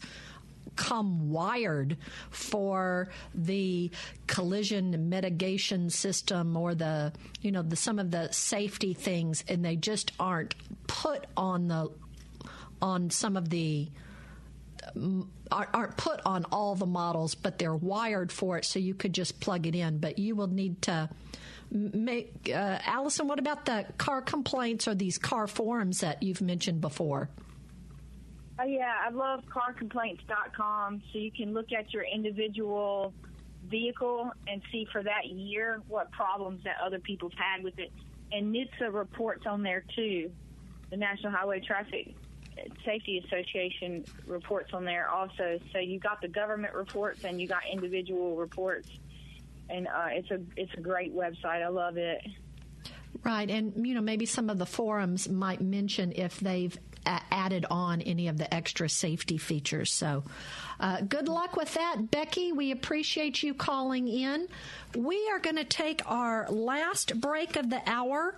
come 0.78 1.28
wired 1.28 1.96
for 2.30 3.08
the 3.34 3.90
collision 4.28 5.08
mitigation 5.10 5.90
system 5.90 6.56
or 6.56 6.72
the 6.74 7.12
you 7.42 7.50
know 7.50 7.62
the 7.62 7.74
some 7.74 7.98
of 7.98 8.12
the 8.12 8.32
safety 8.32 8.94
things 8.94 9.42
and 9.48 9.64
they 9.64 9.74
just 9.74 10.12
aren't 10.20 10.54
put 10.86 11.26
on 11.36 11.66
the 11.66 11.90
on 12.80 13.10
some 13.10 13.36
of 13.36 13.50
the 13.50 13.88
aren't, 15.50 15.74
aren't 15.74 15.96
put 15.96 16.20
on 16.24 16.44
all 16.52 16.74
the 16.74 16.86
models, 16.86 17.34
but 17.34 17.58
they're 17.58 17.74
wired 17.74 18.30
for 18.32 18.56
it, 18.58 18.64
so 18.64 18.78
you 18.78 18.94
could 18.94 19.12
just 19.12 19.40
plug 19.40 19.66
it 19.66 19.74
in. 19.74 19.98
But 19.98 20.18
you 20.18 20.36
will 20.36 20.46
need 20.46 20.80
to 20.82 21.10
make. 21.70 22.50
Uh, 22.52 22.78
Allison, 22.86 23.26
what 23.28 23.38
about 23.38 23.64
the 23.64 23.86
car 23.98 24.22
complaints 24.22 24.88
or 24.88 24.94
these 24.94 25.18
car 25.18 25.46
forums 25.46 26.00
that 26.00 26.22
you've 26.22 26.40
mentioned 26.40 26.80
before? 26.80 27.28
Oh 28.60 28.64
yeah, 28.64 28.92
I 29.06 29.10
love 29.10 29.44
carcomplaints.com 29.46 31.02
so 31.12 31.18
you 31.18 31.30
can 31.30 31.54
look 31.54 31.72
at 31.72 31.92
your 31.92 32.02
individual 32.02 33.12
vehicle 33.68 34.32
and 34.48 34.60
see 34.72 34.86
for 34.90 35.02
that 35.02 35.26
year 35.26 35.80
what 35.88 36.10
problems 36.10 36.64
that 36.64 36.76
other 36.84 36.98
people's 36.98 37.32
had 37.36 37.62
with 37.62 37.78
it. 37.78 37.92
And 38.32 38.54
NHTSA 38.54 38.92
reports 38.92 39.46
on 39.46 39.62
there 39.62 39.84
too. 39.94 40.30
The 40.90 40.96
National 40.96 41.32
Highway 41.32 41.60
Traffic 41.60 42.14
Safety 42.84 43.22
Association 43.24 44.04
reports 44.26 44.70
on 44.72 44.84
there 44.84 45.08
also. 45.08 45.58
So 45.72 45.78
you 45.78 46.00
got 46.00 46.20
the 46.20 46.28
government 46.28 46.74
reports 46.74 47.24
and 47.24 47.40
you 47.40 47.46
got 47.46 47.62
individual 47.70 48.36
reports. 48.36 48.88
And 49.70 49.86
uh, 49.86 50.08
it's 50.10 50.30
a 50.30 50.40
it's 50.56 50.72
a 50.74 50.80
great 50.80 51.14
website. 51.14 51.62
I 51.62 51.68
love 51.68 51.96
it. 51.98 52.22
Right, 53.22 53.50
and 53.50 53.86
you 53.86 53.94
know 53.94 54.00
maybe 54.00 54.26
some 54.26 54.48
of 54.48 54.58
the 54.58 54.66
forums 54.66 55.28
might 55.28 55.60
mention 55.60 56.12
if 56.16 56.40
they've 56.40 56.78
added 57.06 57.64
on 57.70 58.00
any 58.02 58.28
of 58.28 58.38
the 58.38 58.52
extra 58.52 58.88
safety 58.88 59.38
features. 59.38 59.92
So, 59.92 60.24
uh, 60.80 61.00
good 61.02 61.28
luck 61.28 61.56
with 61.56 61.74
that, 61.74 62.10
Becky. 62.10 62.52
We 62.52 62.70
appreciate 62.70 63.42
you 63.42 63.54
calling 63.54 64.08
in. 64.08 64.48
We 64.96 65.28
are 65.30 65.38
going 65.38 65.56
to 65.56 65.64
take 65.64 66.02
our 66.06 66.48
last 66.50 67.20
break 67.20 67.56
of 67.56 67.70
the 67.70 67.80
hour. 67.86 68.34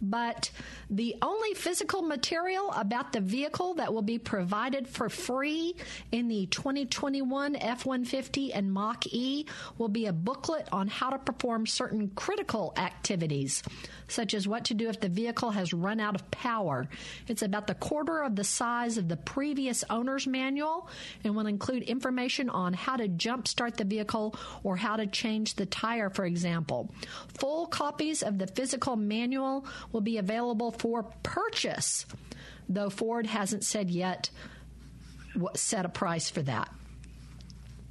but 0.00 0.50
the 0.90 1.16
only 1.22 1.54
physical 1.54 2.02
material 2.02 2.70
about 2.72 3.12
the 3.12 3.20
vehicle 3.20 3.74
that 3.74 3.92
will 3.92 4.02
be 4.02 4.18
provided 4.18 4.88
for 4.88 5.08
free 5.08 5.74
in 6.12 6.28
the 6.28 6.46
2021 6.46 7.56
F 7.56 7.84
150 7.84 8.52
and 8.52 8.72
Mach 8.72 9.06
E 9.06 9.46
will 9.76 9.88
be 9.88 10.06
a 10.06 10.12
booklet 10.12 10.68
on 10.72 10.88
how 10.88 11.10
to 11.10 11.18
perform 11.18 11.66
certain 11.66 12.10
critical 12.14 12.72
activities, 12.76 13.62
such 14.06 14.34
as 14.34 14.46
what 14.46 14.64
to 14.66 14.74
do 14.74 14.88
if 14.88 15.00
the 15.00 15.08
vehicle 15.08 15.50
has 15.50 15.72
run 15.72 16.00
out 16.00 16.14
of 16.14 16.30
power. 16.30 16.88
It's 17.26 17.42
about 17.42 17.66
the 17.66 17.74
quarter 17.74 18.22
of 18.22 18.36
the 18.36 18.44
size 18.44 18.98
of 18.98 19.08
the 19.08 19.16
previous 19.16 19.84
owner's 19.90 20.26
manual 20.26 20.88
and 21.24 21.34
will 21.34 21.46
include 21.46 21.82
information 21.82 22.48
on 22.50 22.72
how 22.72 22.96
to 22.96 23.08
jumpstart 23.08 23.76
the 23.76 23.84
vehicle 23.84 24.34
or 24.62 24.76
how 24.76 24.96
to 24.96 25.06
change 25.06 25.54
the 25.54 25.66
tire, 25.66 26.10
for 26.10 26.24
example. 26.24 26.90
Full 27.38 27.66
copies 27.66 28.22
of 28.22 28.38
the 28.38 28.46
physical 28.46 28.96
manual 28.96 29.66
will 29.92 30.00
be 30.00 30.18
available 30.18 30.72
for 30.72 31.04
purchase, 31.22 32.06
though 32.68 32.90
Ford 32.90 33.26
hasn't 33.26 33.64
said 33.64 33.90
yet 33.90 34.30
what 35.34 35.56
set 35.56 35.84
a 35.84 35.88
price 35.88 36.30
for 36.30 36.42
that. 36.42 36.72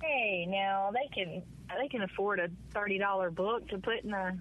Hey, 0.01 0.45
now 0.47 0.91
they 0.93 1.07
can 1.13 1.41
they 1.79 1.87
can 1.87 2.01
afford 2.01 2.39
a 2.39 2.49
thirty 2.73 2.97
dollar 2.97 3.29
book 3.29 3.67
to 3.69 3.77
put 3.77 4.03
in 4.03 4.11
the 4.11 4.37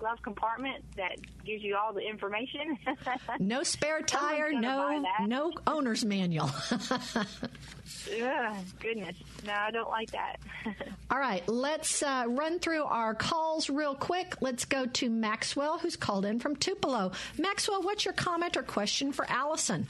glove 0.00 0.20
compartment 0.22 0.82
that 0.96 1.16
gives 1.44 1.62
you 1.62 1.76
all 1.76 1.92
the 1.92 2.00
information. 2.00 2.78
no 3.38 3.62
spare 3.62 4.00
tire, 4.02 4.52
no 4.52 5.04
no 5.26 5.52
owner's 5.66 6.04
manual. 6.04 6.50
yeah, 8.10 8.56
goodness. 8.80 9.16
No, 9.46 9.52
I 9.52 9.70
don't 9.70 9.90
like 9.90 10.10
that. 10.12 10.36
All 11.10 11.18
right, 11.18 11.46
let's 11.48 12.02
uh, 12.02 12.24
run 12.28 12.58
through 12.58 12.84
our 12.84 13.14
calls 13.14 13.68
real 13.68 13.94
quick. 13.94 14.36
Let's 14.40 14.64
go 14.64 14.86
to 14.86 15.10
Maxwell, 15.10 15.78
who's 15.78 15.96
called 15.96 16.24
in 16.24 16.38
from 16.38 16.56
Tupelo. 16.56 17.12
Maxwell, 17.38 17.82
what's 17.82 18.04
your 18.04 18.14
comment 18.14 18.56
or 18.56 18.62
question 18.62 19.12
for 19.12 19.26
Allison? 19.28 19.86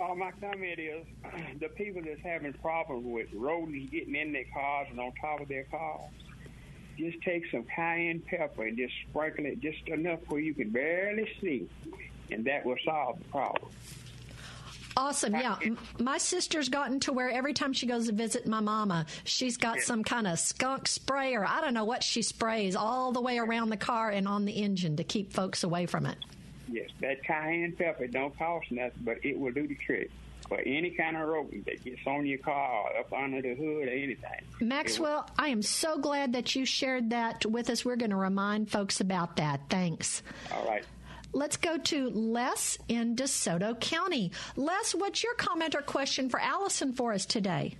Uh, 0.00 0.14
my 0.14 0.30
comment 0.40 0.78
is 0.78 1.04
the 1.60 1.68
people 1.68 2.02
that's 2.04 2.20
having 2.22 2.52
problems 2.54 3.04
with 3.04 3.26
rodents 3.34 3.90
getting 3.90 4.14
in 4.14 4.32
their 4.32 4.44
cars 4.52 4.88
and 4.90 4.98
on 4.98 5.12
top 5.20 5.40
of 5.40 5.48
their 5.48 5.64
cars. 5.64 6.10
Just 6.96 7.20
take 7.22 7.44
some 7.50 7.64
cayenne 7.64 8.20
pepper 8.20 8.64
and 8.66 8.76
just 8.76 8.94
sprinkle 9.08 9.46
it 9.46 9.60
just 9.60 9.86
enough 9.88 10.20
where 10.28 10.40
you 10.40 10.54
can 10.54 10.70
barely 10.70 11.28
see, 11.40 11.68
and 12.30 12.44
that 12.44 12.64
will 12.64 12.76
solve 12.84 13.18
the 13.18 13.24
problem. 13.24 13.70
Awesome. 14.96 15.34
Yeah. 15.34 15.56
My 15.98 16.18
sister's 16.18 16.68
gotten 16.68 17.00
to 17.00 17.12
where 17.12 17.28
every 17.28 17.52
time 17.52 17.72
she 17.72 17.86
goes 17.86 18.06
to 18.06 18.12
visit 18.12 18.46
my 18.46 18.60
mama, 18.60 19.06
she's 19.24 19.56
got 19.56 19.80
some 19.80 20.04
kind 20.04 20.26
of 20.26 20.38
skunk 20.38 20.86
spray 20.86 21.34
or 21.34 21.44
I 21.44 21.60
don't 21.60 21.74
know 21.74 21.84
what 21.84 22.04
she 22.04 22.22
sprays 22.22 22.76
all 22.76 23.10
the 23.10 23.20
way 23.20 23.38
around 23.38 23.70
the 23.70 23.76
car 23.76 24.10
and 24.10 24.28
on 24.28 24.44
the 24.44 24.52
engine 24.52 24.96
to 24.98 25.04
keep 25.04 25.32
folks 25.32 25.64
away 25.64 25.86
from 25.86 26.06
it. 26.06 26.16
Yes, 26.70 26.90
that 27.00 27.24
cayenne 27.24 27.72
pepper 27.72 28.06
don't 28.06 28.38
cost 28.38 28.70
nothing, 28.70 28.92
but 29.00 29.18
it 29.24 29.36
will 29.36 29.50
do 29.50 29.66
the 29.66 29.74
trick 29.84 30.12
for 30.54 30.60
any 30.60 30.90
kind 30.90 31.16
of 31.16 31.28
rodent 31.28 31.64
that 31.66 31.82
gets 31.82 32.00
on 32.06 32.24
your 32.24 32.38
car, 32.38 32.84
or 32.84 33.00
up 33.00 33.12
under 33.12 33.42
the 33.42 33.54
hood, 33.54 33.88
or 33.88 33.90
anything. 33.90 34.40
Maxwell, 34.60 35.28
I 35.36 35.48
am 35.48 35.62
so 35.62 35.98
glad 35.98 36.34
that 36.34 36.54
you 36.54 36.64
shared 36.64 37.10
that 37.10 37.44
with 37.44 37.70
us. 37.70 37.84
We're 37.84 37.96
going 37.96 38.10
to 38.10 38.16
remind 38.16 38.70
folks 38.70 39.00
about 39.00 39.36
that. 39.36 39.62
Thanks. 39.68 40.22
All 40.52 40.64
right. 40.66 40.84
Let's 41.32 41.56
go 41.56 41.76
to 41.76 42.10
Les 42.10 42.78
in 42.86 43.16
DeSoto 43.16 43.78
County. 43.80 44.30
Les, 44.54 44.94
what's 44.94 45.24
your 45.24 45.34
comment 45.34 45.74
or 45.74 45.82
question 45.82 46.28
for 46.28 46.38
Allison 46.38 46.92
for 46.92 47.12
us 47.12 47.26
today? 47.26 47.76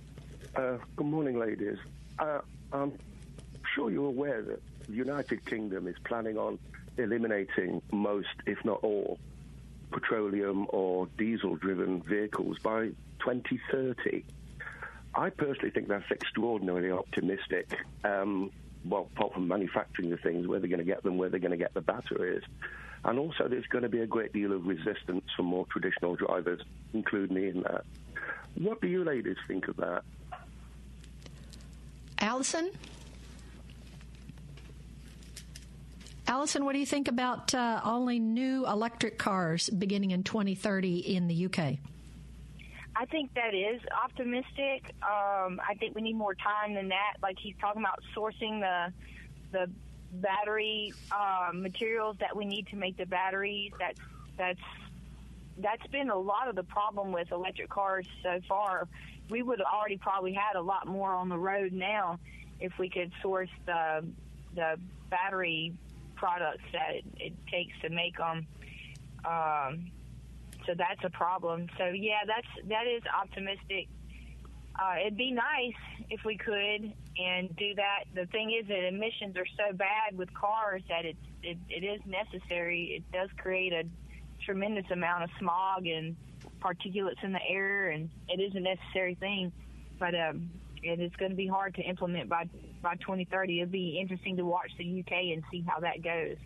Uh, 0.53 0.77
good 0.97 1.07
morning, 1.07 1.39
ladies. 1.39 1.77
Uh, 2.19 2.39
I'm 2.73 2.91
sure 3.73 3.89
you're 3.89 4.07
aware 4.07 4.41
that 4.41 4.61
the 4.87 4.93
United 4.93 5.45
Kingdom 5.45 5.87
is 5.87 5.95
planning 6.03 6.37
on 6.37 6.59
eliminating 6.97 7.81
most, 7.93 8.27
if 8.45 8.63
not 8.65 8.83
all, 8.83 9.17
petroleum 9.95 10.67
or 10.69 11.07
diesel 11.17 11.55
driven 11.55 12.01
vehicles 12.01 12.59
by 12.59 12.87
2030. 13.19 14.25
I 15.15 15.29
personally 15.29 15.69
think 15.69 15.87
that's 15.87 16.11
extraordinarily 16.11 16.91
optimistic. 16.91 17.79
Um, 18.03 18.51
well, 18.83 19.07
apart 19.15 19.33
from 19.33 19.47
manufacturing 19.47 20.09
the 20.09 20.17
things, 20.17 20.47
where 20.47 20.59
they're 20.59 20.69
going 20.69 20.79
to 20.79 20.85
get 20.85 21.01
them, 21.03 21.17
where 21.17 21.29
they're 21.29 21.39
going 21.39 21.51
to 21.51 21.57
get 21.57 21.73
the 21.73 21.81
batteries. 21.81 22.43
And 23.05 23.17
also, 23.17 23.47
there's 23.47 23.65
going 23.67 23.83
to 23.83 23.89
be 23.89 24.01
a 24.01 24.05
great 24.07 24.33
deal 24.33 24.51
of 24.51 24.67
resistance 24.67 25.23
from 25.35 25.45
more 25.45 25.65
traditional 25.67 26.15
drivers, 26.15 26.61
including 26.93 27.35
me 27.35 27.47
in 27.47 27.61
that. 27.61 27.85
What 28.55 28.81
do 28.81 28.87
you 28.87 29.03
ladies 29.05 29.37
think 29.47 29.69
of 29.69 29.77
that? 29.77 30.03
Allison? 32.19 32.71
Allison, 36.27 36.65
what 36.65 36.73
do 36.73 36.79
you 36.79 36.85
think 36.85 37.07
about 37.07 37.53
uh, 37.53 37.81
only 37.83 38.19
new 38.19 38.65
electric 38.65 39.19
cars 39.19 39.69
beginning 39.69 40.11
in 40.11 40.23
2030 40.23 41.15
in 41.15 41.27
the 41.27 41.45
UK? 41.45 41.77
I 42.95 43.05
think 43.05 43.33
that 43.35 43.53
is 43.53 43.81
optimistic. 44.03 44.93
Um, 45.03 45.59
I 45.67 45.75
think 45.79 45.95
we 45.95 46.01
need 46.01 46.15
more 46.15 46.33
time 46.33 46.73
than 46.73 46.89
that. 46.89 47.15
Like 47.21 47.37
he's 47.37 47.55
talking 47.59 47.81
about 47.81 47.99
sourcing 48.15 48.61
the 48.61 48.93
the 49.51 49.69
battery 50.13 50.93
um, 51.11 51.61
materials 51.61 52.15
that 52.19 52.35
we 52.35 52.45
need 52.45 52.67
to 52.67 52.77
make 52.77 52.97
the 52.97 53.05
batteries. 53.05 53.73
That's 53.77 53.99
that's 54.37 54.59
that's 55.57 55.85
been 55.87 56.09
a 56.09 56.17
lot 56.17 56.47
of 56.47 56.55
the 56.55 56.63
problem 56.63 57.11
with 57.11 57.31
electric 57.31 57.69
cars 57.69 58.07
so 58.23 58.39
far. 58.47 58.87
We 59.29 59.41
would 59.41 59.59
have 59.59 59.67
already 59.73 59.97
probably 59.97 60.33
had 60.33 60.55
a 60.55 60.61
lot 60.61 60.87
more 60.87 61.13
on 61.13 61.29
the 61.29 61.37
road 61.37 61.73
now 61.73 62.19
if 62.59 62.77
we 62.79 62.89
could 62.89 63.11
source 63.21 63.49
the 63.65 64.05
the 64.55 64.79
battery 65.09 65.73
products 66.15 66.63
that 66.73 66.95
it, 66.95 67.05
it 67.17 67.33
takes 67.51 67.73
to 67.81 67.89
make 67.89 68.17
them. 68.17 68.47
Um, 69.25 69.91
so 70.65 70.73
that's 70.75 71.03
a 71.03 71.09
problem. 71.09 71.67
So 71.77 71.87
yeah, 71.87 72.25
that's 72.25 72.67
that 72.69 72.87
is 72.87 73.03
optimistic. 73.21 73.87
Uh, 74.77 74.95
it'd 75.01 75.17
be 75.17 75.31
nice 75.31 76.05
if 76.09 76.25
we 76.25 76.37
could 76.37 76.93
and 77.17 77.55
do 77.55 77.75
that. 77.75 78.03
The 78.13 78.25
thing 78.27 78.51
is 78.59 78.67
that 78.67 78.87
emissions 78.87 79.37
are 79.37 79.45
so 79.57 79.73
bad 79.73 80.17
with 80.17 80.33
cars 80.33 80.81
that 80.89 81.05
it, 81.05 81.15
it, 81.43 81.57
it 81.69 81.85
is 81.85 82.01
necessary. 82.05 82.95
It 82.97 83.11
does 83.17 83.29
create 83.37 83.71
a 83.71 83.83
tremendous 84.43 84.85
amount 84.91 85.23
of 85.23 85.29
smog 85.39 85.87
and 85.87 86.15
particulates 86.59 87.23
in 87.23 87.31
the 87.31 87.39
air, 87.47 87.89
and 87.89 88.09
it 88.27 88.41
is 88.41 88.53
a 88.55 88.59
necessary 88.59 89.15
thing. 89.15 89.53
But 89.97 90.13
um, 90.13 90.49
it 90.83 90.99
is 90.99 91.11
going 91.17 91.31
to 91.31 91.37
be 91.37 91.47
hard 91.47 91.75
to 91.75 91.81
implement 91.81 92.29
by 92.29 92.47
by 92.81 92.95
2030. 92.95 93.61
It'll 93.61 93.71
be 93.71 93.99
interesting 93.99 94.37
to 94.37 94.45
watch 94.45 94.71
the 94.77 94.99
UK 94.99 95.33
and 95.33 95.43
see 95.51 95.63
how 95.67 95.79
that 95.79 96.03
goes. 96.03 96.37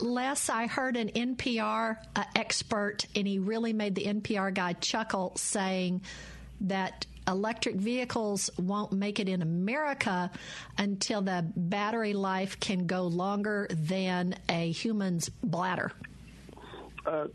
Les, 0.00 0.48
I 0.48 0.66
heard 0.66 0.96
an 0.96 1.08
NPR 1.08 1.96
uh, 2.16 2.24
expert, 2.34 3.06
and 3.14 3.26
he 3.26 3.38
really 3.38 3.72
made 3.72 3.94
the 3.94 4.04
NPR 4.04 4.54
guy 4.54 4.74
chuckle, 4.74 5.32
saying 5.36 6.02
that 6.62 7.06
electric 7.26 7.76
vehicles 7.76 8.50
won't 8.58 8.92
make 8.92 9.20
it 9.20 9.28
in 9.28 9.42
America 9.42 10.30
until 10.78 11.22
the 11.22 11.44
battery 11.56 12.12
life 12.12 12.58
can 12.60 12.86
go 12.86 13.02
longer 13.02 13.66
than 13.70 14.34
a 14.48 14.70
human's 14.70 15.28
bladder. 15.28 15.92
Uh, 17.06 17.26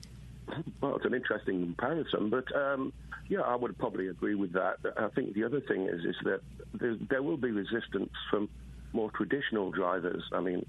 well, 0.82 0.96
it's 0.96 1.06
an 1.06 1.14
interesting 1.14 1.62
comparison, 1.62 2.30
but 2.30 2.56
um, 2.56 2.94
yeah, 3.28 3.42
I 3.42 3.56
would 3.56 3.78
probably 3.78 4.08
agree 4.08 4.36
with 4.36 4.54
that. 4.54 4.78
I 4.98 5.08
think 5.16 5.34
the 5.34 5.44
other 5.44 5.62
thing 5.62 5.88
is 5.88 6.02
is 6.06 6.16
that 6.24 6.42
there, 6.80 6.96
there 7.10 7.24
will 7.24 7.38
be 7.38 7.52
resistance 7.52 8.12
from 8.30 8.50
more 8.94 9.12
traditional 9.12 9.72
drivers. 9.72 10.24
I 10.32 10.40
mean, 10.42 10.66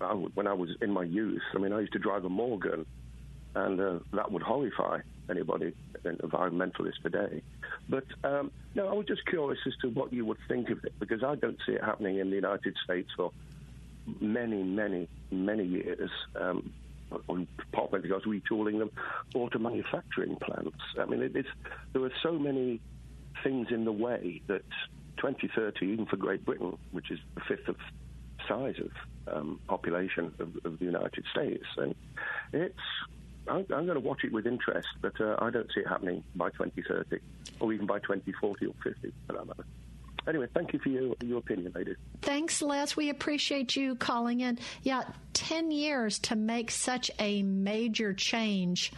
I, 0.00 0.12
when 0.12 0.46
I 0.46 0.52
was 0.54 0.70
in 0.80 0.90
my 0.90 1.04
youth, 1.04 1.42
I 1.54 1.58
mean, 1.58 1.72
I 1.72 1.80
used 1.80 1.92
to 1.92 1.98
drive 1.98 2.24
a 2.24 2.28
Morgan, 2.28 2.86
and 3.54 3.80
uh, 3.80 3.98
that 4.12 4.30
would 4.32 4.42
horrify 4.42 5.00
anybody, 5.30 5.74
an 6.04 6.16
environmentalist 6.22 7.00
today. 7.02 7.42
But 7.88 8.04
um, 8.24 8.50
no, 8.74 8.88
I 8.88 8.94
was 8.94 9.06
just 9.06 9.24
curious 9.26 9.60
as 9.66 9.74
to 9.82 9.88
what 9.88 10.12
you 10.12 10.24
would 10.24 10.38
think 10.48 10.70
of 10.70 10.78
it 10.84 10.92
because 10.98 11.22
I 11.22 11.34
don't 11.34 11.58
see 11.66 11.72
it 11.72 11.84
happening 11.84 12.18
in 12.18 12.30
the 12.30 12.36
United 12.36 12.74
States 12.84 13.08
for 13.16 13.32
many, 14.20 14.62
many, 14.62 15.08
many 15.30 15.64
years. 15.64 16.10
Um, 16.34 16.72
on 17.28 17.46
apartment 17.72 18.02
because 18.02 18.22
retooling 18.24 18.78
them, 18.78 18.90
or 19.34 19.50
to 19.50 19.58
manufacturing 19.58 20.36
plants. 20.36 20.78
I 20.98 21.04
mean, 21.06 21.22
it, 21.22 21.36
it's, 21.36 21.48
there 21.92 22.02
are 22.02 22.12
so 22.22 22.32
many 22.32 22.80
things 23.42 23.68
in 23.70 23.84
the 23.84 23.92
way 23.92 24.42
that 24.46 24.62
2030, 25.18 25.86
even 25.86 26.06
for 26.06 26.16
Great 26.16 26.44
Britain, 26.44 26.76
which 26.92 27.10
is 27.10 27.18
the 27.34 27.40
fifth 27.48 27.68
of 27.68 27.76
size 28.46 28.76
of 28.78 29.36
um, 29.36 29.60
population 29.68 30.32
of, 30.38 30.56
of, 30.64 30.78
the 30.78 30.84
United 30.84 31.24
States, 31.30 31.64
and 31.76 31.94
it's 32.52 32.74
I'm, 33.46 33.66
I'm, 33.74 33.86
going 33.86 33.94
to 33.94 34.00
watch 34.00 34.24
it 34.24 34.32
with 34.32 34.46
interest, 34.46 34.88
but 35.00 35.20
uh, 35.20 35.36
I 35.38 35.50
don't 35.50 35.68
see 35.74 35.80
it 35.80 35.88
happening 35.88 36.22
by 36.34 36.50
2030 36.50 37.18
or 37.60 37.72
even 37.72 37.86
by 37.86 37.98
2040 37.98 38.66
or 38.66 38.74
50 38.82 39.12
for 39.26 39.32
that 39.32 39.46
matter 39.46 39.64
anyway, 40.28 40.46
thank 40.54 40.72
you 40.72 40.78
for 40.78 40.88
your, 40.88 41.14
your 41.22 41.38
opinion, 41.38 41.72
ladies. 41.74 41.96
Thanks, 42.22 42.62
Les. 42.62 42.96
We 42.96 43.10
appreciate 43.10 43.74
you 43.76 43.94
calling 43.96 44.40
in. 44.40 44.58
Yeah, 44.82 45.04
10 45.34 45.70
years 45.70 46.18
to 46.20 46.36
make 46.36 46.70
such 46.70 47.10
a 47.18 47.42
major 47.42 48.12
change. 48.12 48.92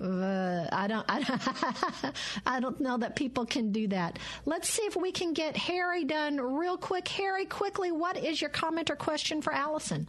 Uh, 0.00 0.66
I 0.72 0.86
don't, 0.88 1.06
I 1.08 1.22
don't, 2.02 2.14
I 2.46 2.60
don't 2.60 2.80
know 2.80 2.98
that 2.98 3.16
people 3.16 3.46
can 3.46 3.72
do 3.72 3.88
that. 3.88 4.18
Let's 4.44 4.68
see 4.68 4.82
if 4.82 4.96
we 4.96 5.12
can 5.12 5.32
get 5.32 5.56
Harry 5.56 6.04
done 6.04 6.36
real 6.36 6.76
quick. 6.76 7.06
Harry, 7.08 7.46
quickly, 7.46 7.92
what 7.92 8.16
is 8.16 8.40
your 8.40 8.50
comment 8.50 8.90
or 8.90 8.96
question 8.96 9.40
for 9.40 9.52
Allison? 9.52 10.08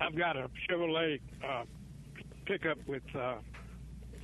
I've 0.00 0.16
got 0.16 0.36
a 0.36 0.48
Chevrolet 0.68 1.20
uh, 1.46 1.64
pickup 2.44 2.78
with 2.86 3.02
uh, 3.16 3.36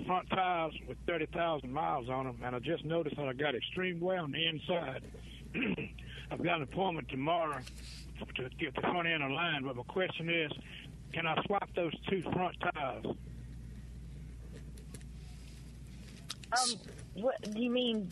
front 0.07 0.29
tires 0.31 0.75
with 0.89 0.99
30,000 1.07 1.73
miles 1.73 2.09
on 2.09 2.27
them, 2.27 2.39
and 2.45 2.55
I 2.55 2.59
just 2.59 2.85
noticed 2.85 3.17
that 3.17 3.27
I 3.29 3.33
got 3.33 3.55
extreme 3.55 4.01
wear 4.01 4.19
on 4.19 4.33
the 4.33 4.47
inside. 4.47 5.03
I've 6.31 6.43
got 6.43 6.57
an 6.57 6.63
appointment 6.65 7.09
tomorrow 7.09 7.61
to 8.37 8.49
get 8.59 8.75
the 8.75 8.81
front 8.81 9.07
end 9.09 9.23
aligned, 9.23 9.65
but 9.65 9.77
my 9.77 9.83
question 9.85 10.29
is, 10.31 10.51
can 11.13 11.27
I 11.27 11.41
swap 11.47 11.69
those 11.77 11.93
two 12.09 12.23
front 12.33 12.57
tires? 12.75 13.05
Um, 16.53 16.79
what 17.15 17.41
do 17.53 17.61
you 17.63 17.71
mean? 17.71 18.09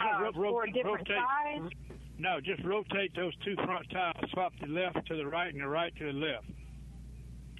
Uh, 0.00 0.22
ro- 0.22 0.30
ro- 0.34 0.50
for 0.50 0.66
different 0.66 1.08
rotate, 1.08 1.16
size? 1.16 1.70
No, 2.18 2.40
just 2.40 2.62
rotate 2.64 3.14
those 3.14 3.34
two 3.44 3.54
front 3.56 3.88
tires. 3.90 4.14
Swap 4.32 4.52
the 4.60 4.66
left 4.66 5.06
to 5.08 5.16
the 5.16 5.26
right 5.26 5.52
and 5.52 5.62
the 5.62 5.68
right 5.68 5.94
to 5.96 6.04
the 6.06 6.12
left. 6.12 6.46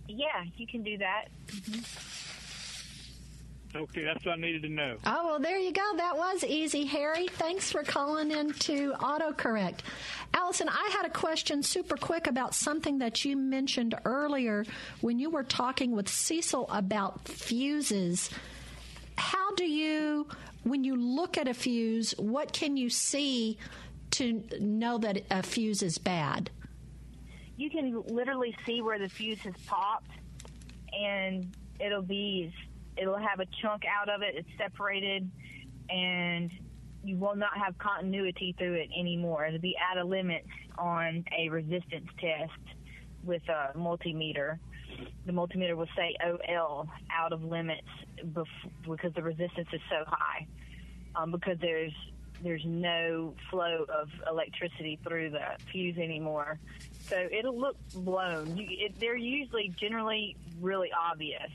Yeah, 0.08 0.26
you 0.56 0.66
can 0.66 0.82
do 0.82 0.98
that. 0.98 1.26
Mm-hmm. 1.46 1.80
Okay, 3.74 4.04
that's 4.04 4.24
what 4.24 4.32
I 4.32 4.40
needed 4.40 4.62
to 4.62 4.68
know. 4.68 4.98
Oh, 5.06 5.26
well, 5.26 5.40
there 5.40 5.58
you 5.58 5.72
go. 5.72 5.96
That 5.96 6.16
was 6.16 6.44
easy, 6.44 6.84
Harry. 6.84 7.26
Thanks 7.28 7.72
for 7.72 7.82
calling 7.82 8.30
in 8.30 8.52
to 8.52 8.92
AutoCorrect. 8.92 9.78
Allison, 10.34 10.68
I 10.68 10.90
had 10.92 11.06
a 11.06 11.10
question 11.10 11.62
super 11.62 11.96
quick 11.96 12.26
about 12.26 12.54
something 12.54 12.98
that 12.98 13.24
you 13.24 13.34
mentioned 13.34 13.94
earlier 14.04 14.66
when 15.00 15.18
you 15.18 15.30
were 15.30 15.42
talking 15.42 15.92
with 15.92 16.08
Cecil 16.08 16.68
about 16.68 17.26
fuses. 17.26 18.28
How 19.16 19.54
do 19.54 19.64
you, 19.64 20.26
when 20.64 20.84
you 20.84 20.96
look 20.96 21.38
at 21.38 21.48
a 21.48 21.54
fuse, 21.54 22.12
what 22.18 22.52
can 22.52 22.76
you 22.76 22.90
see 22.90 23.56
to 24.12 24.42
know 24.60 24.98
that 24.98 25.22
a 25.30 25.42
fuse 25.42 25.82
is 25.82 25.96
bad? 25.96 26.50
You 27.56 27.70
can 27.70 28.02
literally 28.06 28.54
see 28.66 28.82
where 28.82 28.98
the 28.98 29.08
fuse 29.08 29.40
has 29.40 29.54
popped, 29.66 30.10
and 30.92 31.54
it'll 31.80 32.02
be 32.02 32.52
it'll 32.96 33.18
have 33.18 33.40
a 33.40 33.46
chunk 33.60 33.82
out 33.86 34.08
of 34.08 34.22
it. 34.22 34.34
It's 34.36 34.48
separated, 34.58 35.30
and 35.88 36.50
you 37.04 37.16
will 37.16 37.36
not 37.36 37.56
have 37.56 37.76
continuity 37.78 38.54
through 38.58 38.74
it 38.74 38.90
anymore. 38.98 39.46
It'll 39.46 39.60
be 39.60 39.76
out 39.90 39.98
of 39.98 40.08
limits 40.08 40.48
on 40.78 41.24
a 41.36 41.48
resistance 41.48 42.06
test 42.20 42.76
with 43.24 43.42
a 43.48 43.76
multimeter. 43.76 44.58
The 45.26 45.32
multimeter 45.32 45.76
will 45.76 45.88
say 45.96 46.14
OL 46.24 46.88
out 47.10 47.32
of 47.32 47.42
limits 47.42 47.88
because 48.24 49.12
the 49.14 49.22
resistance 49.22 49.68
is 49.72 49.80
so 49.88 50.04
high. 50.06 50.46
Um, 51.14 51.30
because 51.30 51.58
there's 51.60 51.92
there's 52.42 52.64
no 52.64 53.34
flow 53.50 53.84
of 53.88 54.08
electricity 54.28 54.98
through 55.06 55.30
the 55.30 55.44
fuse 55.70 55.96
anymore, 55.96 56.58
so 57.06 57.28
it'll 57.30 57.58
look 57.58 57.76
blown. 57.94 58.56
It, 58.58 58.98
they're 58.98 59.16
usually 59.16 59.72
generally 59.78 60.36
really 60.60 60.90
obvious. 60.92 61.50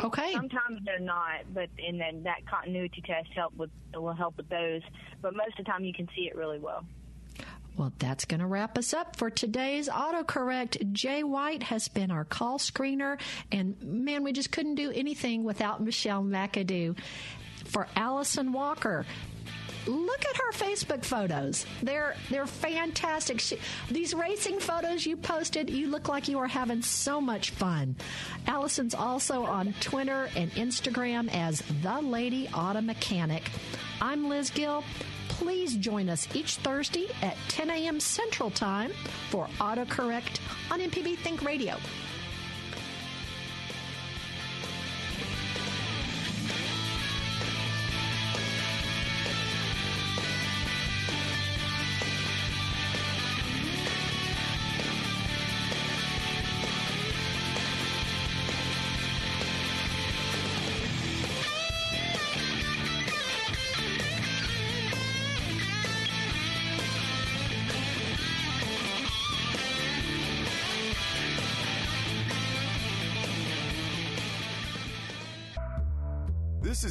Okay. 0.00 0.32
Sometimes 0.32 0.80
they're 0.84 0.98
not, 0.98 1.42
but 1.52 1.68
and 1.78 2.00
then 2.00 2.22
that 2.22 2.46
continuity 2.46 3.02
test 3.02 3.28
help 3.34 3.54
with 3.56 3.70
will 3.94 4.14
help 4.14 4.36
with 4.36 4.48
those. 4.48 4.82
But 5.20 5.34
most 5.34 5.58
of 5.58 5.64
the 5.64 5.70
time, 5.70 5.84
you 5.84 5.92
can 5.92 6.08
see 6.16 6.22
it 6.22 6.36
really 6.36 6.58
well. 6.58 6.84
Well, 7.76 7.92
that's 7.98 8.26
going 8.26 8.40
to 8.40 8.46
wrap 8.46 8.76
us 8.76 8.92
up 8.92 9.16
for 9.16 9.30
today's 9.30 9.88
autocorrect. 9.88 10.92
Jay 10.92 11.22
White 11.22 11.62
has 11.62 11.88
been 11.88 12.10
our 12.10 12.24
call 12.24 12.58
screener, 12.58 13.18
and 13.50 13.80
man, 13.82 14.24
we 14.24 14.32
just 14.32 14.52
couldn't 14.52 14.74
do 14.74 14.90
anything 14.92 15.42
without 15.42 15.82
Michelle 15.82 16.22
McAdoo. 16.22 16.98
For 17.64 17.86
Allison 17.96 18.52
Walker, 18.52 19.06
look 19.86 20.24
at 20.24 20.36
her 20.36 20.52
Facebook 20.52 21.04
photos. 21.04 21.66
They're 21.82 22.14
they're 22.30 22.46
fantastic. 22.46 23.40
She, 23.40 23.58
these 23.90 24.14
racing 24.14 24.60
photos 24.60 25.04
you 25.06 25.16
posted, 25.16 25.70
you 25.70 25.88
look 25.88 26.08
like 26.08 26.28
you 26.28 26.38
are 26.38 26.46
having 26.46 26.82
so 26.82 27.20
much 27.20 27.50
fun. 27.50 27.96
Allison's 28.46 28.94
also 28.94 29.44
on 29.44 29.74
Twitter 29.80 30.28
and 30.36 30.50
Instagram 30.52 31.32
as 31.34 31.62
the 31.82 32.00
Lady 32.00 32.48
Auto 32.48 32.80
Mechanic. 32.80 33.50
I'm 34.00 34.28
Liz 34.28 34.50
Gill. 34.50 34.84
Please 35.28 35.76
join 35.76 36.08
us 36.08 36.28
each 36.34 36.56
Thursday 36.56 37.08
at 37.22 37.36
10 37.48 37.70
a.m. 37.70 37.98
Central 38.00 38.50
Time 38.50 38.92
for 39.30 39.46
AutoCorrect 39.58 40.40
on 40.70 40.80
MPB 40.80 41.16
Think 41.18 41.42
Radio. 41.42 41.76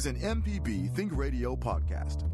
Is 0.02 0.06
an 0.06 0.16
MPB 0.16 0.92
Think 0.96 1.16
Radio 1.16 1.54
podcast. 1.54 2.28